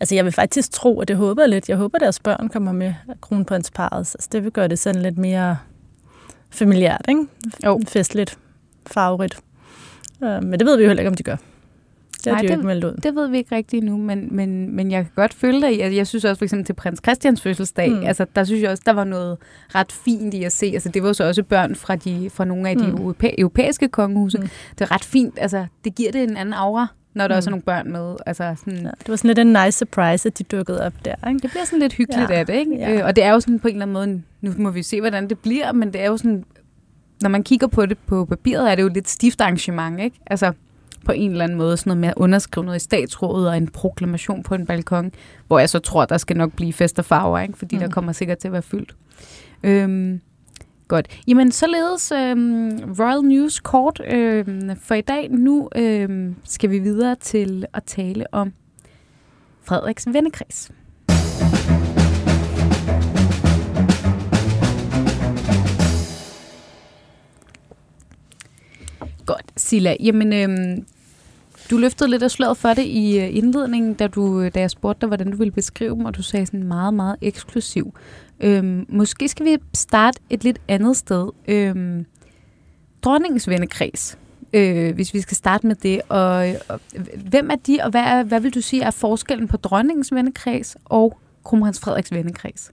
altså, 0.00 0.14
jeg 0.14 0.24
vil 0.24 0.32
faktisk 0.32 0.70
tro, 0.72 1.00
at 1.00 1.08
det 1.08 1.16
håber 1.16 1.42
jeg 1.42 1.48
lidt. 1.48 1.68
Jeg 1.68 1.76
håber, 1.76 1.96
at 1.98 2.00
deres 2.02 2.20
børn 2.20 2.48
kommer 2.48 2.72
med 2.72 2.94
kronprinsparet. 3.20 3.98
Altså, 3.98 4.28
det 4.32 4.44
vil 4.44 4.52
gøre 4.52 4.68
det 4.68 4.78
sådan 4.78 5.02
lidt 5.02 5.18
mere 5.18 5.56
familiært, 6.50 7.04
ikke? 7.08 7.26
Jo. 7.66 7.80
Festligt, 7.88 8.38
farverigt. 8.86 9.38
Øh, 10.24 10.42
men 10.42 10.52
det 10.52 10.66
ved 10.66 10.76
vi 10.76 10.82
jo 10.82 10.88
heller 10.88 11.00
ikke, 11.00 11.10
om 11.10 11.14
de 11.16 11.22
gør. 11.22 11.36
Det 12.24 12.26
Nej, 12.26 12.34
de 12.40 12.42
jo 12.44 12.48
det- 12.48 12.54
ikke 12.54 12.66
meldt 12.66 12.84
ud. 12.84 12.92
Det 13.02 13.14
ved 13.14 13.28
vi 13.28 13.36
ikke 13.36 13.56
rigtigt 13.56 13.84
nu, 13.84 13.96
men, 13.96 14.28
men, 14.36 14.76
men 14.76 14.90
jeg 14.90 15.02
kan 15.04 15.12
godt 15.16 15.34
følge 15.34 15.60
dig. 15.60 15.82
Altså, 15.82 15.96
jeg 15.96 16.06
synes 16.06 16.24
også 16.24 16.38
for 16.38 16.44
eksempel 16.44 16.66
til 16.66 16.72
prins 16.72 17.00
Christians 17.04 17.40
fødselsdag, 17.42 17.90
Mm. 17.90 18.02
altså 18.04 18.26
der 18.36 18.44
synes 18.44 18.62
jeg 18.62 18.70
også, 18.70 18.82
der 18.86 18.92
var 18.92 19.04
noget 19.04 19.38
ret 19.74 19.92
fint 19.92 20.34
i 20.34 20.44
at 20.44 20.52
se. 20.52 20.66
Altså 20.66 20.88
det 20.88 21.02
var 21.02 21.12
så 21.12 21.24
også 21.24 21.42
børn 21.42 21.74
fra, 21.74 21.96
de, 21.96 22.30
fra 22.30 22.44
nogle 22.44 22.68
af 22.68 22.76
de 22.76 22.86
Mm. 22.86 22.94
europæ- 22.94 23.34
europæiske 23.38 23.88
kongehuse. 23.88 24.38
Mm. 24.38 24.48
Det 24.78 24.80
er 24.80 24.90
ret 24.92 25.04
fint, 25.04 25.34
altså 25.40 25.66
det 25.84 25.94
giver 25.94 26.12
det 26.12 26.22
en 26.22 26.36
anden 26.36 26.54
aura, 26.54 26.86
når 27.14 27.28
der 27.28 27.34
Mm. 27.34 27.36
mm. 27.36 27.36
også 27.36 27.50
er 27.50 27.50
nogle 27.50 27.62
børn 27.62 27.92
med. 27.92 28.16
Altså 28.26 28.54
sådan, 28.58 28.78
Ja, 28.78 28.90
det 28.98 29.08
var 29.08 29.16
sådan 29.16 29.28
lidt 29.28 29.38
en 29.38 29.46
nice 29.64 29.78
surprise, 29.78 30.26
at 30.28 30.38
de 30.38 30.44
dukkede 30.44 30.82
op 30.86 30.92
der. 31.04 31.28
Ikke? 31.28 31.38
Det 31.42 31.50
bliver 31.50 31.64
sådan 31.64 31.78
lidt 31.78 31.92
hyggeligt 31.92 32.30
Ja, 32.30 32.34
af 32.38 32.46
det, 32.46 32.54
ikke? 32.54 32.76
ja. 32.76 32.92
Øh, 32.92 33.04
og 33.06 33.16
det 33.16 33.24
er 33.24 33.32
jo 33.32 33.40
sådan 33.40 33.58
på 33.60 33.68
en 33.68 33.74
eller 33.74 33.86
anden 33.86 33.94
måde, 33.94 34.22
nu 34.40 34.62
må 34.62 34.70
vi 34.70 34.82
se, 34.82 35.00
hvordan 35.00 35.28
det 35.28 35.38
bliver, 35.38 35.72
men 35.72 35.92
det 35.92 36.00
er 36.00 36.06
jo 36.06 36.16
sådan, 36.16 36.44
når 37.22 37.28
man 37.28 37.42
kigger 37.42 37.66
på 37.66 37.86
det 37.86 37.98
på 37.98 38.24
papiret, 38.24 38.70
er 38.70 38.74
det 38.74 38.82
jo 38.82 38.88
lidt 38.88 39.08
stift 39.08 39.40
arrangement, 39.40 40.00
ikke? 40.00 40.20
Altså 40.26 40.52
på 41.04 41.12
en 41.12 41.30
eller 41.30 41.44
anden 41.44 41.58
måde, 41.58 41.76
sådan 41.76 41.90
noget 41.90 42.00
med 42.00 42.08
at 42.08 42.14
underskrive 42.16 42.64
noget 42.64 42.76
i 42.76 42.84
statsrådet 42.84 43.48
og 43.48 43.56
en 43.56 43.68
proklamation 43.68 44.42
på 44.42 44.54
en 44.54 44.66
balkon, 44.66 45.12
hvor 45.46 45.58
jeg 45.58 45.68
så 45.70 45.78
tror, 45.78 46.04
der 46.04 46.18
skal 46.18 46.36
nok 46.36 46.52
blive 46.52 46.72
fest 46.72 46.98
og 46.98 47.04
farver, 47.04 47.38
ikke? 47.38 47.58
Fordi 47.58 47.76
mm. 47.76 47.80
der 47.80 47.86
Mm. 47.86 47.92
kommer 47.92 48.12
sikkert 48.12 48.38
til 48.38 48.48
at 48.48 48.52
være 48.52 48.62
fyldt. 48.62 48.94
Øhm, 49.62 50.20
godt. 50.88 51.20
Jamen, 51.26 51.52
således 51.52 52.12
øh, 52.12 52.36
Royal 52.98 53.22
News 53.22 53.60
kort 53.60 54.00
øh, 54.10 54.46
for 54.80 54.94
i 54.94 55.00
dag. 55.00 55.30
Nu 55.30 55.68
øh, 55.76 56.32
skal 56.44 56.70
vi 56.70 56.78
videre 56.78 57.16
til 57.20 57.66
at 57.72 57.84
tale 57.84 58.34
om 58.34 58.52
Frederiks 59.62 60.06
vennekreds. 60.12 60.70
Godt, 69.26 69.52
Silla. 69.56 69.96
Jamen, 70.00 70.32
øh, 70.32 70.78
du 71.70 71.76
løftede 71.76 72.10
lidt 72.10 72.22
af 72.22 72.30
sløret 72.30 72.56
for 72.56 72.68
det 72.68 72.84
i 72.84 73.18
øh, 73.18 73.36
indledningen, 73.36 73.94
da, 73.94 74.06
du, 74.06 74.40
øh, 74.40 74.54
da 74.54 74.60
jeg 74.60 74.70
spurgte 74.70 75.00
dig, 75.00 75.06
hvordan 75.06 75.30
du 75.30 75.36
ville 75.36 75.52
beskrive 75.52 75.94
dem, 75.94 76.04
og 76.04 76.16
du 76.16 76.22
sagde 76.22 76.46
sådan 76.46 76.62
meget, 76.62 76.94
meget 76.94 77.16
eksklusiv. 77.20 77.94
Øhm, 78.40 78.86
måske 78.88 79.28
skal 79.28 79.46
vi 79.46 79.58
starte 79.74 80.20
et 80.30 80.44
lidt 80.44 80.58
andet 80.68 80.96
sted. 80.96 81.30
Øhm, 81.48 82.06
dronningens 83.02 83.48
vennekreds, 83.48 84.18
øh, 84.52 84.94
hvis 84.94 85.14
vi 85.14 85.20
skal 85.20 85.36
starte 85.36 85.66
med 85.66 85.76
det. 85.76 86.00
Og, 86.08 86.54
og 86.68 86.80
hvem 87.16 87.50
er 87.50 87.56
de, 87.56 87.78
og 87.82 87.90
hvad, 87.90 88.00
er, 88.00 88.22
hvad 88.22 88.40
vil 88.40 88.54
du 88.54 88.60
sige 88.60 88.82
er 88.82 88.90
forskellen 88.90 89.48
på 89.48 89.56
dronningens 89.56 90.12
vennekreds 90.12 90.76
og 90.84 91.18
kronprins 91.44 91.80
Frederiks 91.80 92.12
vennekreds? 92.12 92.72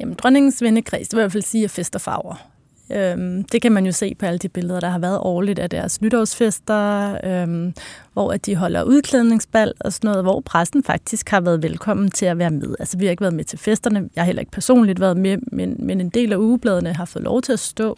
Jamen, 0.00 0.14
dronningens 0.14 0.62
vennekreds, 0.62 1.08
det 1.08 1.16
vil 1.16 1.20
jeg 1.20 1.24
i 1.24 1.26
hvert 1.26 1.32
fald 1.32 1.42
sige, 1.42 1.64
er 1.64 1.68
fest 1.68 1.94
og 1.94 2.00
farver. 2.00 2.47
Øhm, 2.92 3.44
det 3.44 3.62
kan 3.62 3.72
man 3.72 3.86
jo 3.86 3.92
se 3.92 4.14
på 4.14 4.26
alle 4.26 4.38
de 4.38 4.48
billeder, 4.48 4.80
der 4.80 4.88
har 4.88 4.98
været 4.98 5.18
årligt 5.18 5.58
af 5.58 5.70
deres 5.70 6.00
nytårsfester, 6.00 7.16
øhm, 7.24 7.74
hvor 8.12 8.32
at 8.32 8.46
de 8.46 8.56
holder 8.56 8.82
udklædningsbal 8.82 9.72
og 9.80 9.92
sådan 9.92 10.08
noget, 10.08 10.24
hvor 10.24 10.40
præsten 10.40 10.84
faktisk 10.84 11.28
har 11.28 11.40
været 11.40 11.62
velkommen 11.62 12.10
til 12.10 12.26
at 12.26 12.38
være 12.38 12.50
med. 12.50 12.74
Altså, 12.78 12.98
vi 12.98 13.04
har 13.04 13.10
ikke 13.10 13.20
været 13.20 13.34
med 13.34 13.44
til 13.44 13.58
festerne, 13.58 14.08
jeg 14.16 14.22
har 14.22 14.26
heller 14.26 14.40
ikke 14.40 14.52
personligt 14.52 15.00
været 15.00 15.16
med, 15.16 15.38
men, 15.52 15.76
men 15.78 16.00
en 16.00 16.08
del 16.08 16.32
af 16.32 16.36
ugebladene 16.36 16.92
har 16.92 17.04
fået 17.04 17.24
lov 17.24 17.42
til 17.42 17.52
at 17.52 17.58
stå 17.58 17.96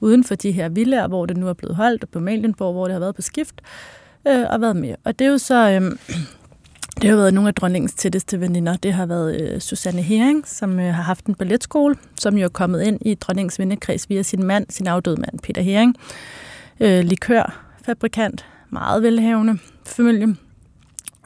uden 0.00 0.24
for 0.24 0.34
de 0.34 0.52
her 0.52 0.68
villaer, 0.68 1.08
hvor 1.08 1.26
det 1.26 1.36
nu 1.36 1.48
er 1.48 1.52
blevet 1.52 1.76
holdt, 1.76 2.02
og 2.02 2.08
på 2.08 2.20
Malienborg, 2.20 2.72
hvor 2.72 2.84
det 2.84 2.92
har 2.92 3.00
været 3.00 3.14
på 3.14 3.22
skift, 3.22 3.54
øh, 4.28 4.44
og 4.50 4.60
været 4.60 4.76
med. 4.76 4.94
Og 5.04 5.18
det 5.18 5.26
er 5.26 5.30
jo 5.30 5.38
så... 5.38 5.70
Øhm, 5.70 5.98
det 7.02 7.10
har 7.10 7.16
været 7.16 7.34
nogle 7.34 7.48
af 7.48 7.54
dronningens 7.54 7.94
tætteste 7.94 8.40
veninder. 8.40 8.76
Det 8.76 8.92
har 8.92 9.06
været 9.06 9.40
øh, 9.40 9.60
Susanne 9.60 10.02
Hering, 10.02 10.48
som 10.48 10.80
øh, 10.80 10.94
har 10.94 11.02
haft 11.02 11.26
en 11.26 11.34
balletskole, 11.34 11.96
som 12.20 12.36
jo 12.36 12.44
er 12.44 12.48
kommet 12.48 12.82
ind 12.82 12.98
i 13.00 13.14
dronningens 13.14 13.58
vennekreds 13.58 14.10
via 14.10 14.22
sin 14.22 14.42
mand, 14.42 14.66
sin 14.68 14.86
afdøde 14.86 15.16
mand, 15.16 15.38
Peter 15.42 15.62
Hering. 15.62 15.96
Øh, 16.80 17.04
likørfabrikant, 17.04 18.46
meget 18.70 19.02
velhavende 19.02 19.58
familie. 19.86 20.36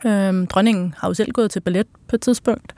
Øh, 0.06 0.46
dronningen 0.46 0.94
har 0.98 1.08
jo 1.08 1.14
selv 1.14 1.32
gået 1.32 1.50
til 1.50 1.60
ballet 1.60 1.86
på 2.08 2.16
et 2.16 2.20
tidspunkt. 2.20 2.74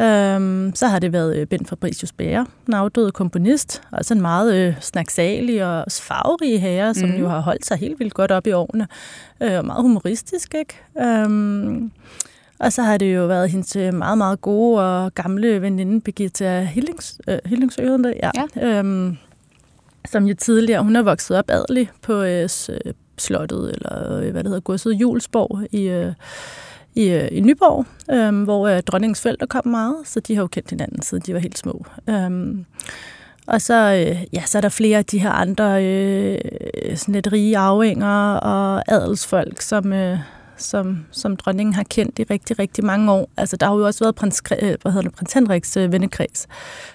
Øhm, 0.00 0.72
så 0.74 0.86
har 0.86 0.98
det 0.98 1.12
været 1.12 1.36
øh, 1.36 1.46
Bent 1.46 1.68
Fabricius 1.68 2.12
Bære, 2.12 2.46
den 2.66 2.74
afdøde 2.74 3.12
komponist, 3.12 3.82
også 3.92 4.14
en 4.14 4.20
meget 4.20 4.54
øh, 4.54 4.74
snaksalig 4.80 5.64
og 5.66 5.84
farverig 5.90 6.60
herre, 6.62 6.94
som 6.94 7.08
Mhm. 7.08 7.18
jo 7.18 7.28
har 7.28 7.40
holdt 7.40 7.66
sig 7.66 7.76
helt 7.78 7.98
vildt 8.00 8.14
godt 8.14 8.30
op 8.30 8.46
i 8.46 8.52
årene. 8.52 8.88
Øh, 9.42 9.58
og 9.58 9.64
meget 9.66 9.82
humoristisk, 9.82 10.54
ikke? 10.54 10.74
Øhm, 11.00 11.92
og 12.58 12.72
så 12.72 12.82
har 12.82 12.98
det 12.98 13.14
jo 13.16 13.26
været 13.26 13.50
hendes 13.50 13.76
øh, 13.76 13.94
meget, 13.94 14.18
meget 14.18 14.40
gode 14.40 14.80
og 15.04 15.14
gamle 15.14 15.62
veninde, 15.62 16.00
Birgitta 16.00 16.60
Hillings, 16.64 17.20
øh, 17.28 17.38
Hillingsø, 17.44 17.84
det? 17.84 18.14
Ja. 18.22 18.78
Øhm, 18.78 19.16
som 20.10 20.24
jo 20.26 20.34
tidligere, 20.34 20.82
hun 20.82 20.96
er 20.96 21.02
vokset 21.02 21.36
op 21.36 21.44
adelig 21.50 21.90
på 22.02 22.22
øh, 22.22 22.48
øh, 22.68 22.92
slottet, 23.18 23.72
eller 23.74 24.16
øh, 24.16 24.30
hvad 24.30 24.42
det 24.44 24.46
hedder, 24.46 24.60
godset 24.60 24.92
Julesborg 24.92 25.66
i, 25.74 25.82
øh, 25.88 26.12
i, 26.94 27.08
øh, 27.08 27.28
i 27.32 27.40
Nyborg, 27.40 27.86
øhm, 28.10 28.44
hvor 28.44 28.68
øh, 28.68 28.82
dronningens 28.82 29.20
forældre 29.22 29.46
kom 29.46 29.66
meget, 29.66 29.96
så 30.04 30.20
de 30.20 30.34
har 30.34 30.42
jo 30.42 30.46
kendt 30.46 30.70
hinanden, 30.70 31.02
siden 31.02 31.22
de 31.26 31.34
var 31.34 31.40
helt 31.40 31.58
små. 31.58 31.86
Øhm, 32.08 32.64
og 33.46 33.62
så, 33.62 33.74
øh, 33.74 34.24
ja, 34.32 34.42
så 34.46 34.58
er 34.58 34.62
der 34.62 34.68
flere 34.68 34.98
af 34.98 35.04
de 35.04 35.18
her 35.18 35.30
andre 35.30 35.84
øh, 35.84 36.38
sådan 36.96 37.14
lidt 37.14 37.32
rige 37.32 37.58
arvinger 37.58 38.34
og 38.34 38.82
adelsfolk, 38.92 39.60
som, 39.60 39.92
øh, 39.92 40.18
som, 40.62 41.06
som 41.10 41.36
dronningen 41.36 41.74
har 41.74 41.82
kendt 41.82 42.18
i 42.18 42.22
rigtig, 42.22 42.58
rigtig 42.58 42.84
mange 42.84 43.12
år. 43.12 43.30
Altså, 43.36 43.56
der 43.56 43.66
har 43.66 43.74
jo 43.74 43.86
også 43.86 44.04
været 44.04 44.14
prins, 44.14 44.42
øh, 44.62 44.74
hvad 44.82 44.92
hedder 44.92 45.08
det, 45.08 45.16
prins 45.18 45.32
Henriks 45.32 45.76
øh, 45.76 45.92
vennekreds, 45.92 46.46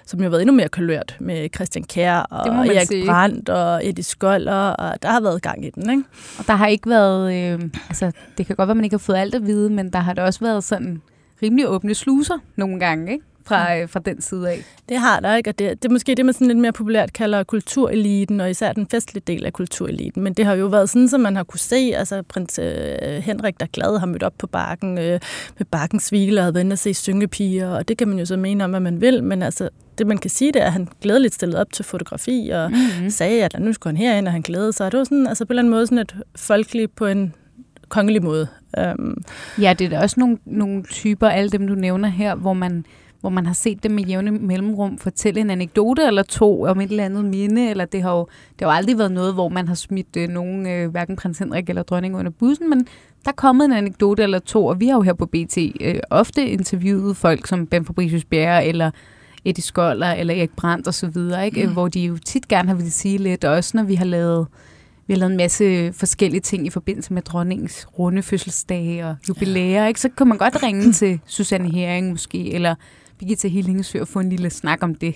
som 0.06 0.20
jo 0.20 0.24
har 0.24 0.30
været 0.30 0.42
endnu 0.42 0.56
mere 0.56 0.68
kulørt 0.68 1.16
med 1.20 1.48
Christian 1.54 1.84
Kjær 1.84 2.42
Det 2.44 2.52
må 2.54 2.60
og 2.60 2.66
Erik 2.66 2.86
sige. 2.86 3.06
Brandt 3.06 3.48
og 3.48 3.86
Eddie 3.86 4.04
Skoller, 4.04 4.68
og 4.70 5.02
der 5.02 5.08
har 5.10 5.20
været 5.20 5.42
gang 5.42 5.64
i 5.64 5.70
den, 5.70 5.90
ikke? 5.90 6.02
Og 6.38 6.46
der 6.46 6.52
har 6.52 6.66
ikke 6.66 6.90
været, 6.90 7.34
øh, 7.34 7.70
altså 7.88 8.12
det 8.38 8.46
kan 8.46 8.56
godt 8.56 8.66
være, 8.66 8.74
man 8.74 8.84
ikke 8.84 8.94
har 8.94 8.98
fået 8.98 9.16
alt 9.16 9.34
at 9.34 9.46
vide, 9.46 9.70
men 9.70 9.92
der 9.92 9.98
har 9.98 10.14
da 10.14 10.24
også 10.24 10.40
været 10.40 10.64
sådan 10.64 11.02
rimelig 11.42 11.68
åbne 11.68 11.94
sluser 11.94 12.38
nogle 12.56 12.80
gange, 12.80 13.12
ikke? 13.12 13.24
Fra, 13.48 13.76
øh, 13.76 13.88
fra 13.88 14.00
den 14.00 14.20
side 14.20 14.50
af. 14.50 14.64
Det 14.88 14.98
har 14.98 15.20
der, 15.20 15.36
ikke? 15.36 15.50
Og 15.50 15.58
det, 15.58 15.82
det 15.82 15.88
er 15.88 15.92
måske 15.92 16.14
det, 16.14 16.24
man 16.24 16.34
sådan 16.34 16.46
lidt 16.46 16.58
mere 16.58 16.72
populært 16.72 17.12
kalder 17.12 17.42
kultureliten, 17.42 18.40
og 18.40 18.50
især 18.50 18.72
den 18.72 18.86
festlige 18.90 19.24
del 19.26 19.46
af 19.46 19.52
kultureliten. 19.52 20.22
Men 20.22 20.32
det 20.34 20.44
har 20.44 20.54
jo 20.54 20.66
været 20.66 20.90
sådan, 20.90 21.08
som 21.08 21.20
man 21.20 21.36
har 21.36 21.42
kunne 21.42 21.60
se, 21.60 21.92
altså 21.96 22.22
prins 22.22 22.58
øh, 22.58 23.22
Henrik, 23.22 23.60
der 23.60 23.66
glad 23.66 23.98
har 23.98 24.06
mødt 24.06 24.22
op 24.22 24.34
på 24.38 24.46
bakken 24.46 24.98
øh, 24.98 25.20
med 25.58 25.66
bakkens 25.70 26.08
hvile 26.08 26.40
og 26.40 26.44
havde 26.44 26.54
været 26.54 26.64
inde 26.64 26.74
og 26.74 26.78
se 26.78 26.94
syngepiger, 26.94 27.68
og 27.68 27.88
det 27.88 27.98
kan 27.98 28.08
man 28.08 28.18
jo 28.18 28.24
så 28.24 28.36
mene 28.36 28.64
om, 28.64 28.70
hvad 28.70 28.80
man 28.80 29.00
vil, 29.00 29.24
men 29.24 29.42
altså, 29.42 29.68
det 29.98 30.06
man 30.06 30.18
kan 30.18 30.30
sige, 30.30 30.52
det 30.52 30.62
er, 30.62 30.66
at 30.66 30.72
han 30.72 30.88
glædeligt 31.02 31.34
stillede 31.34 31.60
op 31.60 31.72
til 31.72 31.84
fotografi, 31.84 32.50
og 32.54 32.70
Mm-hmm. 32.70 33.04
mm. 33.04 33.10
sagde, 33.10 33.44
at 33.44 33.56
nu 33.60 33.72
skulle 33.72 33.96
han 33.96 34.06
herind, 34.06 34.26
og 34.26 34.32
han 34.32 34.42
glædede 34.42 34.72
sig. 34.72 34.92
Det 34.92 34.98
var 34.98 35.04
sådan, 35.04 35.26
altså 35.26 35.44
på 35.44 35.52
en 35.52 35.52
eller 35.52 35.62
anden 35.62 35.70
måde 35.70 35.86
sådan 35.86 35.98
et 35.98 36.14
folkeligt 36.36 36.96
på 36.96 37.06
en 37.06 37.34
kongelig 37.88 38.22
måde. 38.22 38.46
Um, 38.78 39.22
Ja, 39.60 39.72
det 39.72 39.84
er 39.84 39.88
da 39.88 40.00
også 40.00 40.20
nogle, 40.20 40.38
nogle 40.44 40.82
typer, 40.82 41.28
alle 41.28 41.50
dem 41.50 41.66
du 41.68 41.74
nævner 41.74 42.08
her, 42.08 42.34
hvor 42.34 42.52
man, 42.52 42.84
hvor 43.20 43.30
man 43.30 43.46
har 43.46 43.52
set 43.52 43.82
dem 43.82 43.92
med 43.92 44.04
jævne 44.04 44.30
mellemrum 44.30 44.98
fortælle 44.98 45.40
en 45.40 45.50
anekdote 45.50 46.02
eller 46.02 46.22
to 46.22 46.62
om 46.62 46.80
et 46.80 46.90
eller 46.90 47.04
andet 47.04 47.24
minde, 47.24 47.70
eller 47.70 47.84
det 47.84 48.02
har 48.02 48.12
jo, 48.12 48.26
det 48.58 48.60
har 48.60 48.66
jo 48.66 48.76
aldrig 48.76 48.98
været 48.98 49.12
noget, 49.12 49.34
hvor 49.34 49.48
man 49.48 49.68
har 49.68 49.74
smidt 49.74 50.16
øh, 50.16 50.28
nogen, 50.28 50.66
øh, 50.66 50.90
hverken 50.90 51.16
prins 51.16 51.38
Henrik 51.38 51.68
eller 51.68 51.82
dronning 51.82 52.16
under 52.16 52.30
bussen, 52.30 52.70
men 52.70 52.78
der 53.24 53.30
er 53.30 53.36
kommet 53.36 53.64
en 53.64 53.72
anekdote 53.72 54.22
eller 54.22 54.38
to, 54.38 54.66
og 54.66 54.80
vi 54.80 54.88
har 54.88 54.94
jo 54.94 55.02
her 55.02 55.12
på 55.12 55.26
BT 55.26 55.58
øh, 55.80 56.00
ofte 56.10 56.48
interviewet 56.48 57.16
folk 57.16 57.46
som 57.46 57.66
Ben 57.66 57.84
Fabricius 57.84 58.24
Bjerre 58.24 58.66
eller 58.66 58.90
Eddie 59.44 59.62
Skoller 59.62 60.12
eller 60.12 60.34
Erik 60.34 60.56
Brandt 60.56 60.86
og 60.86 60.94
så 60.94 61.06
videre, 61.06 61.46
ikke? 61.46 61.66
Mm. 61.66 61.72
hvor 61.72 61.88
de 61.88 62.00
jo 62.00 62.18
tit 62.18 62.48
gerne 62.48 62.68
har 62.68 62.74
ville 62.74 62.90
sige 62.90 63.18
lidt, 63.18 63.44
og 63.44 63.54
også 63.54 63.76
når 63.76 63.82
vi 63.82 63.94
har 63.94 64.04
lavet 64.04 64.46
vi 65.06 65.14
har 65.14 65.18
lavet 65.18 65.30
en 65.30 65.36
masse 65.36 65.92
forskellige 65.92 66.40
ting 66.40 66.66
i 66.66 66.70
forbindelse 66.70 67.12
med 67.12 67.22
dronningens 67.22 67.86
runde 67.98 68.22
fødselsdage 68.22 69.06
og 69.06 69.16
jubilæer, 69.28 69.86
ikke? 69.86 70.00
så 70.00 70.08
kan 70.08 70.26
man 70.26 70.38
godt 70.38 70.62
ringe 70.62 70.92
til 70.92 71.20
Susanne 71.26 71.70
Hering 71.70 72.10
måske, 72.10 72.52
eller 72.54 72.74
Birgitta 73.18 73.48
Hillingsø 73.48 74.00
og 74.00 74.08
få 74.08 74.20
en 74.20 74.28
lille 74.28 74.50
snak 74.50 74.82
om 74.82 74.94
det. 74.94 75.14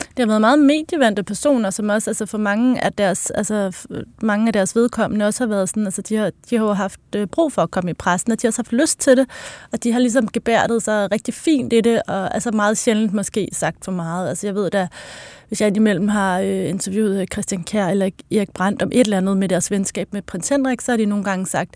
Det 0.00 0.18
har 0.18 0.26
været 0.26 0.40
meget 0.40 0.58
medievandte 0.58 1.22
personer, 1.22 1.70
som 1.70 1.88
også 1.88 2.10
altså 2.10 2.26
for 2.26 2.38
mange 2.38 2.84
af 2.84 2.92
deres, 2.92 3.30
altså 3.30 3.86
mange 4.22 4.46
af 4.46 4.52
deres 4.52 4.76
vedkommende 4.76 5.26
også 5.26 5.44
har 5.44 5.48
været 5.48 5.68
sådan, 5.68 5.84
altså 5.84 6.02
de 6.02 6.16
har, 6.16 6.30
de 6.50 6.56
har 6.56 6.64
jo 6.64 6.72
haft 6.72 7.00
øh, 7.16 7.26
brug 7.26 7.52
for 7.52 7.62
at 7.62 7.70
komme 7.70 7.90
i 7.90 7.94
pressen, 7.94 8.32
og 8.32 8.42
de 8.42 8.46
har 8.46 8.48
også 8.48 8.58
haft 8.58 8.72
lyst 8.72 9.00
til 9.00 9.16
det, 9.16 9.26
og 9.72 9.84
de 9.84 9.92
har 9.92 9.98
ligesom 9.98 10.28
gebærdet 10.28 10.82
sig 10.82 11.12
rigtig 11.12 11.34
fint 11.34 11.72
i 11.72 11.80
det, 11.80 12.02
og 12.08 12.34
altså 12.34 12.50
meget 12.50 12.78
sjældent 12.78 13.12
måske 13.12 13.48
sagt 13.52 13.84
for 13.84 13.92
meget. 13.92 14.28
Altså 14.28 14.46
jeg 14.46 14.54
ved 14.54 14.70
da, 14.70 14.88
hvis 15.48 15.60
jeg 15.60 15.66
indimellem 15.66 16.08
har 16.08 16.40
øh, 16.40 16.68
interviewet 16.68 17.32
Christian 17.32 17.64
Kær 17.64 17.86
eller 17.86 18.10
Erik 18.30 18.50
Brandt 18.50 18.82
om 18.82 18.88
et 18.92 19.00
eller 19.00 19.16
andet 19.16 19.36
med 19.36 19.48
deres 19.48 19.70
venskab 19.70 20.12
med 20.12 20.22
prins 20.22 20.48
Henrik, 20.48 20.80
så 20.80 20.92
har 20.92 20.96
de 20.96 21.06
nogle 21.06 21.24
gange 21.24 21.46
sagt, 21.46 21.74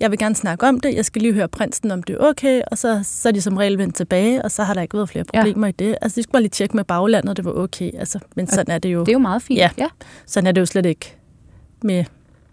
jeg 0.00 0.10
vil 0.10 0.18
gerne 0.18 0.34
snakke 0.34 0.66
om 0.66 0.80
det, 0.80 0.94
jeg 0.94 1.04
skal 1.04 1.22
lige 1.22 1.34
høre 1.34 1.48
prinsen, 1.48 1.90
om 1.90 2.02
det 2.02 2.14
er 2.14 2.18
okay, 2.20 2.62
og 2.70 2.78
så, 2.78 3.00
så 3.04 3.28
er 3.28 3.32
de 3.32 3.40
som 3.40 3.56
regel 3.56 3.78
vendt 3.78 3.94
tilbage, 3.94 4.42
og 4.44 4.50
så 4.50 4.62
har 4.62 4.74
der 4.74 4.82
ikke 4.82 4.94
været 4.96 5.08
flere 5.08 5.24
problemer 5.24 5.66
ja. 5.66 5.70
i 5.70 5.74
det. 5.78 5.96
Altså, 6.00 6.16
de 6.16 6.22
skulle 6.22 6.32
bare 6.32 6.42
lige 6.42 6.50
tjekke 6.50 6.76
med 6.76 6.84
baglandet, 6.84 7.36
det 7.36 7.44
var 7.44 7.52
okay. 7.52 7.90
Altså, 7.98 8.18
men 8.36 8.46
sådan 8.46 8.74
er 8.74 8.78
det 8.78 8.88
jo. 8.88 9.00
Det 9.00 9.08
er 9.08 9.12
jo 9.12 9.18
meget 9.18 9.42
fint. 9.42 9.58
Ja. 9.58 9.70
ja. 9.78 9.88
Sådan 10.26 10.46
er 10.46 10.52
det 10.52 10.60
jo 10.60 10.66
slet 10.66 10.86
ikke 10.86 11.16
med 11.82 12.04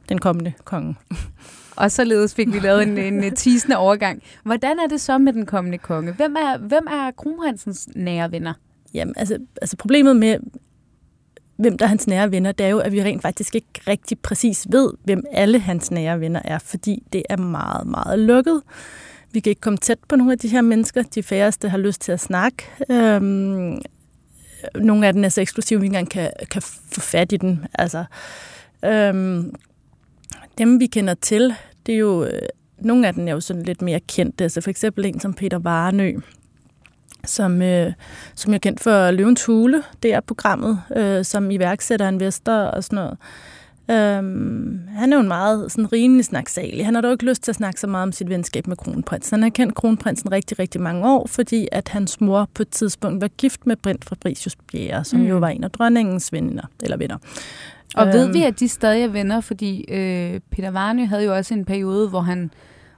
den 0.09 0.17
kommende 0.17 0.53
konge. 0.63 0.95
Og 1.75 1.91
således 1.91 2.35
fik 2.35 2.53
vi 2.53 2.59
lavet 2.59 2.83
en, 2.83 2.97
en 2.97 3.35
teasende 3.35 3.77
overgang. 3.77 4.23
Hvordan 4.43 4.79
er 4.79 4.87
det 4.87 5.01
så 5.01 5.17
med 5.17 5.33
den 5.33 5.45
kommende 5.45 5.77
konge? 5.77 6.11
Hvem 6.11 6.35
er, 6.35 6.57
hvem 6.57 6.87
er 6.91 7.11
kronprinsens 7.11 7.89
nære 7.95 8.31
venner? 8.31 8.53
Jamen, 8.93 9.13
altså, 9.17 9.37
altså 9.61 9.77
problemet 9.77 10.15
med 10.15 10.37
hvem 11.57 11.77
der 11.77 11.85
er 11.85 11.89
hans 11.89 12.07
nære 12.07 12.31
venner, 12.31 12.51
det 12.51 12.65
er 12.65 12.69
jo, 12.69 12.79
at 12.79 12.91
vi 12.91 13.03
rent 13.03 13.21
faktisk 13.21 13.55
ikke 13.55 13.67
rigtig 13.87 14.19
præcis 14.19 14.65
ved, 14.69 14.89
hvem 15.03 15.23
alle 15.31 15.59
hans 15.59 15.91
nære 15.91 16.19
venner 16.19 16.41
er, 16.43 16.59
fordi 16.59 17.03
det 17.13 17.23
er 17.29 17.37
meget, 17.37 17.87
meget 17.87 18.19
lukket. 18.19 18.61
Vi 19.31 19.39
kan 19.39 19.49
ikke 19.49 19.61
komme 19.61 19.77
tæt 19.77 19.99
på 20.07 20.15
nogle 20.15 20.31
af 20.31 20.39
de 20.39 20.47
her 20.47 20.61
mennesker. 20.61 21.03
De 21.03 21.23
færreste 21.23 21.69
har 21.69 21.77
lyst 21.77 22.01
til 22.01 22.11
at 22.11 22.19
snakke. 22.19 22.63
Øhm, 22.89 23.81
nogle 24.75 25.07
af 25.07 25.13
dem 25.13 25.23
er 25.23 25.29
så 25.29 25.41
eksklusive, 25.41 25.77
at 25.77 25.81
vi 25.81 25.85
ikke 25.85 25.97
engang 25.97 26.09
kan, 26.09 26.31
kan 26.51 26.61
få 26.61 27.01
fat 27.01 27.31
i 27.31 27.37
dem. 27.37 27.57
Altså, 27.73 28.05
øhm, 28.85 29.55
dem, 30.57 30.79
vi 30.79 30.85
kender 30.85 31.13
til, 31.13 31.53
det 31.85 31.95
er 31.95 31.99
jo... 31.99 32.23
Øh, 32.23 32.41
nogle 32.79 33.07
af 33.07 33.13
dem 33.13 33.27
er 33.27 33.31
jo 33.31 33.39
sådan 33.39 33.63
lidt 33.63 33.81
mere 33.81 33.99
kendte. 33.99 34.43
Altså 34.43 34.61
for 34.61 34.69
eksempel 34.69 35.05
en 35.05 35.19
som 35.19 35.33
Peter 35.33 35.59
Varenø, 35.59 36.19
som, 37.25 37.61
øh, 37.61 37.93
som 38.35 38.53
jeg 38.53 38.61
kendt 38.61 38.79
for 38.79 39.11
Løvens 39.11 39.45
Hule. 39.45 39.83
Det 40.03 40.13
er 40.13 40.19
programmet, 40.19 40.81
øh, 40.95 41.25
som 41.25 41.51
iværksætter 41.51 42.07
investor 42.07 42.53
og 42.53 42.83
sådan 42.83 42.95
noget. 42.95 43.17
Øhm, 43.91 44.79
han 44.95 45.13
er 45.13 45.17
jo 45.17 45.21
en 45.21 45.27
meget 45.27 45.71
sådan, 45.71 45.93
rimelig 45.93 46.25
snaksalig. 46.25 46.85
Han 46.85 46.95
har 46.95 47.01
dog 47.01 47.11
ikke 47.11 47.25
lyst 47.25 47.43
til 47.43 47.51
at 47.51 47.55
snakke 47.55 47.79
så 47.79 47.87
meget 47.87 48.03
om 48.03 48.11
sit 48.11 48.29
venskab 48.29 48.67
med 48.67 48.77
kronprinsen. 48.77 49.35
Han 49.35 49.43
har 49.43 49.49
kendt 49.49 49.75
kronprinsen 49.75 50.31
rigtig, 50.31 50.59
rigtig 50.59 50.81
mange 50.81 51.07
år, 51.07 51.27
fordi 51.27 51.67
at 51.71 51.89
hans 51.89 52.21
mor 52.21 52.49
på 52.53 52.61
et 52.61 52.69
tidspunkt 52.69 53.21
var 53.21 53.27
gift 53.27 53.67
med 53.67 53.75
Brint 53.75 54.05
Fabricius 54.05 54.55
Bjerre, 54.71 55.03
som 55.03 55.19
mm. 55.19 55.25
jo 55.25 55.37
var 55.37 55.49
en 55.49 55.63
af 55.63 55.71
dronningens 55.71 56.33
venner, 56.33 56.63
eller 56.83 56.97
venner. 56.97 57.17
Og 57.95 58.07
ved 58.07 58.31
vi, 58.31 58.39
øhm. 58.39 58.47
at 58.47 58.59
de 58.59 58.67
stadig 58.67 59.03
er 59.03 59.07
venner? 59.07 59.41
Fordi 59.41 59.85
øh, 59.91 60.39
Peter 60.51 60.71
Varnø 60.71 61.05
havde 61.05 61.23
jo 61.23 61.35
også 61.35 61.53
en 61.53 61.65
periode, 61.65 62.09
hvor 62.09 62.21
han 62.21 62.51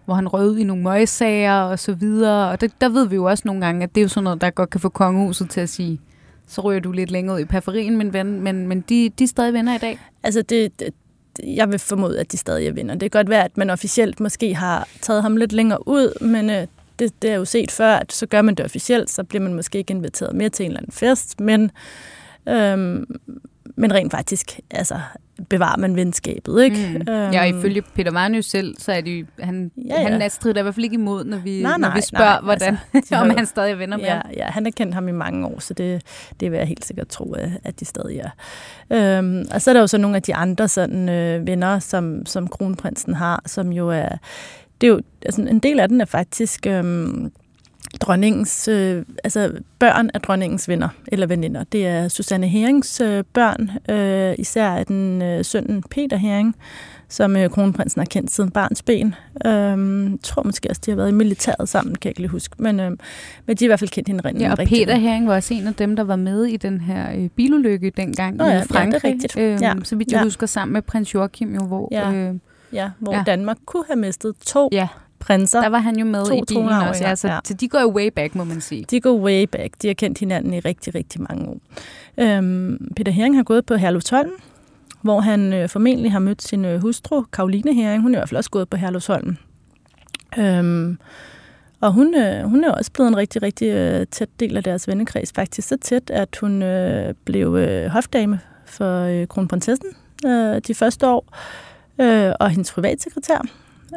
hvor 0.07 0.15
han 0.15 0.27
røvede 0.27 0.61
i 0.61 0.63
nogle 0.63 0.83
møgssager 0.83 1.61
og 1.61 1.79
så 1.79 1.93
videre. 1.93 2.49
Og 2.49 2.61
det, 2.61 2.71
der 2.81 2.89
ved 2.89 3.07
vi 3.07 3.15
jo 3.15 3.23
også 3.23 3.43
nogle 3.45 3.65
gange, 3.65 3.83
at 3.83 3.95
det 3.95 4.01
er 4.01 4.03
jo 4.03 4.07
sådan 4.07 4.23
noget, 4.23 4.41
der 4.41 4.49
godt 4.49 4.69
kan 4.69 4.81
få 4.81 4.89
kongehuset 4.89 5.49
til 5.49 5.61
at 5.61 5.69
sige, 5.69 6.01
så 6.47 6.61
ryger 6.61 6.79
du 6.79 6.91
lidt 6.91 7.11
længere 7.11 7.35
ud 7.35 7.41
i 7.41 7.45
periferien, 7.45 7.97
min 7.97 8.13
ven, 8.13 8.41
men, 8.41 8.67
men 8.67 8.81
de, 8.81 9.09
de 9.09 9.23
er 9.23 9.27
stadig 9.27 9.53
venner 9.53 9.75
i 9.75 9.77
dag. 9.77 9.99
Altså, 10.23 10.41
det, 10.41 10.79
det, 10.79 10.93
jeg 11.43 11.71
vil 11.71 11.79
formode, 11.79 12.19
at 12.19 12.31
de 12.31 12.37
stadig 12.37 12.67
er 12.67 12.71
venner. 12.71 12.93
Det 12.93 13.11
kan 13.11 13.19
godt 13.19 13.29
være, 13.29 13.43
at 13.43 13.57
man 13.57 13.69
officielt 13.69 14.19
måske 14.19 14.55
har 14.55 14.87
taget 15.01 15.21
ham 15.21 15.37
lidt 15.37 15.53
længere 15.53 15.87
ud, 15.87 16.23
men 16.25 16.49
øh, 16.49 16.67
det, 16.99 17.21
det 17.21 17.29
er 17.29 17.35
jo 17.35 17.45
set 17.45 17.71
før, 17.71 17.95
at 17.95 18.13
så 18.13 18.25
gør 18.25 18.41
man 18.41 18.55
det 18.55 18.65
officielt, 18.65 19.09
så 19.09 19.23
bliver 19.23 19.43
man 19.43 19.53
måske 19.53 19.77
ikke 19.77 19.91
inviteret 19.91 20.35
mere 20.35 20.49
til 20.49 20.65
en 20.65 20.71
eller 20.71 20.79
anden 20.79 20.91
fest, 20.91 21.39
men, 21.39 21.71
øhm, 22.49 23.05
men 23.75 23.93
rent 23.93 24.11
faktisk, 24.11 24.59
altså, 24.71 24.99
bevarer 25.49 25.77
man 25.77 25.95
venskabet, 25.95 26.63
ikke? 26.63 27.03
Mm. 27.05 27.13
Øhm. 27.13 27.33
Ja, 27.33 27.41
og 27.41 27.49
ifølge 27.49 27.81
Peter 27.81 28.11
Varnø 28.11 28.41
selv, 28.41 28.75
så 28.79 28.91
er 28.91 29.01
det 29.01 29.27
han, 29.39 29.71
ja, 29.85 30.01
ja. 30.01 30.17
han 30.17 30.29
strider 30.29 30.59
i 30.59 30.63
hvert 30.63 30.75
fald 30.75 30.83
ikke 30.83 30.93
imod, 30.93 31.23
når 31.23 31.37
vi, 31.37 31.61
nej, 31.61 31.77
nej, 31.77 31.89
når 31.89 31.95
vi 31.95 32.01
spørger, 32.01 32.31
nej, 32.31 32.41
hvordan, 32.41 32.77
altså, 32.93 33.15
om 33.21 33.29
han 33.29 33.45
stadig 33.45 33.71
er 33.71 33.75
venner 33.75 33.97
med 33.97 34.05
ja, 34.05 34.13
ham. 34.13 34.31
Ja, 34.35 34.45
han 34.45 34.63
har 34.65 34.71
kendt 34.71 34.93
ham 34.93 35.07
i 35.07 35.11
mange 35.11 35.47
år, 35.47 35.59
så 35.59 35.73
det, 35.73 36.01
det 36.39 36.51
vil 36.51 36.57
jeg 36.57 36.67
helt 36.67 36.85
sikkert 36.85 37.07
tro, 37.07 37.35
at 37.63 37.79
de 37.79 37.85
stadig 37.85 38.19
er. 38.19 38.29
Øhm, 39.19 39.45
og 39.51 39.61
så 39.61 39.71
er 39.71 39.73
der 39.73 39.81
jo 39.81 39.87
så 39.87 39.97
nogle 39.97 40.15
af 40.15 40.21
de 40.21 40.35
andre 40.35 40.67
sådan, 40.67 41.09
øh, 41.09 41.47
venner, 41.47 41.79
som, 41.79 42.25
som 42.25 42.47
kronprinsen 42.47 43.13
har, 43.13 43.43
som 43.45 43.71
jo 43.71 43.89
er... 43.89 44.09
Det 44.81 44.87
er 44.87 44.91
jo, 44.91 45.01
altså, 45.25 45.41
en 45.41 45.59
del 45.59 45.79
af 45.79 45.89
den 45.89 46.01
er 46.01 46.05
faktisk... 46.05 46.67
Øh, 46.67 46.83
dronningens, 48.01 48.67
øh, 48.67 49.05
altså 49.23 49.51
børn 49.79 50.09
af 50.13 50.21
dronningens 50.21 50.69
venner 50.69 50.89
eller 51.07 51.27
veninder. 51.27 51.63
Det 51.63 51.87
er 51.87 52.07
Susanne 52.07 52.47
Herings 52.47 53.01
øh, 53.01 53.23
børn, 53.33 53.71
øh, 53.95 54.35
især 54.37 54.69
af 54.69 54.85
den 54.85 55.21
øh, 55.21 55.45
sønnen 55.45 55.83
Peter 55.89 56.17
Hering, 56.17 56.55
som 57.09 57.35
øh, 57.35 57.49
kronprinsen 57.49 57.99
har 57.99 58.05
kendt 58.05 58.31
siden 58.31 58.51
barns 58.51 58.83
ben. 58.83 59.15
Øh, 59.45 59.51
jeg 59.51 60.17
tror 60.23 60.43
måske 60.43 60.69
også, 60.69 60.81
de 60.85 60.91
har 60.91 60.95
været 60.95 61.09
i 61.09 61.13
militæret 61.13 61.69
sammen, 61.69 61.95
kan 61.95 62.09
jeg 62.09 62.11
ikke 62.11 62.21
lige 62.21 62.31
huske. 62.31 62.55
Men, 62.59 62.79
øh, 62.79 62.91
men 63.45 63.55
de 63.57 63.65
har 63.65 63.67
i 63.67 63.67
hvert 63.67 63.79
fald 63.79 63.89
kendt 63.89 64.07
hende 64.07 64.25
rigtig 64.25 64.41
Ja, 64.41 64.51
og 64.51 64.57
Peter 64.57 64.95
Hering 64.95 65.27
var 65.27 65.35
også 65.35 65.53
en 65.53 65.67
af 65.67 65.73
dem, 65.73 65.95
der 65.95 66.03
var 66.03 66.15
med 66.15 66.45
i 66.45 66.57
den 66.57 66.81
her 66.81 67.11
øh, 67.15 67.29
bilulykke 67.29 67.89
dengang 67.89 68.35
Nå, 68.35 68.45
ja, 68.45 68.61
i 68.61 68.65
Frankrig. 68.65 69.03
Ja, 69.03 69.09
det 69.09 69.13
er 69.13 69.13
rigtigt. 69.13 69.37
Øh, 69.37 69.61
ja. 69.61 69.73
Så 69.83 69.95
vidt 69.95 70.11
jeg 70.11 70.17
ja. 70.17 70.23
husker 70.23 70.47
sammen 70.47 70.73
med 70.73 70.81
prins 70.81 71.13
Joachim, 71.13 71.55
jo, 71.55 71.65
hvor... 71.65 71.89
Ja. 71.91 72.11
Øh, 72.13 72.35
Ja, 72.73 72.89
hvor 72.99 73.13
ja. 73.13 73.23
Danmark 73.25 73.57
kunne 73.65 73.83
have 73.87 73.99
mistet 73.99 74.35
to 74.45 74.69
ja 74.71 74.87
prinser. 75.19 75.61
Der 75.61 75.69
var 75.69 75.79
han 75.79 75.99
jo 75.99 76.05
med 76.05 76.25
to 76.25 76.33
i 76.33 76.41
bilen 76.47 76.67
også, 76.67 77.03
ja, 77.03 77.15
så, 77.15 77.27
ja. 77.27 77.39
så 77.43 77.53
de 77.53 77.67
går 77.67 77.79
jo 77.79 77.91
way 77.95 78.09
back, 78.15 78.35
må 78.35 78.43
man 78.43 78.61
sige. 78.61 78.85
De 78.89 79.01
går 79.01 79.19
way 79.19 79.43
back. 79.43 79.73
De 79.81 79.87
har 79.87 79.93
kendt 79.93 80.19
hinanden 80.19 80.53
i 80.53 80.59
rigtig, 80.59 80.95
rigtig 80.95 81.21
mange 81.21 81.47
år. 81.47 81.57
Øhm, 82.17 82.91
Peter 82.95 83.11
Hering 83.11 83.35
har 83.35 83.43
gået 83.43 83.65
på 83.65 83.75
Herlufsholm, 83.75 84.31
hvor 85.01 85.19
han 85.19 85.53
øh, 85.53 85.69
formentlig 85.69 86.11
har 86.11 86.19
mødt 86.19 86.41
sin 86.41 86.65
øh, 86.65 86.81
hustru, 86.81 87.23
Karoline 87.33 87.73
Hering. 87.73 88.01
Hun 88.01 88.13
er 88.13 88.17
i 88.17 88.19
hvert 88.19 88.29
fald 88.29 88.37
også 88.37 88.49
gået 88.49 88.69
på 88.69 88.77
Herlufsholm. 88.77 89.37
Øhm, 90.37 90.97
og 91.81 91.93
hun, 91.93 92.15
øh, 92.15 92.43
hun 92.43 92.63
er 92.63 92.71
også 92.71 92.91
blevet 92.91 93.07
en 93.07 93.17
rigtig, 93.17 93.41
rigtig 93.41 93.67
øh, 93.67 94.05
tæt 94.11 94.29
del 94.39 94.57
af 94.57 94.63
deres 94.63 94.87
vennekreds. 94.87 95.33
Faktisk 95.35 95.67
så 95.67 95.77
tæt, 95.77 96.09
at 96.09 96.37
hun 96.41 96.63
øh, 96.63 97.13
blev 97.25 97.55
øh, 97.55 97.85
hofdame 97.85 98.39
for 98.65 99.01
øh, 99.01 99.27
kronprinsessen 99.27 99.89
øh, 100.25 100.61
de 100.67 100.75
første 100.75 101.07
år, 101.07 101.37
øh, 102.01 102.33
og 102.39 102.49
hendes 102.49 102.71
privatsekretær. 102.71 103.41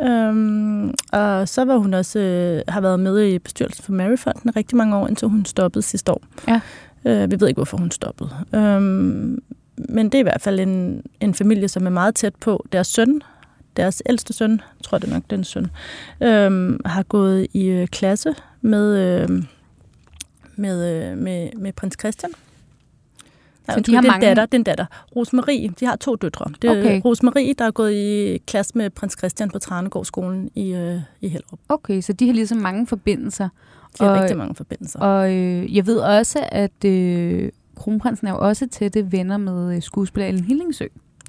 Øhm, 0.03 0.95
og 1.13 1.49
så 1.49 1.65
var 1.65 1.77
hun 1.77 1.95
også 1.95 2.19
øh, 2.19 2.63
har 2.69 2.81
været 2.81 3.01
med 3.01 3.25
i 3.25 3.39
bestyrelsen 3.39 3.85
for 3.85 3.93
Maryfonden 3.93 4.57
rigtig 4.57 4.77
mange 4.77 4.97
år, 4.97 5.09
indtil 5.09 5.29
hun 5.29 5.45
stoppede 5.45 5.83
sidste 5.83 6.13
år. 6.13 6.23
Ja. 6.49 6.61
Øh, 7.05 7.31
vi 7.31 7.41
ved 7.41 7.49
ikke, 7.49 7.59
hvorfor 7.59 7.77
hun 7.77 7.91
stoppede. 7.91 8.31
Øhm, 8.55 9.43
men 9.89 10.07
det 10.07 10.15
er 10.15 10.19
i 10.19 10.23
hvert 10.23 10.41
fald 10.41 10.61
en, 10.61 11.03
en 11.21 11.35
familie, 11.35 11.69
som 11.69 11.87
er 11.87 11.91
meget 11.91 12.15
tæt 12.15 12.35
på. 12.35 12.67
Deres 12.73 12.87
søn, 12.87 13.23
deres 13.77 14.03
ældste 14.07 14.33
søn, 14.33 14.51
jeg 14.51 14.85
tror 14.85 14.99
det 14.99 15.11
nok 15.11 15.23
den 15.31 15.45
søn, 15.45 15.67
øhm, 16.21 16.81
har 16.85 17.03
gået 17.03 17.47
i 17.53 17.67
øh, 17.67 17.87
klasse 17.89 18.35
med, 18.61 18.99
øh, 18.99 19.43
med, 20.57 21.11
øh, 21.11 21.19
med, 21.19 21.49
med 21.57 21.73
prins 21.73 21.97
Christian. 22.01 22.33
Nej, 23.69 23.77
så 23.77 23.81
de 23.81 23.95
har 23.95 24.03
er 24.03 24.07
mange... 24.07 24.27
datter, 24.27 24.47
det 24.47 24.55
er 24.55 24.59
en 24.59 24.63
datter. 24.65 24.87
Rosemarie, 25.17 25.69
de 25.81 25.87
har 25.87 25.97
to 25.97 26.15
døtre. 26.15 26.47
Det 26.63 26.71
er 26.71 26.81
okay. 26.81 27.01
Rosemarie, 27.05 27.55
der 27.55 27.65
er 27.65 27.71
gået 27.71 27.93
i 27.93 28.39
klasse 28.47 28.79
med 28.79 28.91
prins 28.91 29.15
Christian 29.19 29.51
på 29.51 29.59
Tranegårdsskolen 29.59 30.51
i, 30.55 30.73
øh, 30.73 31.01
i 31.21 31.29
Hellerup. 31.29 31.59
Okay, 31.69 32.01
så 32.01 32.13
de 32.13 32.27
har 32.27 32.35
ligesom 32.35 32.59
mange 32.59 32.87
forbindelser. 32.87 33.49
De 33.99 34.05
har 34.05 34.11
og, 34.11 34.21
rigtig 34.21 34.37
mange 34.37 34.55
forbindelser. 34.55 35.01
Og 35.01 35.35
øh, 35.35 35.77
jeg 35.77 35.87
ved 35.87 35.99
også, 35.99 36.49
at 36.53 36.85
øh, 36.85 37.51
kronprinsen 37.77 38.27
er 38.27 38.31
jo 38.31 38.39
også 38.39 38.67
tætte 38.73 39.13
venner 39.13 39.37
med 39.37 39.77
øh, 39.77 39.83
skuespiller 39.83 40.29
Ellen 40.29 40.45
Hillingsø. 40.45 40.85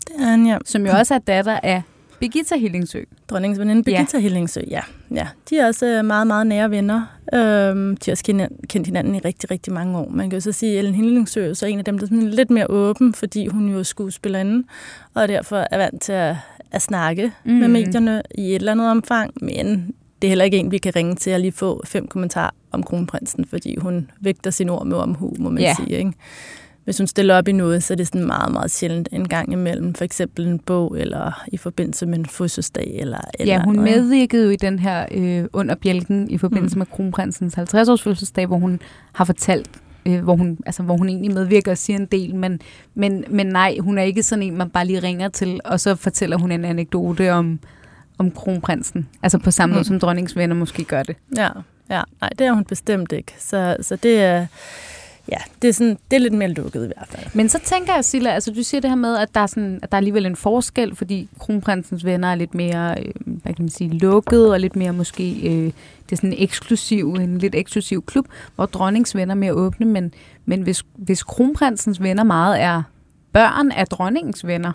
Det 0.08 0.15
er 0.20 0.26
han, 0.26 0.48
ja. 0.48 0.58
Som 0.65 0.86
jo 0.86 0.91
også 0.91 1.13
er 1.13 1.20
datter 1.20 1.60
af 1.63 1.82
Birgitta 2.22 2.58
Hillingsø. 2.58 3.04
Dronningens 3.30 3.60
veninde 3.60 3.84
Birgitta 3.84 4.18
ja. 4.18 4.22
Hillingsø, 4.22 4.62
ja. 4.70 4.82
ja. 5.12 5.28
De 5.50 5.58
er 5.58 5.68
også 5.68 5.86
øh, 5.86 6.06
meget, 6.06 6.28
meget 6.28 6.48
nære 6.48 6.72
venner. 6.72 7.18
Øhm, 7.34 7.98
de 7.98 8.06
har 8.06 8.12
også 8.12 8.48
kendt 8.70 8.88
hinanden 8.88 9.16
i 9.16 9.20
rigtig, 9.20 9.52
rigtig 9.52 9.74
mange 9.74 9.98
år. 9.98 10.10
Man 10.10 10.30
kan 10.30 10.38
jo 10.38 10.42
så 10.42 10.52
sige, 10.52 10.72
at 10.72 10.80
Ellen 10.80 10.96
Hillingsø 10.96 11.50
er 11.50 11.54
så 11.54 11.66
en 11.66 11.80
af 11.80 11.86
dem, 11.86 12.00
der 12.00 12.06
er 12.06 12.12
lidt 12.12 12.50
mere 12.50 12.70
åben, 12.70 13.14
fordi 13.14 13.48
hun 13.48 13.70
jo 13.70 13.80
er 13.80 13.84
skuespillerinde, 13.84 14.68
og 15.14 15.28
derfor 15.28 15.68
er 15.72 15.78
vant 15.78 16.02
til 16.02 16.12
at, 16.12 16.36
at 16.72 16.82
snakke 16.82 17.32
mm. 17.44 17.54
med 17.54 17.68
medierne 17.68 18.22
i 18.36 18.50
et 18.50 18.56
eller 18.56 18.72
andet 18.72 18.90
omfang, 18.92 19.34
men 19.42 19.94
det 20.22 20.28
er 20.28 20.30
heller 20.30 20.46
ikke 20.46 20.58
en, 20.58 20.72
vi 20.72 20.78
kan 20.78 20.96
ringe 20.96 21.16
til 21.16 21.30
at 21.30 21.42
lige 21.42 21.52
få 21.52 21.82
fem 21.86 22.08
kommentarer 22.08 22.52
om 22.72 22.84
kronprinsen, 22.84 23.46
fordi 23.46 23.76
hun 23.78 24.10
vægter 24.20 24.52
sin 24.52 24.70
ord 24.70 24.86
med 24.86 24.98
omhu, 24.98 25.34
må 25.40 25.50
man 25.50 25.64
ja. 25.64 25.76
sige. 25.76 25.98
Ikke? 25.98 26.14
Hvis 26.84 26.98
hun 26.98 27.08
stiller 27.08 27.38
op 27.38 27.48
i 27.48 27.52
noget, 27.52 27.84
så 27.84 27.94
er 27.94 27.96
det 27.96 28.08
sådan 28.08 28.26
meget, 28.26 28.52
meget 28.52 28.72
sjældent 28.72 29.10
en 29.12 29.28
gang 29.28 29.54
imellem. 29.54 29.94
For 29.94 30.04
eksempel 30.04 30.48
en 30.48 30.60
bog, 30.60 31.00
eller 31.00 31.44
i 31.48 31.58
forbindelse 31.58 32.06
med 32.06 32.20
en 32.20 32.26
fødselsdag. 32.26 32.98
Eller, 33.00 33.17
eller 33.39 33.54
ja, 33.54 33.63
hun 33.63 33.76
noget. 33.76 33.91
medvirkede 33.91 34.46
jo 34.46 34.50
i 34.50 34.56
den 34.56 34.80
her 34.80 35.06
øh, 35.12 35.46
under 35.54 35.76
bjælken 35.76 36.30
i 36.30 36.38
forbindelse 36.38 36.76
mm. 36.76 36.80
med 36.80 36.86
kronprinsens 36.86 37.58
50-års 37.58 38.02
fødselsdag, 38.02 38.46
hvor 38.46 38.58
hun 38.58 38.80
har 39.13 39.26
fortalt, 39.26 39.70
øh, 40.06 40.24
hvor, 40.24 40.36
hun, 40.36 40.58
altså, 40.65 40.84
hvor 40.84 40.98
hun 40.98 41.10
egentlig 41.10 41.34
medvirker 41.34 41.72
og 41.72 41.78
siger 41.78 41.98
en 42.00 42.06
del, 42.06 42.36
men, 42.36 42.60
men, 42.96 43.26
men 43.30 43.48
nej, 43.48 43.78
hun 43.80 43.98
er 43.98 44.04
ikke 44.04 44.24
sådan 44.24 44.44
en, 44.44 44.58
man 44.58 44.70
bare 44.70 44.86
lige 44.86 45.00
ringer 45.00 45.30
til, 45.30 45.60
og 45.65 45.80
så 45.80 45.96
fortæller 45.96 46.38
hun 46.38 46.52
en 46.52 46.65
anekdote 46.65 47.34
om, 47.34 47.60
om 48.17 48.32
kronprinsen. 48.32 49.10
Altså 49.24 49.38
på 49.38 49.52
samme 49.52 49.74
mm. 49.74 49.76
måde, 49.78 49.86
som 49.86 50.00
dronningsvenner 50.00 50.56
måske 50.56 50.84
gør 50.84 51.04
det. 51.04 51.15
Ja, 51.38 51.50
ja, 51.89 52.02
nej, 52.22 52.30
det 52.39 52.48
er 52.48 52.52
hun 52.52 52.65
bestemt 52.65 53.12
ikke. 53.12 53.34
Så, 53.39 53.78
så 53.82 53.96
det 53.96 54.22
er 54.22 54.46
ja, 55.30 55.38
det 55.62 55.68
er, 55.68 55.72
sådan, 55.74 55.98
det 56.12 56.18
er 56.18 56.22
lidt 56.22 56.34
mere 56.34 56.50
lukket 56.50 56.84
i 56.84 56.88
hvert 56.88 57.08
fald. 57.10 57.26
Men 57.34 57.50
så 57.50 57.60
tænker 57.64 57.94
jeg, 57.94 58.06
Silla, 58.06 58.30
altså 58.30 58.52
du 58.52 58.64
siger 58.64 58.82
det 58.82 58.90
her 58.90 58.98
med, 58.98 59.18
at 59.18 59.30
der 59.34 59.40
er, 59.40 59.48
sådan, 59.48 59.80
at 59.84 59.92
der 59.92 59.96
er 59.96 60.00
alligevel 60.00 60.26
en 60.26 60.36
forskel, 60.36 60.96
fordi 60.96 61.30
kronprinsens 61.40 62.06
venner 62.06 62.28
er 62.28 62.36
lidt 62.36 62.56
mere, 62.56 62.96
øh, 63.00 63.12
hvad 63.26 63.54
kan 63.54 63.64
man 63.64 63.70
sige, 63.70 63.90
lukket, 63.90 64.52
og 64.52 64.60
lidt 64.60 64.76
mere 64.76 64.94
måske, 64.94 65.34
øh, 65.44 65.72
det 66.06 66.12
er 66.12 66.16
sådan 66.16 66.34
en 66.34 66.44
eksklusiv, 66.44 67.14
en 67.14 67.38
lidt 67.38 67.56
eksklusiv 67.56 68.06
klub, 68.06 68.28
hvor 68.56 68.66
dronningens 68.66 69.16
venner 69.16 69.36
er 69.36 69.40
mere 69.40 69.54
åbne, 69.54 69.86
men, 69.86 70.14
men 70.46 70.62
hvis, 70.62 70.84
hvis 70.96 71.24
kronprinsens 71.24 72.02
venner 72.02 72.24
meget 72.24 72.62
er 72.62 72.84
børn 73.34 73.72
af 73.72 73.88
dronningens 73.88 74.48
venner, 74.48 74.72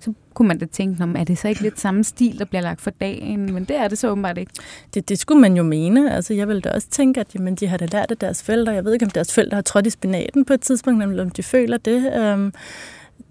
så 0.00 0.12
kunne 0.34 0.48
man 0.48 0.58
da 0.58 0.66
tænke, 0.66 1.02
om 1.02 1.16
er 1.16 1.24
det 1.24 1.38
så 1.38 1.48
ikke 1.48 1.62
lidt 1.62 1.80
samme 1.80 2.04
stil, 2.04 2.38
der 2.38 2.44
bliver 2.44 2.62
lagt 2.62 2.80
for 2.80 2.90
dagen? 2.90 3.54
Men 3.54 3.64
det 3.64 3.76
er 3.76 3.88
det 3.88 3.98
så 3.98 4.10
åbenbart 4.10 4.38
ikke. 4.38 4.52
Det, 4.94 5.08
det 5.08 5.18
skulle 5.18 5.40
man 5.40 5.56
jo 5.56 5.62
mene. 5.62 6.14
Altså, 6.14 6.34
jeg 6.34 6.48
ville 6.48 6.62
da 6.62 6.70
også 6.70 6.88
tænke, 6.90 7.20
at 7.20 7.34
jamen, 7.34 7.54
de 7.54 7.66
har 7.66 7.76
da 7.76 7.86
lært 7.92 8.10
af 8.10 8.16
deres 8.16 8.42
forældre. 8.42 8.72
Jeg 8.72 8.84
ved 8.84 8.92
ikke, 8.92 9.04
om 9.04 9.10
deres 9.10 9.34
forældre 9.34 9.54
har 9.54 9.62
trådt 9.62 9.86
i 9.86 9.90
spinaten 9.90 10.44
på 10.44 10.52
et 10.52 10.60
tidspunkt, 10.60 11.02
eller 11.02 11.24
om 11.24 11.30
de 11.30 11.42
føler 11.42 11.76
det. 11.76 12.12
Øhm, 12.16 12.52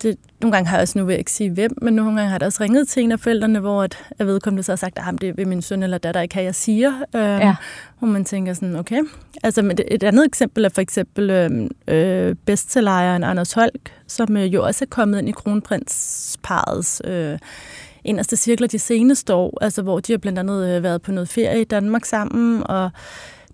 det, 0.03 0.17
nogle 0.41 0.55
gange 0.55 0.69
har 0.69 0.77
jeg 0.77 0.81
også, 0.81 0.99
nu 0.99 1.05
vil 1.05 1.13
jeg 1.13 1.19
ikke 1.19 1.31
sige 1.31 1.51
hvem, 1.51 1.71
men 1.81 1.93
nogle 1.93 2.15
gange 2.15 2.29
har 2.29 2.37
der 2.37 2.45
også 2.45 2.63
ringet 2.63 2.87
til 2.87 3.03
en 3.03 3.11
af 3.11 3.19
forældrene, 3.19 3.59
hvor 3.59 3.83
at, 3.83 3.97
jeg 4.19 4.27
vedkommende 4.27 4.63
så 4.63 4.71
har 4.71 4.77
sagt, 4.77 4.99
at 4.99 5.21
det 5.21 5.37
vil 5.37 5.47
min 5.47 5.61
søn 5.61 5.83
eller 5.83 5.97
datter 5.97 6.21
ikke 6.21 6.35
have, 6.35 6.45
jeg 6.45 6.55
siger. 6.55 6.93
Øh, 7.15 7.21
ja. 7.21 7.55
Hvor 7.99 8.07
man 8.07 8.25
tænker 8.25 8.53
sådan, 8.53 8.75
okay. 8.75 9.01
Altså 9.43 9.61
men 9.61 9.77
et 9.87 10.03
andet 10.03 10.25
eksempel 10.25 10.65
er 10.65 10.69
for 10.69 10.81
eksempel 10.81 11.29
øhm, 11.29 11.69
øh, 11.87 12.35
bestsellejeren 12.45 13.23
Anders 13.23 13.53
Holk, 13.53 13.93
som 14.07 14.37
øh, 14.37 14.53
jo 14.53 14.65
også 14.65 14.85
er 14.85 14.89
kommet 14.89 15.19
ind 15.19 15.29
i 15.29 15.31
kronprinsparets 15.31 17.01
øh, 17.05 17.39
inderste 18.03 18.37
cirkler 18.37 18.67
de 18.67 18.79
seneste 18.79 19.33
år, 19.33 19.57
altså 19.61 19.81
hvor 19.81 19.99
de 19.99 20.13
har 20.13 20.17
blandt 20.17 20.39
andet 20.39 20.75
øh, 20.75 20.83
været 20.83 21.01
på 21.01 21.11
noget 21.11 21.29
ferie 21.29 21.61
i 21.61 21.63
Danmark 21.63 22.05
sammen, 22.05 22.63
og 22.65 22.91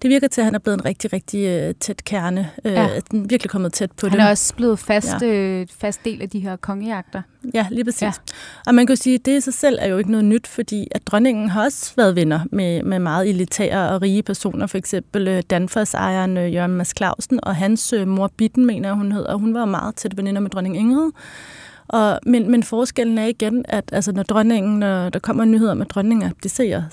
det 0.03 0.09
virker 0.09 0.27
til, 0.27 0.41
at 0.41 0.45
han 0.45 0.55
er 0.55 0.59
blevet 0.59 0.77
en 0.77 0.85
rigtig, 0.85 1.13
rigtig 1.13 1.67
uh, 1.69 1.75
tæt 1.79 2.03
kerne. 2.05 2.49
Uh, 2.65 2.71
ja. 2.71 2.87
Den 3.11 3.29
virkelig 3.29 3.49
kommet 3.49 3.73
tæt 3.73 3.91
på 3.91 4.05
det. 4.05 4.11
Han 4.11 4.19
er 4.19 4.29
også 4.29 4.55
blevet 4.55 4.79
fast, 4.79 5.21
ja. 5.21 5.27
øh, 5.27 5.67
fast 5.79 6.05
del 6.05 6.21
af 6.21 6.29
de 6.29 6.39
her 6.39 6.55
kongejagter. 6.55 7.21
Ja, 7.53 7.67
lige 7.71 7.85
præcis. 7.85 8.01
Ja. 8.01 8.11
Og 8.67 8.75
man 8.75 8.87
kan 8.87 8.97
sige, 8.97 9.15
at 9.15 9.25
det 9.25 9.37
i 9.37 9.41
sig 9.41 9.53
selv 9.53 9.77
er 9.81 9.87
jo 9.87 9.97
ikke 9.97 10.11
noget 10.11 10.25
nyt, 10.25 10.47
fordi 10.47 10.87
at 10.91 11.07
dronningen 11.07 11.49
har 11.49 11.63
også 11.63 11.93
været 11.97 12.15
venner 12.15 12.39
med, 12.51 12.83
med 12.83 12.99
meget 12.99 13.29
elitære 13.29 13.89
og 13.89 14.01
rige 14.01 14.23
personer. 14.23 14.67
For 14.67 14.77
eksempel 14.77 15.27
uh, 15.27 15.39
Danfoss-ejeren 15.49 16.37
uh, 16.37 16.53
Jørgen 16.53 16.71
Mads 16.71 16.93
Clausen 16.97 17.39
og 17.43 17.55
hans 17.55 17.93
uh, 17.93 18.07
mor 18.07 18.31
Bitten, 18.37 18.65
mener 18.65 18.93
hun 18.93 19.11
hedder. 19.11 19.35
Hun 19.35 19.53
var 19.53 19.65
meget 19.65 19.95
tæt 19.95 20.17
veninder 20.17 20.41
med 20.41 20.49
dronning 20.49 20.77
Ingrid. 20.77 21.11
Og, 21.87 22.19
men, 22.25 22.51
men 22.51 22.63
forskellen 22.63 23.17
er 23.17 23.25
igen, 23.25 23.65
at 23.67 23.83
altså, 23.91 24.11
når 24.11 24.23
dronningen, 24.23 24.79
når 24.79 25.09
der 25.09 25.19
kommer 25.19 25.45
nyheder 25.45 25.73
med 25.73 25.85
dronningen 25.85 26.29
abdicerer, 26.29 26.83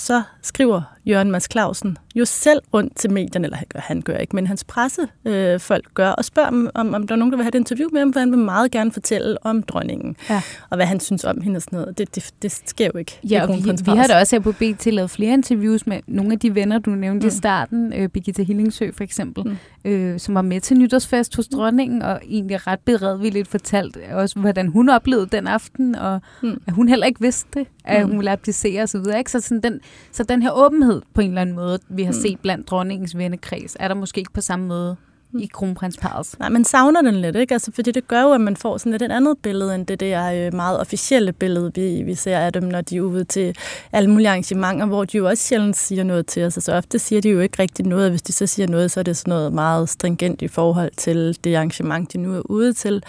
så 0.00 0.22
skriver 0.42 0.82
Jørgen 1.06 1.30
Mads 1.30 1.48
Clausen 1.52 1.98
jo 2.14 2.24
selv 2.24 2.60
rundt 2.74 2.96
til 2.96 3.10
medierne, 3.10 3.46
eller 3.46 3.56
han 3.56 3.66
gør, 3.68 3.80
han 3.80 4.02
gør 4.02 4.16
ikke, 4.16 4.36
men 4.36 4.46
hans 4.46 4.64
pressefolk 4.64 5.86
øh, 5.86 5.94
gør, 5.94 6.10
og 6.10 6.24
spørger, 6.24 6.48
om, 6.48 6.70
om, 6.74 6.94
om 6.94 7.06
der 7.06 7.14
er 7.14 7.18
nogen, 7.18 7.32
der 7.32 7.36
vil 7.36 7.44
have 7.44 7.48
et 7.48 7.54
interview 7.54 7.88
med 7.92 8.00
ham, 8.00 8.12
for 8.12 8.20
han 8.20 8.30
vil 8.30 8.38
meget 8.38 8.70
gerne 8.70 8.92
fortælle 8.92 9.46
om 9.46 9.62
dronningen, 9.62 10.16
ja. 10.30 10.42
og 10.70 10.76
hvad 10.76 10.86
han 10.86 11.00
synes 11.00 11.24
om 11.24 11.40
hende 11.40 11.56
og 11.56 11.62
sådan 11.62 11.78
noget. 11.78 11.98
Det, 11.98 12.14
det, 12.14 12.30
det 12.42 12.52
sker 12.52 12.90
jo 12.94 12.98
ikke. 12.98 13.18
Ja, 13.30 13.42
og 13.42 13.48
vi, 13.48 13.62
vi 13.84 13.90
har 13.90 14.06
da 14.06 14.20
også 14.20 14.36
her 14.36 14.40
på 14.40 14.52
BT 14.52 14.86
lavet 14.86 15.10
flere 15.10 15.32
interviews 15.32 15.86
med 15.86 16.00
nogle 16.06 16.32
af 16.32 16.38
de 16.38 16.54
venner, 16.54 16.78
du 16.78 16.90
nævnte 16.90 17.24
mm. 17.24 17.28
i 17.28 17.30
starten, 17.30 17.92
øh, 17.92 18.08
Birgitte 18.08 18.44
Hillingsø 18.44 18.90
for 18.92 19.04
eksempel, 19.04 19.44
mm. 19.44 19.90
øh, 19.90 20.20
som 20.20 20.34
var 20.34 20.42
med 20.42 20.60
til 20.60 20.76
nytårsfest 20.78 21.36
hos 21.36 21.48
dronningen, 21.48 22.02
og 22.02 22.20
egentlig 22.28 22.66
ret 22.66 22.80
beredvilligt 22.80 23.48
fortalt 23.48 23.98
også, 24.12 24.38
hvordan 24.38 24.68
hun 24.68 24.88
oplevede 24.88 25.26
den 25.26 25.46
aften, 25.46 25.94
og 25.94 26.20
mm. 26.42 26.62
at 26.66 26.72
hun 26.72 26.88
heller 26.88 27.06
ikke 27.06 27.20
vidste 27.20 27.48
det, 27.54 27.66
at 27.90 28.02
mm. 28.02 28.08
hun 28.10 28.18
ville 28.18 28.30
abdicere 28.30 28.82
osv. 28.82 29.04
Så, 29.04 29.22
så, 29.26 29.40
sådan 29.40 29.60
den, 29.60 29.80
så 30.12 30.22
den 30.22 30.42
her 30.42 30.50
åbenhed 30.52 31.02
på 31.14 31.20
en 31.20 31.28
eller 31.28 31.40
anden 31.40 31.56
måde, 31.56 31.78
vi 31.88 32.02
har 32.02 32.12
mm. 32.12 32.20
set 32.20 32.40
blandt 32.40 32.70
dronningens 32.70 33.16
vennekreds, 33.16 33.76
er 33.80 33.88
der 33.88 33.94
måske 33.94 34.18
ikke 34.18 34.32
på 34.32 34.40
samme 34.40 34.66
måde 34.66 34.96
i 35.38 35.50
kronprinsparets. 35.52 36.38
Nej, 36.38 36.48
man 36.48 36.64
savner 36.64 37.02
den 37.02 37.14
lidt, 37.14 37.36
ikke? 37.36 37.54
Altså, 37.54 37.72
fordi 37.72 37.90
det 37.90 38.08
gør 38.08 38.22
jo, 38.22 38.32
at 38.32 38.40
man 38.40 38.56
får 38.56 38.78
sådan 38.78 38.92
lidt 38.92 39.02
et 39.02 39.12
andet 39.12 39.38
billede, 39.42 39.74
end 39.74 39.86
det 39.86 40.00
der 40.00 40.46
øh, 40.46 40.54
meget 40.54 40.80
officielle 40.80 41.32
billede, 41.32 41.72
vi, 41.74 42.02
vi 42.02 42.14
ser 42.14 42.38
af 42.38 42.52
dem, 42.52 42.62
når 42.62 42.80
de 42.80 42.96
er 42.96 43.00
ude 43.00 43.24
til 43.24 43.56
alle 43.92 44.10
mulige 44.10 44.28
arrangementer, 44.28 44.86
hvor 44.86 45.04
de 45.04 45.16
jo 45.16 45.28
også 45.28 45.44
sjældent 45.44 45.76
siger 45.76 46.04
noget 46.04 46.26
til 46.26 46.44
os. 46.44 46.56
Altså, 46.56 46.72
ofte 46.72 46.98
siger 46.98 47.20
de 47.20 47.28
jo 47.28 47.40
ikke 47.40 47.62
rigtig 47.62 47.86
noget, 47.86 48.04
og 48.04 48.10
hvis 48.10 48.22
de 48.22 48.32
så 48.32 48.46
siger 48.46 48.66
noget, 48.66 48.90
så 48.90 49.00
er 49.00 49.04
det 49.04 49.16
sådan 49.16 49.30
noget 49.30 49.52
meget 49.52 49.88
stringent 49.88 50.42
i 50.42 50.48
forhold 50.48 50.90
til 50.96 51.38
det 51.44 51.54
arrangement, 51.54 52.12
de 52.12 52.18
nu 52.18 52.34
er 52.34 52.42
ude 52.44 52.72
til. 52.72 53.02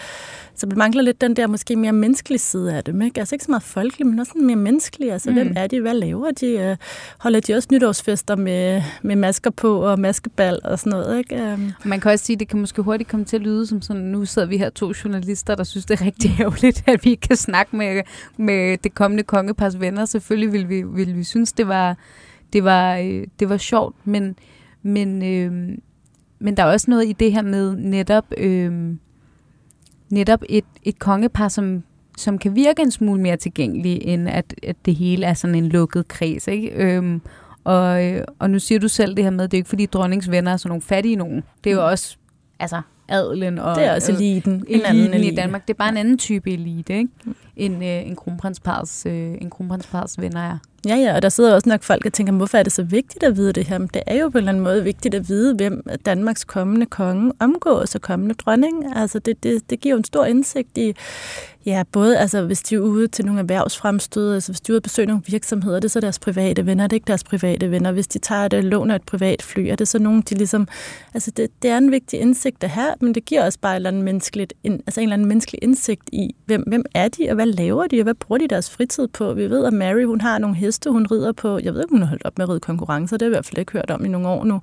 Så 0.54 0.66
det 0.66 0.76
mangler 0.76 1.02
lidt 1.02 1.20
den 1.20 1.36
der 1.36 1.46
måske 1.46 1.76
mere 1.76 1.92
menneskelige 1.92 2.38
side 2.38 2.74
af 2.74 2.84
dem. 2.84 3.02
Ikke? 3.02 3.20
Altså 3.20 3.34
ikke 3.34 3.44
så 3.44 3.50
meget 3.50 3.62
folkelig, 3.62 4.06
men 4.06 4.18
også 4.18 4.32
mere 4.36 4.56
menneskelig. 4.56 5.12
Altså 5.12 5.30
mm. 5.30 5.36
hvem 5.36 5.52
er 5.56 5.66
de? 5.66 5.80
Hvad 5.80 5.94
laver 5.94 6.30
de? 6.30 6.46
Øh, 6.46 6.76
holder 7.18 7.40
de 7.40 7.54
også 7.54 7.68
nytårsfester 7.72 8.36
med, 8.36 8.82
med 9.02 9.16
masker 9.16 9.50
på 9.50 9.82
og 9.84 9.98
maskebal 9.98 10.60
og 10.64 10.78
sådan 10.78 10.90
noget? 10.90 11.18
Ikke? 11.18 11.52
Um. 11.52 11.72
Man 11.84 12.00
kan 12.00 12.10
også 12.10 12.24
sige, 12.24 12.34
at 12.34 12.40
det 12.40 12.48
kan 12.48 12.60
måske 12.60 12.82
hurtigt 12.82 13.10
komme 13.10 13.24
til 13.24 13.36
at 13.36 13.42
lyde 13.42 13.66
som 13.66 13.82
sådan, 13.82 14.02
nu 14.02 14.24
sidder 14.24 14.48
vi 14.48 14.58
her 14.58 14.70
to 14.70 14.92
journalister, 15.04 15.54
der 15.54 15.64
synes, 15.64 15.86
det 15.86 16.00
er 16.00 16.04
rigtig 16.06 16.36
ærgerligt, 16.40 16.84
at 16.86 17.04
vi 17.04 17.10
ikke 17.10 17.28
kan 17.28 17.36
snakke 17.36 17.76
med, 17.76 18.02
med 18.36 18.78
det 18.78 18.94
kommende 18.94 19.22
kongepars 19.22 19.80
venner. 19.80 20.04
Selvfølgelig 20.04 20.52
vil 20.52 20.68
vi, 20.68 20.82
vil 20.82 21.16
vi 21.16 21.24
synes, 21.24 21.52
det 21.52 21.68
var, 21.68 21.96
det 22.52 22.64
var, 22.64 22.96
øh, 22.96 23.26
det 23.40 23.48
var 23.48 23.56
sjovt, 23.56 23.96
men, 24.04 24.36
men, 24.82 25.22
øh, 25.22 25.78
men 26.38 26.56
der 26.56 26.62
er 26.62 26.72
også 26.72 26.90
noget 26.90 27.08
i 27.08 27.12
det 27.12 27.32
her 27.32 27.42
med 27.42 27.76
netop... 27.76 28.24
Øh, 28.36 28.94
netop 30.12 30.42
et, 30.48 30.64
et 30.82 30.98
kongepar, 30.98 31.48
som, 31.48 31.82
som 32.16 32.38
kan 32.38 32.54
virke 32.54 32.82
en 32.82 32.90
smule 32.90 33.20
mere 33.20 33.36
tilgængelig, 33.36 34.02
end 34.02 34.28
at, 34.28 34.54
at 34.62 34.76
det 34.84 34.94
hele 34.94 35.26
er 35.26 35.34
sådan 35.34 35.54
en 35.54 35.68
lukket 35.68 36.08
kreds. 36.08 36.48
Ikke? 36.48 36.70
Øhm, 36.74 37.20
og, 37.64 38.02
og 38.38 38.50
nu 38.50 38.58
siger 38.58 38.78
du 38.78 38.88
selv 38.88 39.16
det 39.16 39.24
her 39.24 39.30
med, 39.30 39.48
det 39.48 39.54
er 39.54 39.58
ikke 39.58 39.68
fordi 39.68 39.86
dronningens 39.86 40.30
venner 40.30 40.52
er 40.52 40.56
sådan 40.56 40.68
nogle 40.68 40.82
fattige 40.82 41.16
nogen. 41.16 41.42
Det 41.64 41.70
er 41.70 41.74
jo 41.74 41.80
mm. 41.80 41.90
også 41.90 42.16
altså, 42.60 42.80
adelen 43.08 43.58
og 43.58 43.76
det 43.76 43.84
er 43.84 43.94
også 43.94 44.12
eliten, 44.12 44.64
øh, 44.68 44.74
eliten 44.74 44.96
en 44.96 45.14
elite. 45.14 45.32
i 45.32 45.36
Danmark. 45.36 45.68
Det 45.68 45.74
er 45.74 45.78
bare 45.78 45.88
en 45.88 45.96
anden 45.96 46.18
type 46.18 46.52
elite, 46.52 46.98
ikke? 46.98 47.10
End 47.64 47.84
øh, 47.84 48.06
en 48.06 48.16
kronprinsparets 48.16 49.06
øh, 49.06 49.34
en 49.40 49.50
kronprinspars 49.50 50.20
venner 50.20 50.40
er. 50.40 50.58
Ja, 50.86 50.96
ja, 50.96 51.16
og 51.16 51.22
der 51.22 51.28
sidder 51.28 51.54
også 51.54 51.68
nok 51.68 51.82
folk 51.82 52.06
og 52.06 52.12
tænker, 52.12 52.32
hvorfor 52.32 52.58
er 52.58 52.62
det 52.62 52.72
så 52.72 52.82
vigtigt 52.82 53.24
at 53.24 53.36
vide 53.36 53.52
det 53.52 53.66
her? 53.66 53.78
Men 53.78 53.90
det 53.94 54.02
er 54.06 54.16
jo 54.16 54.28
på 54.28 54.38
en 54.38 54.42
eller 54.42 54.52
anden 54.52 54.64
måde 54.64 54.84
vigtigt 54.84 55.14
at 55.14 55.28
vide, 55.28 55.54
hvem 55.54 55.86
Danmarks 56.06 56.44
kommende 56.44 56.86
konge 56.86 57.32
omgås 57.38 57.94
og 57.94 58.00
kommende 58.00 58.34
dronning. 58.34 58.96
Altså 58.96 59.18
det, 59.18 59.42
det, 59.42 59.70
det 59.70 59.80
giver 59.80 59.94
jo 59.94 59.98
en 59.98 60.04
stor 60.04 60.24
indsigt 60.24 60.78
i, 60.78 60.92
ja, 61.66 61.82
både 61.92 62.18
altså, 62.18 62.42
hvis 62.42 62.62
de 62.62 62.74
er 62.74 62.78
ude 62.78 63.08
til 63.08 63.24
nogle 63.24 63.40
erhvervsfremstød, 63.40 64.34
altså 64.34 64.52
hvis 64.52 64.60
de 64.60 64.70
er 64.70 64.74
ude 64.74 64.78
og 64.78 64.82
besøge 64.82 65.06
nogle 65.06 65.22
virksomheder, 65.26 65.80
det 65.80 65.84
er 65.84 65.88
så 65.88 66.00
deres 66.00 66.18
private 66.18 66.66
venner, 66.66 66.86
det 66.86 66.92
er 66.92 66.96
ikke 66.96 67.06
deres 67.06 67.24
private 67.24 67.70
venner. 67.70 67.92
Hvis 67.92 68.06
de 68.06 68.18
tager 68.18 68.44
et 68.44 68.64
lån 68.64 68.90
af 68.90 68.96
et 68.96 69.02
privat 69.02 69.42
fly, 69.42 69.60
er 69.60 69.76
det 69.76 69.88
så 69.88 69.98
nogen, 69.98 70.22
de 70.22 70.34
ligesom, 70.34 70.68
altså 71.14 71.30
det, 71.30 71.50
det 71.62 71.70
er 71.70 71.78
en 71.78 71.90
vigtig 71.90 72.20
indsigt 72.20 72.64
at 72.64 72.70
have, 72.70 72.94
men 73.00 73.14
det 73.14 73.24
giver 73.24 73.44
også 73.44 73.58
bare 73.58 73.72
en 73.72 73.76
eller 73.76 73.90
anden, 73.90 74.02
menneskeligt, 74.02 74.54
altså 74.64 75.00
en 75.00 75.04
eller 75.04 75.14
anden 75.14 75.28
menneskelig 75.28 75.58
indsigt 75.62 76.10
i, 76.12 76.34
hvem, 76.46 76.62
hvem 76.66 76.84
er 76.94 77.08
de, 77.08 77.28
og 77.28 77.34
hvad 77.34 77.46
laver 77.52 77.86
de, 77.86 78.00
og 78.00 78.02
hvad 78.02 78.14
bruger 78.14 78.38
de 78.38 78.48
deres 78.48 78.70
fritid 78.70 79.08
på? 79.08 79.32
Vi 79.32 79.50
ved, 79.50 79.64
at 79.64 79.72
Mary, 79.72 80.04
hun 80.04 80.20
har 80.20 80.38
nogle 80.38 80.56
heste, 80.56 80.90
hun 80.90 81.06
rider 81.06 81.32
på. 81.32 81.58
Jeg 81.62 81.74
ved 81.74 81.80
ikke, 81.80 81.92
hun 81.92 82.00
har 82.00 82.08
holdt 82.08 82.24
op 82.24 82.38
med 82.38 82.44
at 82.44 82.48
ride 82.48 82.60
konkurrencer. 82.60 83.16
Det 83.16 83.22
har 83.22 83.26
jeg 83.26 83.32
i 83.32 83.36
hvert 83.36 83.46
fald 83.46 83.58
ikke 83.58 83.72
hørt 83.72 83.90
om 83.90 84.04
i 84.04 84.08
nogle 84.08 84.28
år 84.28 84.44
nu. 84.44 84.60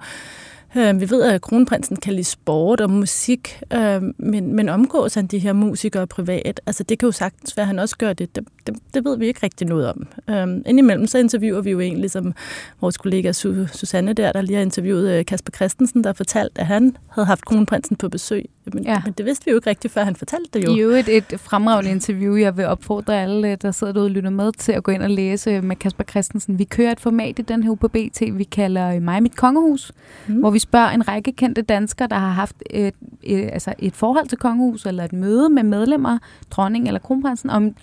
Øh, 0.78 1.02
vi 1.02 1.10
ved, 1.10 1.23
at 1.23 1.41
kronprinsen 1.41 1.95
kan 1.95 2.13
lide 2.13 2.23
sport 2.23 2.82
og 2.82 2.89
musik, 2.89 3.62
øh, 3.73 4.02
men, 4.17 4.56
men 4.56 4.69
omgås 4.69 5.13
han 5.13 5.28
de 5.28 5.39
her 5.39 5.54
musikere 5.54 6.08
privat? 6.08 6.62
Altså, 6.65 6.84
det 6.84 6.99
kan 6.99 7.08
jo 7.08 7.12
sagtens 7.12 7.58
være, 7.58 7.63
at 7.63 7.67
han 7.67 7.80
også 7.80 7.97
gør 7.97 8.13
det. 8.13 8.36
Det, 8.36 8.47
det, 8.67 8.75
det 8.93 9.06
ved 9.06 9.17
vi 9.17 9.28
ikke 9.28 9.39
rigtig 9.43 9.67
noget 9.67 9.88
om. 9.88 10.08
Øh, 10.30 10.47
indimellem 10.65 11.08
så 11.08 11.17
interviewer 11.17 11.62
vi 11.62 11.71
jo 11.71 11.80
egentlig 11.80 12.12
som 12.12 12.34
vores 12.82 12.97
kollega 12.97 13.32
Susanne 13.32 14.13
der, 14.13 14.32
der 14.32 14.41
lige 14.41 14.56
har 14.56 14.62
interviewet 14.62 15.25
Kasper 15.25 15.52
Christensen, 15.52 16.04
der 16.04 16.13
fortalte, 16.13 16.62
at 16.62 16.67
han 16.67 16.97
havde 17.10 17.25
haft 17.25 17.45
kronprinsen 17.45 17.95
på 17.95 18.10
besøg 18.10 18.45
men, 18.73 18.84
ja. 18.84 19.01
men 19.05 19.13
det 19.13 19.25
vidste 19.25 19.45
vi 19.45 19.51
jo 19.51 19.58
ikke 19.58 19.69
rigtigt, 19.69 19.93
før 19.93 20.03
han 20.03 20.15
fortalte 20.15 20.60
det 20.60 20.65
jo. 20.65 20.71
Jo, 20.73 20.89
et, 20.89 21.17
et 21.17 21.39
fremragende 21.39 21.91
interview. 21.91 22.36
Jeg 22.36 22.58
vil 22.58 22.65
opfordre 22.65 23.21
alle, 23.21 23.55
der 23.55 23.71
sidder 23.71 23.93
derude 23.93 24.08
og 24.08 24.12
lytter 24.12 24.29
med, 24.29 24.51
til 24.51 24.71
at 24.71 24.84
gå 24.84 24.91
ind 24.91 25.03
og 25.03 25.10
læse 25.10 25.62
med 25.62 25.75
Kasper 25.75 26.03
Christensen. 26.03 26.60
Vi 26.60 26.63
kører 26.63 26.91
et 26.91 26.99
format 26.99 27.39
i 27.39 27.41
den 27.41 27.63
her 27.63 27.75
på 27.75 27.88
BT, 27.88 28.21
vi 28.34 28.43
kalder 28.43 28.99
Mig 28.99 29.23
mit 29.23 29.36
kongehus, 29.36 29.91
mm. 30.27 30.39
hvor 30.39 30.49
vi 30.49 30.60
spørger 30.60 30.89
en 30.89 31.08
række 31.08 31.32
kendte 31.32 31.62
danskere, 31.62 32.08
der 32.08 32.15
har 32.15 32.32
haft 32.32 32.55
et, 32.69 32.93
et, 33.23 33.49
altså 33.53 33.73
et 33.79 33.95
forhold 33.95 34.27
til 34.27 34.38
kongehus, 34.38 34.86
eller 34.86 35.03
et 35.03 35.13
møde 35.13 35.49
med 35.49 35.63
medlemmer, 35.63 36.17
dronning 36.51 36.88
eller 36.88 36.99
kronprinsen, 36.99 37.49
om 37.49 37.75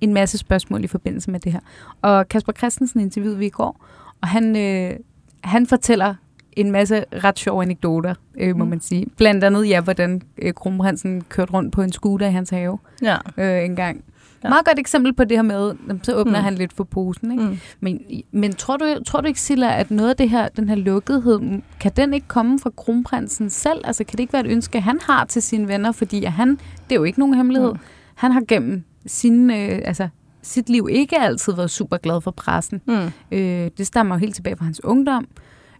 en 0.00 0.14
masse 0.14 0.38
spørgsmål 0.38 0.84
i 0.84 0.86
forbindelse 0.86 1.30
med 1.30 1.40
det 1.40 1.52
her. 1.52 1.60
Og 2.02 2.28
Kasper 2.28 2.52
Christensen 2.52 3.00
interviewede 3.00 3.38
vi 3.38 3.46
i 3.46 3.50
går, 3.50 3.86
og 4.20 4.28
han, 4.28 4.56
øh, 4.56 4.96
han 5.44 5.66
fortæller 5.66 6.14
en 6.56 6.70
masse 6.70 7.04
ret 7.24 7.38
sjove 7.38 7.62
anekdoter, 7.62 8.14
øh, 8.38 8.56
må 8.56 8.64
mm. 8.64 8.70
man 8.70 8.80
sige. 8.80 9.06
Blandt 9.16 9.44
andet, 9.44 9.68
ja, 9.68 9.80
hvordan 9.80 10.22
øh, 10.38 10.54
Kronprinsen 10.54 11.22
kørte 11.28 11.52
rundt 11.52 11.72
på 11.72 11.82
en 11.82 11.92
scooter 11.92 12.26
i 12.26 12.32
hans 12.32 12.50
have 12.50 12.78
ja. 13.02 13.16
øh, 13.36 13.64
en 13.64 13.76
gang. 13.76 14.04
Ja. 14.44 14.48
Meget 14.48 14.64
godt 14.64 14.78
eksempel 14.78 15.12
på 15.12 15.24
det 15.24 15.36
her 15.36 15.42
med, 15.42 15.74
så 16.02 16.14
åbner 16.14 16.38
mm. 16.38 16.44
han 16.44 16.54
lidt 16.54 16.72
for 16.72 16.84
posen. 16.84 17.30
Ikke? 17.32 17.44
Mm. 17.44 17.58
Men, 17.80 18.00
men 18.32 18.52
tror, 18.52 18.76
du, 18.76 19.02
tror 19.06 19.20
du 19.20 19.26
ikke, 19.26 19.40
Silla, 19.40 19.78
at 19.78 19.90
noget 19.90 20.10
af 20.10 20.16
det 20.16 20.30
her, 20.30 20.48
den 20.48 20.68
her 20.68 20.76
lukkethed, 20.76 21.40
kan 21.80 21.92
den 21.96 22.14
ikke 22.14 22.28
komme 22.28 22.58
fra 22.58 22.70
kronprinsen 22.76 23.50
selv? 23.50 23.80
Altså 23.84 24.04
kan 24.04 24.12
det 24.12 24.20
ikke 24.20 24.32
være 24.32 24.46
et 24.46 24.50
ønske, 24.50 24.80
han 24.80 24.98
har 25.02 25.24
til 25.24 25.42
sine 25.42 25.68
venner? 25.68 25.92
Fordi 25.92 26.24
at 26.24 26.32
han, 26.32 26.50
det 26.50 26.90
er 26.90 26.96
jo 26.96 27.04
ikke 27.04 27.18
nogen 27.18 27.34
hemmelighed, 27.34 27.72
mm. 27.72 27.78
han 28.14 28.32
har 28.32 28.42
gennem 28.48 28.82
sin, 29.06 29.50
øh, 29.50 29.80
altså, 29.84 30.08
sit 30.42 30.68
liv 30.68 30.88
ikke 30.90 31.20
altid 31.20 31.52
været 31.52 31.70
super 31.70 31.96
glad 31.96 32.20
for 32.20 32.30
pressen. 32.30 32.80
Mm. 32.86 33.10
Øh, 33.32 33.70
det 33.78 33.86
stammer 33.86 34.14
jo 34.14 34.18
helt 34.18 34.34
tilbage 34.34 34.56
fra 34.56 34.64
hans 34.64 34.84
ungdom. 34.84 35.26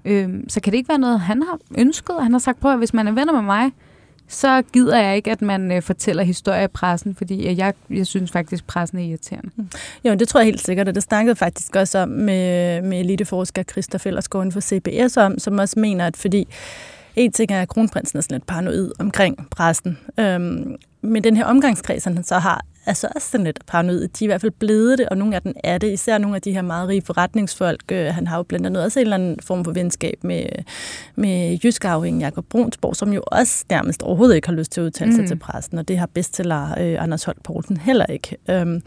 Øhm, 0.05 0.49
så 0.49 0.61
kan 0.61 0.71
det 0.71 0.77
ikke 0.77 0.89
være 0.89 0.99
noget, 0.99 1.21
han 1.21 1.43
har 1.43 1.59
ønsket? 1.79 2.17
Han 2.21 2.33
har 2.33 2.39
sagt 2.39 2.61
på, 2.61 2.71
at 2.71 2.79
hvis 2.79 2.95
man 2.95 3.09
er 3.09 3.13
venner 3.13 3.33
med 3.33 3.43
mig, 3.43 3.73
så 4.29 4.63
gider 4.73 4.99
jeg 4.99 5.17
ikke, 5.17 5.31
at 5.31 5.43
man 5.43 5.73
øh, 5.73 5.83
fortæller 5.83 6.23
historier 6.23 6.63
i 6.63 6.69
pressen, 6.69 7.15
fordi 7.15 7.49
øh, 7.49 7.59
jeg, 7.59 7.75
jeg 7.91 8.07
synes 8.07 8.31
faktisk, 8.31 8.67
pressen 8.67 8.99
er 8.99 9.03
irriterende. 9.03 9.51
Mm. 9.57 9.69
Jo, 10.05 10.15
det 10.15 10.29
tror 10.29 10.41
jeg 10.41 10.45
helt 10.45 10.61
sikkert, 10.61 10.89
og 10.89 10.95
det 10.95 11.03
snakkede 11.03 11.37
faktisk 11.37 11.77
også 11.77 11.99
om 11.99 12.09
med, 12.09 12.83
med 12.83 13.01
eliteforsker 13.01 13.63
Christa 13.63 13.97
Fellersgaard 13.97 14.53
for 14.53 14.61
CBS 14.61 15.17
om, 15.17 15.39
som 15.39 15.59
også 15.59 15.81
mener, 15.81 16.07
at 16.07 16.17
fordi 16.17 16.49
en 17.17 17.33
ting 17.33 17.51
er, 17.51 17.63
at 17.63 17.69
kronprinsen 17.69 18.17
er 18.17 18.23
sådan 18.23 18.35
lidt 18.35 18.47
paranoid 18.47 18.93
omkring 18.99 19.47
pressen, 19.51 19.99
øhm, 20.19 20.77
men 21.03 21.25
den 21.25 21.37
her 21.37 21.45
omgangskreds, 21.45 22.05
han 22.05 22.25
så 22.25 22.39
har, 22.39 22.65
er 22.87 22.93
så 22.93 23.09
også 23.15 23.31
sådan 23.31 23.45
lidt 23.45 23.67
paranoid. 23.67 24.09
De 24.09 24.25
er 24.25 24.27
i 24.27 24.27
hvert 24.27 24.41
fald 24.41 24.53
blevet 24.53 24.99
det, 24.99 25.09
og 25.09 25.17
nogle 25.17 25.35
af 25.35 25.43
dem 25.43 25.55
er 25.65 25.79
det. 25.79 25.93
Især 25.93 26.19
nogle 26.19 26.37
af 26.37 26.43
de 26.43 26.53
her 26.53 26.63
meget 26.63 26.89
rige 26.89 27.03
forretningsfolk. 27.03 27.93
Øh, 27.93 28.07
han 28.07 28.27
har 28.27 28.37
jo 28.37 28.43
blandt 28.43 28.67
andet 28.67 28.85
også 28.85 29.01
en 29.01 29.07
eller 29.07 29.15
anden 29.15 29.39
form 29.43 29.65
for 29.65 29.73
venskab 29.73 30.25
med, 30.25 30.47
med 31.17 31.59
jysk 31.59 31.85
afhængig 31.85 32.23
Jakob 32.23 32.45
Brunsborg, 32.45 32.97
som 32.97 33.13
jo 33.13 33.23
også 33.27 33.65
nærmest 33.71 34.03
overhovedet 34.03 34.37
ikke 34.37 34.49
har 34.49 34.55
lyst 34.55 34.73
til 34.73 34.81
at 34.81 34.85
udtale 34.85 35.13
sig 35.13 35.21
mm. 35.21 35.29
til 35.29 35.37
pressen, 35.37 35.79
og 35.79 35.89
det 35.89 35.99
har 35.99 36.07
bestseller 36.07 36.79
øh, 36.81 37.03
Anders 37.03 37.25
Holt 37.25 37.43
Poulsen 37.43 37.77
heller 37.77 38.07
ikke. 38.07 38.37
Øhm, 38.51 38.83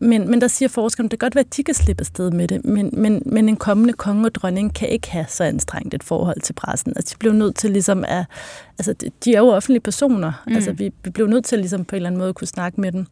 men, 0.00 0.30
men 0.30 0.40
der 0.40 0.48
siger 0.48 0.68
forskerne, 0.68 1.08
det 1.08 1.18
kan 1.18 1.26
godt 1.26 1.34
være, 1.34 1.44
at 1.44 1.56
de 1.56 1.62
kan 1.64 1.74
slippe 1.74 2.00
afsted 2.00 2.30
med 2.30 2.48
det, 2.48 2.64
men, 2.64 2.90
men, 2.92 3.22
men 3.26 3.48
en 3.48 3.56
kommende 3.56 3.92
konge 3.92 4.26
og 4.26 4.34
dronning 4.34 4.74
kan 4.74 4.88
ikke 4.88 5.10
have 5.10 5.26
så 5.28 5.44
anstrengt 5.44 5.94
et 5.94 6.02
forhold 6.02 6.40
til 6.40 6.52
pressen. 6.52 6.92
Altså, 6.96 7.14
de 7.14 7.18
bliver 7.18 7.34
nødt 7.34 7.56
til 7.56 7.70
ligesom 7.70 8.04
at... 8.08 8.24
Altså, 8.78 9.10
de 9.24 9.34
er 9.34 9.38
jo 9.38 9.48
offentlige 9.48 9.80
personer. 9.80 10.42
Mm. 10.46 10.54
Altså, 10.54 10.72
vi, 10.72 10.92
vi 11.04 11.10
bliver 11.10 11.28
nødt 11.28 11.44
til 11.44 11.58
ligesom 11.58 11.84
på 11.84 11.94
en 11.94 11.96
eller 11.96 12.08
anden 12.08 12.18
måde 12.18 12.28
at 12.28 12.34
kunne 12.34 12.46
snakke 12.46 12.80
med 12.80 12.92
dem. 12.92 13.06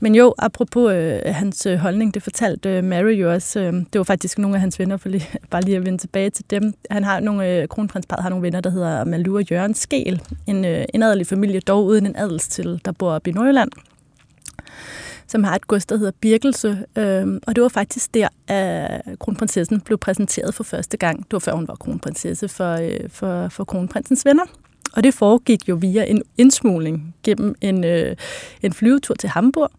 Men 0.00 0.14
jo, 0.14 0.34
apropos 0.38 0.92
øh, 0.92 1.20
hans 1.26 1.66
øh, 1.66 1.76
holdning, 1.76 2.14
det 2.14 2.22
fortalte 2.22 2.70
øh, 2.70 2.84
Mary 2.84 3.12
jo 3.12 3.32
også. 3.32 3.60
Øh, 3.60 3.72
det 3.72 3.98
var 3.98 4.04
faktisk 4.04 4.38
nogle 4.38 4.56
af 4.56 4.60
hans 4.60 4.78
venner, 4.78 4.96
for 4.96 5.08
lige, 5.08 5.28
bare 5.50 5.62
lige 5.62 5.76
at 5.76 5.84
vende 5.84 5.98
tilbage 5.98 6.30
til 6.30 6.44
dem. 6.50 6.72
Han 6.90 7.04
har 7.04 7.20
nogle... 7.20 7.50
Øh, 7.50 7.68
kronprinsparet 7.68 8.22
har 8.22 8.30
nogle 8.30 8.42
venner, 8.42 8.60
der 8.60 8.70
hedder 8.70 9.00
og 9.34 9.50
Jørgen 9.50 9.74
Skel. 9.74 10.22
En, 10.46 10.64
øh, 10.64 10.84
en 10.94 11.02
adelig 11.02 11.26
familie, 11.26 11.60
dog 11.60 11.84
uden 11.84 12.06
en 12.06 12.16
adelstil, 12.16 12.80
der 12.84 12.92
bor 12.92 13.10
oppe 13.10 13.30
i 13.30 13.32
Nordjylland 13.32 13.70
som 15.26 15.44
har 15.44 15.54
et 15.54 15.66
gods, 15.66 15.86
der 15.86 15.96
hedder 15.96 16.12
Birkelse. 16.20 16.84
Øhm, 16.98 17.40
og 17.46 17.56
det 17.56 17.62
var 17.62 17.68
faktisk 17.68 18.14
der, 18.14 18.28
at 18.48 19.02
kronprinsessen 19.18 19.80
blev 19.80 19.98
præsenteret 19.98 20.54
for 20.54 20.64
første 20.64 20.96
gang. 20.96 21.18
Det 21.18 21.32
var 21.32 21.38
før 21.38 21.52
hun 21.52 21.68
var 21.68 21.74
kronprinsesse 21.74 22.48
for, 22.48 22.72
øh, 22.72 23.10
for, 23.10 23.48
for 23.48 23.64
kronprinsens 23.64 24.24
venner. 24.24 24.44
Og 24.92 25.04
det 25.04 25.14
foregik 25.14 25.68
jo 25.68 25.74
via 25.74 26.04
en 26.04 26.22
indsmugling 26.38 27.14
gennem 27.22 27.54
en, 27.60 27.84
øh, 27.84 28.16
en 28.62 28.72
flyvetur 28.72 29.14
til 29.14 29.28
Hamburg 29.28 29.70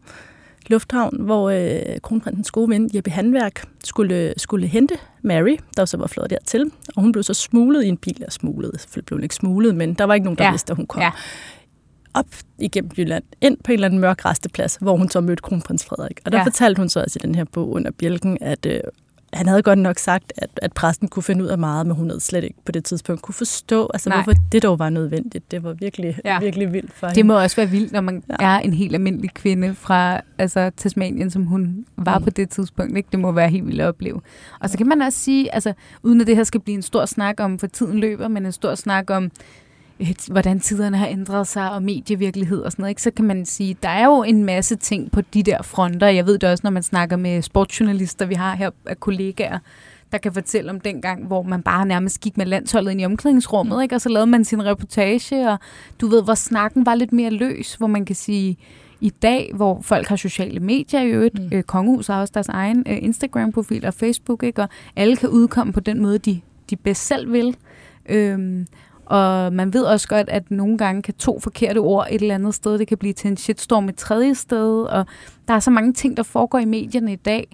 Lufthavn, 0.70 1.22
hvor 1.22 1.50
øh, 1.50 2.00
kronprinsens 2.04 2.52
gode 2.52 2.70
ven 2.70 2.90
Jeppe 2.94 3.12
Handværk 3.12 3.64
skulle, 3.84 4.34
skulle 4.38 4.68
hente 4.68 4.98
Mary, 5.22 5.58
der 5.78 5.86
så 5.86 5.98
var 5.98 6.08
flået 6.08 6.30
dertil. 6.30 6.72
Og 6.96 7.02
hun 7.02 7.12
blev 7.12 7.24
så 7.24 7.34
smuglet 7.34 7.84
i 7.84 7.88
en 7.88 7.98
bil, 7.98 8.24
og 8.28 8.34
smuglet, 8.34 8.72
selvfølgelig 8.82 9.06
blev 9.06 9.18
hun 9.18 9.24
ikke 9.24 9.36
smuglet, 9.36 9.76
men 9.76 9.94
der 9.94 10.04
var 10.04 10.14
ikke 10.14 10.24
nogen, 10.24 10.38
der 10.38 10.44
ja. 10.44 10.52
vidste, 10.52 10.72
at 10.72 10.78
hun 10.78 10.88
kom. 10.88 11.02
Ja 11.02 11.12
op 12.20 12.28
igennem 12.60 12.92
Jylland, 12.98 13.24
ind 13.42 13.58
på 13.64 13.72
en 13.72 13.74
eller 13.74 13.88
anden 13.88 14.00
mørk 14.00 14.26
resteplads, 14.26 14.78
hvor 14.82 14.98
hun 14.98 15.10
så 15.10 15.22
mødte 15.22 15.42
kronprins 15.42 15.86
Frederik. 15.86 16.20
Og 16.26 16.32
der 16.32 16.38
ja. 16.38 16.44
fortalte 16.44 16.80
hun 16.80 16.90
så 16.90 17.04
også 17.04 17.20
i 17.24 17.26
den 17.28 17.36
her 17.36 17.44
bog 17.44 17.70
under 17.70 17.92
bjælken, 17.92 18.38
at 18.42 18.66
øh, 18.66 18.80
han 19.34 19.48
havde 19.48 19.62
godt 19.62 19.80
nok 19.80 19.98
sagt, 19.98 20.34
at, 20.38 20.50
at 20.62 20.74
præsten 20.74 21.08
kunne 21.08 21.24
finde 21.24 21.44
ud 21.44 21.50
af 21.50 21.58
meget, 21.58 21.88
men 21.88 21.96
hun 21.96 22.10
havde 22.10 22.20
slet 22.20 22.44
ikke 22.44 22.56
på 22.66 22.72
det 22.72 22.86
tidspunkt 22.86 23.22
kunne 23.22 23.36
forstå, 23.36 23.90
altså 23.94 24.10
Nej. 24.10 24.18
hvorfor 24.18 24.40
det 24.52 24.64
dog 24.64 24.80
var 24.80 24.90
nødvendigt. 24.90 25.52
Det 25.52 25.64
var 25.64 25.74
virkelig, 25.74 26.20
ja. 26.26 26.40
virkelig 26.40 26.74
vildt 26.74 26.94
for 26.94 27.08
Det 27.08 27.18
hende. 27.18 27.28
må 27.28 27.42
også 27.42 27.56
være 27.56 27.70
vildt, 27.70 27.92
når 27.92 28.02
man 28.02 28.24
ja. 28.30 28.36
er 28.40 28.60
en 28.60 28.74
helt 28.74 28.94
almindelig 28.94 29.34
kvinde 29.34 29.76
fra 29.76 30.22
altså, 30.38 30.72
Tasmanien, 30.78 31.32
som 31.32 31.44
hun 31.44 31.86
var 31.98 32.18
mm. 32.18 32.24
på 32.24 32.30
det 32.30 32.50
tidspunkt. 32.50 32.98
Ikke? 32.98 33.10
Det 33.12 33.20
må 33.20 33.32
være 33.32 33.50
helt 33.50 33.66
vildt 33.66 33.82
at 33.82 33.88
opleve. 33.88 34.22
Og 34.60 34.70
så 34.70 34.78
kan 34.78 34.88
man 34.88 35.02
også 35.02 35.20
sige, 35.20 35.54
altså, 35.54 35.74
uden 36.04 36.22
at 36.22 36.28
det 36.28 36.36
her 36.36 36.44
skal 36.44 36.62
blive 36.62 36.76
en 36.76 36.82
stor 36.82 37.06
snak 37.06 37.40
om, 37.40 37.60
for 37.60 37.68
tiden 37.68 38.00
løber, 38.00 38.28
men 38.28 38.46
en 38.46 38.52
stor 38.52 38.76
snak 38.76 39.10
om, 39.10 39.32
hvordan 40.32 40.60
tiderne 40.60 40.98
har 40.98 41.08
ændret 41.08 41.48
sig, 41.48 41.72
og 41.72 41.84
medievirkelighed 41.84 42.62
og 42.62 42.72
sådan 42.72 42.84
noget, 42.84 42.92
ikke? 42.92 43.02
så 43.02 43.12
kan 43.12 43.26
man 43.26 43.46
sige, 43.46 43.78
der 43.84 43.90
er 43.90 44.06
jo 44.06 44.24
en 44.24 44.44
masse 44.44 44.76
ting 44.76 45.12
på 45.12 45.22
de 45.22 45.44
der 45.44 45.62
fronter. 45.62 46.08
Jeg 46.08 46.26
ved 46.26 46.38
det 46.38 46.50
også, 46.50 46.62
når 46.64 46.72
man 46.72 46.84
snakker 46.84 47.16
med 47.16 47.42
sportsjournalister, 47.42 48.26
vi 48.26 48.34
har 48.34 48.56
her 48.56 48.70
af 48.86 49.00
kollegaer, 49.00 49.60
der 50.12 50.18
kan 50.18 50.34
fortælle 50.34 50.70
om 50.70 50.80
den 50.80 51.02
gang, 51.02 51.28
hvor 51.28 51.44
man 51.44 51.62
bare 51.62 51.86
nærmest 51.86 52.20
gik 52.20 52.38
med 52.38 52.46
landsholdet 52.46 52.92
ind 52.92 53.02
i 53.02 53.06
omklædningsrummet, 53.06 53.78
mm. 53.78 53.82
ikke? 53.82 53.96
og 53.96 54.02
så 54.02 54.10
lavede 54.10 54.28
man 54.28 54.46
sin 54.46 54.66
reportage, 54.66 55.50
og 55.50 55.60
du 56.02 56.08
ved, 56.08 56.24
hvor 56.24 56.36
snakken 56.36 56.86
var 56.86 56.96
lidt 56.96 57.14
mere 57.14 57.30
løs, 57.30 57.76
hvor 57.76 57.88
man 57.88 58.06
kan 58.06 58.16
sige, 58.16 58.58
i 59.02 59.10
dag, 59.10 59.52
hvor 59.56 59.82
folk 59.82 60.08
har 60.08 60.16
sociale 60.16 60.60
medier 60.60 61.02
i 61.02 61.08
øvrigt, 61.08 61.40
mm. 61.40 61.50
øh, 61.54 61.64
Kongehus 61.64 62.08
har 62.08 62.22
også 62.22 62.32
deres 62.34 62.50
egen 62.50 62.84
øh, 62.88 62.98
Instagram-profil 63.02 63.86
og 63.86 63.94
Facebook, 63.94 64.44
ikke? 64.44 64.62
og 64.62 64.70
alle 64.96 65.18
kan 65.18 65.30
udkomme 65.30 65.74
på 65.74 65.80
den 65.80 66.02
måde, 66.02 66.18
de, 66.18 66.42
de 66.70 66.76
bedst 66.76 67.08
selv 67.08 67.32
vil. 67.32 67.56
Øhm, 68.10 68.68
og 69.10 69.54
man 69.54 69.74
ved 69.74 69.84
også 69.84 70.08
godt, 70.08 70.30
at 70.30 70.52
nogle 70.52 70.78
gange 70.78 71.02
kan 71.02 71.14
to 71.14 71.40
forkerte 71.40 71.78
ord 71.78 72.08
et 72.10 72.22
eller 72.22 72.36
andet 72.36 72.54
sted, 72.54 72.80
det 72.80 72.88
kan 72.88 72.98
blive 72.98 73.14
til 73.14 73.28
en 73.28 73.38
shitstorm 73.38 73.90
et 73.90 73.96
tredje 73.96 74.36
sted, 74.36 74.84
og 74.84 75.06
der 75.48 75.54
er 75.54 75.60
så 75.60 75.72
mange 75.72 75.94
ting, 75.94 76.18
der 76.18 76.24
foregår 76.24 76.60
i 76.60 76.66
medierne 76.66 77.14
i 77.14 77.16
dag, 77.16 77.48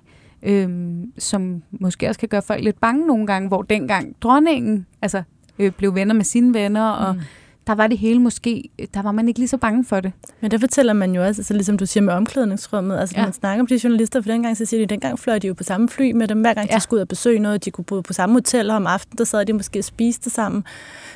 øhm, 0.43 1.11
som 1.17 1.63
måske 1.71 2.07
også 2.07 2.19
kan 2.19 2.29
gøre 2.29 2.41
folk 2.41 2.63
lidt 2.63 2.81
bange 2.81 3.07
nogle 3.07 3.27
gange, 3.27 3.47
hvor 3.47 3.61
dengang 3.61 4.15
dronningen 4.21 4.85
altså, 5.01 5.23
øh, 5.59 5.71
blev 5.71 5.95
venner 5.95 6.13
med 6.13 6.23
sine 6.23 6.53
venner, 6.53 6.89
og 6.89 7.15
mm 7.15 7.21
der 7.67 7.75
var 7.75 7.87
det 7.87 7.97
hele 7.97 8.19
måske, 8.19 8.69
der 8.93 9.01
var 9.01 9.11
man 9.11 9.27
ikke 9.27 9.39
lige 9.39 9.49
så 9.49 9.57
bange 9.57 9.85
for 9.85 9.99
det. 9.99 10.11
Men 10.41 10.51
der 10.51 10.57
fortæller 10.57 10.93
man 10.93 11.15
jo 11.15 11.25
også, 11.25 11.39
altså 11.39 11.53
ligesom 11.53 11.77
du 11.77 11.85
siger 11.85 12.03
med 12.03 12.13
omklædningsrummet, 12.13 12.99
altså 12.99 13.13
ja. 13.15 13.21
når 13.21 13.25
man 13.25 13.33
snakker 13.33 13.63
om 13.63 13.67
de 13.67 13.79
journalister 13.83 14.21
for 14.21 14.29
dengang, 14.29 14.57
så 14.57 14.65
siger 14.65 14.79
de, 14.79 14.83
at 14.83 14.89
dengang 14.89 15.19
fløj 15.19 15.39
de 15.39 15.47
jo 15.47 15.53
på 15.53 15.63
samme 15.63 15.89
fly 15.89 16.11
med 16.11 16.27
dem, 16.27 16.41
hver 16.41 16.53
gang 16.53 16.69
ja. 16.69 16.75
de 16.75 16.81
skulle 16.81 16.97
ud 16.97 17.01
og 17.01 17.07
besøge 17.07 17.39
noget, 17.39 17.65
de 17.65 17.71
kunne 17.71 17.85
bo 17.85 18.01
på 18.01 18.13
samme 18.13 18.35
hotel, 18.35 18.69
og 18.69 18.75
om 18.75 18.87
aftenen, 18.87 19.17
der 19.17 19.23
sad 19.23 19.45
de 19.45 19.53
måske 19.53 19.79
og 19.79 19.83
spiste 19.83 20.29
sammen. 20.29 20.63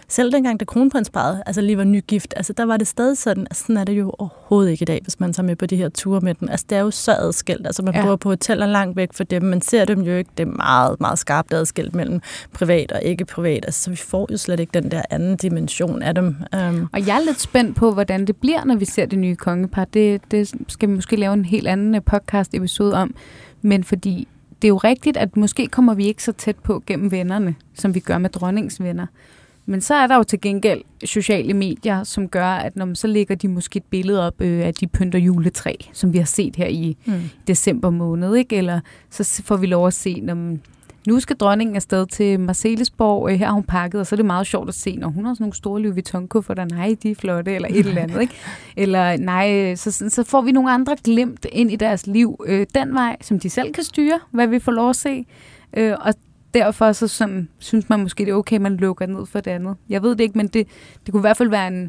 Selv 0.07 0.31
dengang, 0.31 0.59
da 0.59 0.65
kronprinsparet 0.65 1.43
altså 1.45 1.61
lige 1.61 1.77
var 1.77 1.83
nygift, 1.83 2.33
altså 2.35 2.53
der 2.53 2.63
var 2.63 2.77
det 2.77 2.87
stadig 2.87 3.17
sådan, 3.17 3.43
altså 3.43 3.63
sådan 3.63 3.77
er 3.77 3.83
det 3.83 3.93
jo 3.93 4.13
overhovedet 4.19 4.71
ikke 4.71 4.81
i 4.81 4.85
dag, 4.85 4.99
hvis 5.03 5.19
man 5.19 5.33
tager 5.33 5.47
med 5.47 5.55
på 5.55 5.65
de 5.65 5.75
her 5.75 5.89
ture 5.89 6.21
med 6.21 6.33
dem. 6.33 6.49
Altså 6.49 6.65
det 6.69 6.77
er 6.77 6.81
jo 6.81 6.91
så 6.91 7.11
adskilt, 7.11 7.67
altså 7.67 7.83
man 7.83 7.95
ja. 7.95 8.05
bor 8.05 8.15
på 8.15 8.29
hoteller 8.29 8.65
langt 8.65 8.95
væk 8.95 9.13
fra 9.13 9.23
dem, 9.23 9.43
man 9.43 9.61
ser 9.61 9.85
dem 9.85 10.01
jo 10.01 10.15
ikke, 10.15 10.29
det 10.37 10.47
er 10.47 10.51
meget, 10.51 10.99
meget 10.99 11.19
skarpt 11.19 11.53
adskilt 11.53 11.95
mellem 11.95 12.21
privat 12.53 12.91
og 12.91 13.03
ikke 13.03 13.25
privat, 13.25 13.65
altså 13.65 13.83
så 13.83 13.89
vi 13.89 13.95
får 13.95 14.27
jo 14.31 14.37
slet 14.37 14.59
ikke 14.59 14.71
den 14.73 14.91
der 14.91 15.01
anden 15.09 15.37
dimension 15.37 16.01
af 16.01 16.15
dem. 16.15 16.36
Um. 16.53 16.89
Og 16.93 17.07
jeg 17.07 17.15
er 17.15 17.25
lidt 17.25 17.41
spændt 17.41 17.75
på, 17.75 17.91
hvordan 17.91 18.27
det 18.27 18.35
bliver, 18.35 18.65
når 18.65 18.75
vi 18.75 18.85
ser 18.85 19.05
det 19.05 19.19
nye 19.19 19.35
kongepar. 19.35 19.85
Det, 19.85 20.21
det 20.31 20.53
skal 20.67 20.89
vi 20.89 20.93
måske 20.93 21.15
lave 21.15 21.33
en 21.33 21.45
helt 21.45 21.67
anden 21.67 21.95
øh, 21.95 22.01
podcast-episode 22.01 22.93
om, 22.93 23.15
men 23.61 23.83
fordi 23.83 24.27
det 24.61 24.67
er 24.67 24.69
jo 24.69 24.77
rigtigt, 24.77 25.17
at 25.17 25.37
måske 25.37 25.67
kommer 25.67 25.93
vi 25.93 26.05
ikke 26.05 26.23
så 26.23 26.31
tæt 26.31 26.55
på 26.55 26.83
gennem 26.85 27.11
vennerne, 27.11 27.55
som 27.73 27.95
vi 27.95 27.99
gør 27.99 28.17
med 28.17 28.29
dronningsvenner. 28.29 29.05
Men 29.69 29.81
så 29.81 29.93
er 29.93 30.07
der 30.07 30.15
jo 30.15 30.23
til 30.23 30.41
gengæld 30.41 30.81
sociale 31.05 31.53
medier, 31.53 32.03
som 32.03 32.27
gør, 32.27 32.45
at 32.47 32.75
når 32.75 32.85
man 32.85 32.95
så 32.95 33.07
lægger 33.07 33.35
de 33.35 33.47
måske 33.47 33.77
et 33.77 33.83
billede 33.83 34.27
op 34.27 34.41
øh, 34.41 34.65
af 34.65 34.73
de 34.73 34.87
pynter 34.87 35.19
juletræ, 35.19 35.73
som 35.93 36.13
vi 36.13 36.17
har 36.17 36.25
set 36.25 36.55
her 36.55 36.67
i 36.67 36.97
mm. 37.05 37.13
december 37.47 37.89
måned, 37.89 38.35
ikke? 38.35 38.55
Eller 38.55 38.79
så 39.09 39.43
får 39.45 39.57
vi 39.57 39.65
lov 39.65 39.87
at 39.87 39.93
se, 39.93 40.21
når 40.21 40.57
nu 41.07 41.19
skal 41.19 41.35
dronningen 41.35 41.75
afsted 41.75 42.07
til 42.07 42.39
Marcelesborg, 42.39 43.31
øh, 43.31 43.39
her 43.39 43.45
har 43.45 43.53
hun 43.53 43.63
pakket, 43.63 44.01
og 44.01 44.07
så 44.07 44.15
er 44.15 44.17
det 44.17 44.25
meget 44.25 44.47
sjovt 44.47 44.69
at 44.69 44.75
se, 44.75 44.95
når 44.95 45.07
hun 45.07 45.25
har 45.25 45.33
sådan 45.33 45.43
nogle 45.43 45.53
store 45.53 45.81
Louis 45.81 45.95
Vuitton-kufferter, 45.95 46.65
nej, 46.65 46.95
de 47.03 47.11
er 47.11 47.15
flotte, 47.15 47.55
eller 47.55 47.67
et 47.71 47.85
eller 47.85 48.01
andet, 48.01 48.21
ikke? 48.21 48.33
Eller 48.77 49.17
nej, 49.17 49.75
så, 49.75 50.09
så 50.09 50.23
får 50.23 50.41
vi 50.41 50.51
nogle 50.51 50.71
andre 50.71 50.95
glemt 51.03 51.45
ind 51.51 51.71
i 51.71 51.75
deres 51.75 52.07
liv 52.07 52.43
øh, 52.45 52.65
den 52.75 52.93
vej, 52.93 53.17
som 53.21 53.39
de 53.39 53.49
selv 53.49 53.73
kan 53.73 53.83
styre, 53.83 54.19
hvad 54.31 54.47
vi 54.47 54.59
får 54.59 54.71
lov 54.71 54.89
at 54.89 54.95
se. 54.95 55.25
Øh, 55.77 55.95
og 56.01 56.13
derfor 56.53 56.91
så 56.91 57.07
sådan, 57.07 57.49
synes 57.59 57.89
man 57.89 57.99
måske, 57.99 58.25
det 58.25 58.31
er 58.31 58.35
okay, 58.35 58.57
man 58.57 58.77
lukker 58.77 59.05
ned 59.05 59.25
for 59.25 59.39
det 59.39 59.51
andet. 59.51 59.75
Jeg 59.89 60.03
ved 60.03 60.11
det 60.11 60.19
ikke, 60.19 60.37
men 60.37 60.47
det, 60.47 60.67
det 61.05 61.11
kunne 61.11 61.19
i 61.19 61.27
hvert 61.27 61.37
fald 61.37 61.49
være 61.49 61.67
en, 61.67 61.83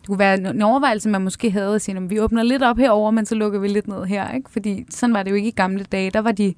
det 0.00 0.06
kunne 0.06 0.18
være 0.18 0.50
en 0.50 0.62
overvejelse, 0.62 1.08
man 1.08 1.22
måske 1.22 1.50
havde 1.50 1.74
at 1.74 1.82
sige, 1.82 1.96
at 1.96 2.10
vi 2.10 2.20
åbner 2.20 2.42
lidt 2.42 2.62
op 2.62 2.78
herover, 2.78 3.10
men 3.10 3.26
så 3.26 3.34
lukker 3.34 3.58
vi 3.58 3.68
lidt 3.68 3.88
ned 3.88 4.04
her. 4.04 4.32
Ikke? 4.32 4.50
Fordi 4.50 4.86
sådan 4.90 5.14
var 5.14 5.22
det 5.22 5.30
jo 5.30 5.36
ikke 5.36 5.48
i 5.48 5.54
gamle 5.56 5.84
dage. 5.84 6.10
Der 6.10 6.20
var 6.20 6.32
de 6.32 6.54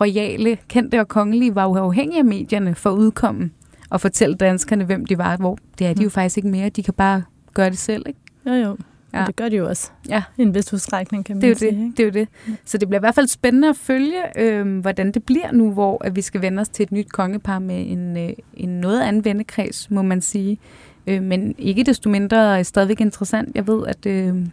royale, 0.00 0.58
kendte 0.68 1.00
og 1.00 1.08
kongelige, 1.08 1.54
var 1.54 1.64
jo 1.64 1.74
afhængige 1.74 2.18
af 2.18 2.24
medierne 2.24 2.74
for 2.74 2.90
at 2.90 2.96
udkomme 2.96 3.50
og 3.90 4.00
fortælle 4.00 4.34
danskerne, 4.34 4.84
hvem 4.84 5.06
de 5.06 5.18
var. 5.18 5.36
Hvor 5.36 5.58
det 5.78 5.86
er 5.86 5.94
de 5.94 6.02
jo 6.02 6.06
mm. 6.06 6.10
faktisk 6.10 6.36
ikke 6.36 6.48
mere. 6.48 6.68
De 6.68 6.82
kan 6.82 6.94
bare 6.94 7.22
gøre 7.54 7.70
det 7.70 7.78
selv. 7.78 8.04
Ikke? 8.06 8.20
Jo, 8.46 8.52
jo. 8.52 8.76
Ja. 9.14 9.20
Og 9.20 9.26
det 9.26 9.36
gør 9.36 9.48
de 9.48 9.56
jo 9.56 9.68
også. 9.68 9.90
Ja. 10.08 10.22
I 10.36 10.42
en 10.42 10.54
vis 10.54 10.72
udstrækning, 10.72 11.24
kan 11.24 11.36
man 11.36 11.42
det 11.42 11.50
er 11.50 11.54
sige. 11.54 11.70
Det. 11.70 11.96
det 11.96 12.02
er 12.02 12.04
jo 12.04 12.10
det. 12.10 12.28
Så 12.64 12.78
det 12.78 12.88
bliver 12.88 12.98
i 12.98 13.00
hvert 13.00 13.14
fald 13.14 13.26
spændende 13.26 13.68
at 13.68 13.76
følge, 13.76 14.38
øh, 14.38 14.78
hvordan 14.78 15.12
det 15.12 15.24
bliver 15.24 15.52
nu, 15.52 15.72
hvor 15.72 16.04
at 16.04 16.16
vi 16.16 16.22
skal 16.22 16.42
vende 16.42 16.60
os 16.60 16.68
til 16.68 16.82
et 16.82 16.92
nyt 16.92 17.12
kongepar 17.12 17.58
med 17.58 17.90
en, 17.90 18.16
øh, 18.16 18.30
en 18.54 18.68
noget 18.68 19.02
anden 19.02 19.24
vennekreds, 19.24 19.90
må 19.90 20.02
man 20.02 20.20
sige. 20.20 20.58
Øh, 21.06 21.22
men 21.22 21.54
ikke 21.58 21.82
desto 21.82 22.10
mindre 22.10 22.58
er 22.58 22.62
stadigvæk 22.62 23.00
interessant. 23.00 23.54
Jeg 23.54 23.66
ved, 23.66 23.86
at, 23.86 24.06
øh, 24.06 24.46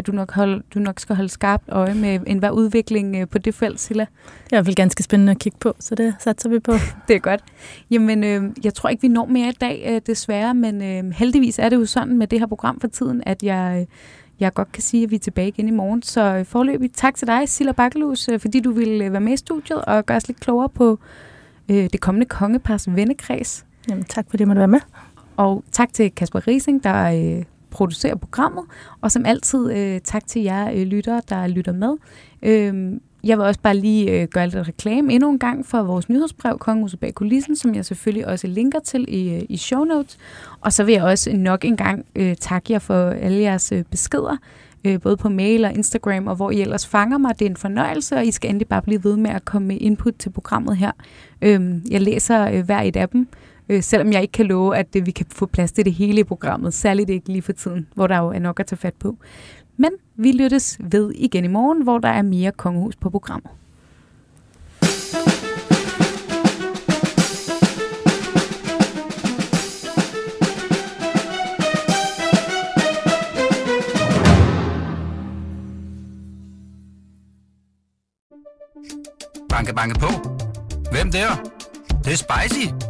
at 0.00 0.06
du, 0.06 0.12
nok 0.12 0.32
hold, 0.32 0.62
du 0.74 0.78
nok 0.78 1.00
skal 1.00 1.16
holde 1.16 1.28
skarpt 1.28 1.64
øje 1.68 1.94
med 1.94 2.20
enhver 2.26 2.50
udvikling 2.50 3.16
øh, 3.16 3.28
på 3.28 3.38
det 3.38 3.54
felt, 3.54 3.80
Silla. 3.80 4.06
Det 4.44 4.52
er 4.52 4.56
i 4.56 4.56
hvert 4.56 4.64
fald 4.64 4.76
ganske 4.76 5.02
spændende 5.02 5.30
at 5.30 5.38
kigge 5.38 5.58
på, 5.60 5.74
så 5.78 5.94
det 5.94 6.14
satser 6.18 6.48
vi 6.48 6.58
på. 6.58 6.72
det 7.08 7.16
er 7.16 7.20
godt. 7.20 7.44
Jamen, 7.90 8.24
øh, 8.24 8.42
jeg 8.64 8.74
tror 8.74 8.88
ikke, 8.88 9.02
vi 9.02 9.08
når 9.08 9.26
mere 9.26 9.48
i 9.48 9.56
dag, 9.60 9.84
øh, 9.88 10.00
desværre, 10.06 10.54
men 10.54 10.82
øh, 10.82 11.12
heldigvis 11.12 11.58
er 11.58 11.68
det 11.68 11.76
jo 11.76 11.86
sådan 11.86 12.18
med 12.18 12.26
det 12.26 12.38
her 12.38 12.46
program 12.46 12.80
for 12.80 12.88
tiden, 12.88 13.22
at 13.26 13.42
jeg... 13.42 13.78
Øh, 13.80 13.86
jeg 14.40 14.54
godt 14.54 14.72
kan 14.72 14.82
sige, 14.82 15.04
at 15.04 15.10
vi 15.10 15.16
er 15.16 15.20
tilbage 15.20 15.48
igen 15.48 15.68
i 15.68 15.70
morgen. 15.70 16.02
Så 16.02 16.20
øh, 16.20 16.44
forløbig 16.44 16.92
tak 16.92 17.14
til 17.14 17.26
dig, 17.28 17.48
Silla 17.48 17.72
Bakkelus, 17.72 18.28
fordi 18.38 18.60
du 18.60 18.72
ville 18.72 19.12
være 19.12 19.20
med 19.20 19.32
i 19.32 19.36
studiet 19.36 19.84
og 19.84 20.06
gøre 20.06 20.16
os 20.16 20.28
lidt 20.28 20.40
klogere 20.40 20.68
på 20.68 20.98
øh, 21.68 21.88
det 21.92 22.00
kommende 22.00 22.26
kongepars 22.26 22.88
vennekreds. 22.94 23.66
Jamen, 23.88 24.04
tak 24.04 24.26
fordi 24.30 24.42
du 24.42 24.48
måtte 24.48 24.58
være 24.58 24.68
med. 24.68 24.80
Og 25.36 25.64
tak 25.72 25.92
til 25.92 26.10
Kasper 26.10 26.48
Rising, 26.48 26.84
der 26.84 27.36
øh, 27.38 27.44
producerer 27.70 28.14
programmet. 28.14 28.64
Og 29.00 29.12
som 29.12 29.26
altid, 29.26 29.72
øh, 29.72 30.00
tak 30.04 30.26
til 30.26 30.42
jer 30.42 30.70
øh, 30.70 30.82
lyttere, 30.82 31.22
der 31.28 31.46
lytter 31.46 31.72
med. 31.72 31.96
Øh, 32.42 33.00
jeg 33.24 33.38
vil 33.38 33.46
også 33.46 33.60
bare 33.60 33.76
lige 33.76 34.20
øh, 34.22 34.28
gøre 34.28 34.48
lidt 34.48 34.68
reklame 34.68 35.12
endnu 35.12 35.30
en 35.30 35.38
gang 35.38 35.66
for 35.66 35.82
vores 35.82 36.08
nyhedsbrev, 36.08 36.58
Kongehuset 36.58 37.00
bag 37.00 37.14
kulissen, 37.14 37.56
som 37.56 37.74
jeg 37.74 37.84
selvfølgelig 37.84 38.26
også 38.26 38.46
linker 38.46 38.80
til 38.80 39.04
i, 39.08 39.34
øh, 39.34 39.42
i 39.48 39.56
show 39.56 39.84
notes. 39.84 40.18
Og 40.60 40.72
så 40.72 40.84
vil 40.84 40.92
jeg 40.92 41.02
også 41.02 41.36
nok 41.36 41.64
en 41.64 41.76
gang 41.76 42.06
øh, 42.16 42.36
takke 42.36 42.72
jer 42.72 42.78
for 42.78 43.10
alle 43.10 43.40
jeres 43.40 43.72
øh, 43.72 43.84
beskeder. 43.90 44.36
øh, 44.84 45.00
både 45.00 45.16
på 45.16 45.28
mail 45.28 45.64
og 45.64 45.72
Instagram, 45.72 46.26
og 46.26 46.36
hvor 46.36 46.50
I 46.50 46.60
ellers 46.60 46.86
fanger 46.86 47.18
mig. 47.18 47.38
Det 47.38 47.46
er 47.46 47.50
en 47.50 47.56
fornøjelse, 47.56 48.16
og 48.16 48.26
I 48.26 48.30
skal 48.30 48.50
endelig 48.50 48.68
bare 48.68 48.82
blive 48.82 49.04
ved 49.04 49.16
med 49.16 49.30
at 49.30 49.44
komme 49.44 49.68
med 49.68 49.76
input 49.80 50.14
til 50.18 50.30
programmet 50.30 50.76
her. 50.76 50.92
Øh, 51.42 51.70
jeg 51.90 52.00
læser 52.00 52.50
øh, 52.50 52.64
hver 52.64 52.80
et 52.80 52.96
af 52.96 53.08
dem, 53.08 53.28
øh, 53.70 53.82
selvom 53.82 54.12
jeg 54.12 54.22
ikke 54.22 54.32
kan 54.32 54.46
love, 54.46 54.76
at 54.76 54.94
det, 54.94 55.06
vi 55.06 55.10
kan 55.10 55.26
få 55.28 55.46
plads 55.46 55.72
til 55.72 55.84
det 55.84 55.92
hele 55.92 56.20
i 56.20 56.24
programmet, 56.24 56.74
særligt 56.74 57.10
ikke 57.10 57.28
lige 57.28 57.42
for 57.42 57.52
tiden, 57.52 57.86
hvor 57.94 58.06
der 58.06 58.18
jo 58.18 58.28
er 58.28 58.38
nok 58.38 58.60
at 58.60 58.66
tage 58.66 58.76
fat 58.76 58.94
på. 58.94 59.16
Men 59.76 59.90
vi 60.16 60.32
lyttes 60.32 60.78
ved 60.80 61.12
igen 61.14 61.44
i 61.44 61.48
morgen, 61.48 61.82
hvor 61.82 61.98
der 61.98 62.08
er 62.08 62.22
mere 62.22 62.52
kongehus 62.52 62.96
på 62.96 63.10
programmet. 63.10 63.50
Banke, 79.48 79.74
banke 79.74 80.00
på. 80.00 80.08
Hvem 80.92 81.12
der? 81.12 81.50
Det, 81.88 82.04
det 82.04 82.12
er 82.12 82.16
spicy. 82.16 82.89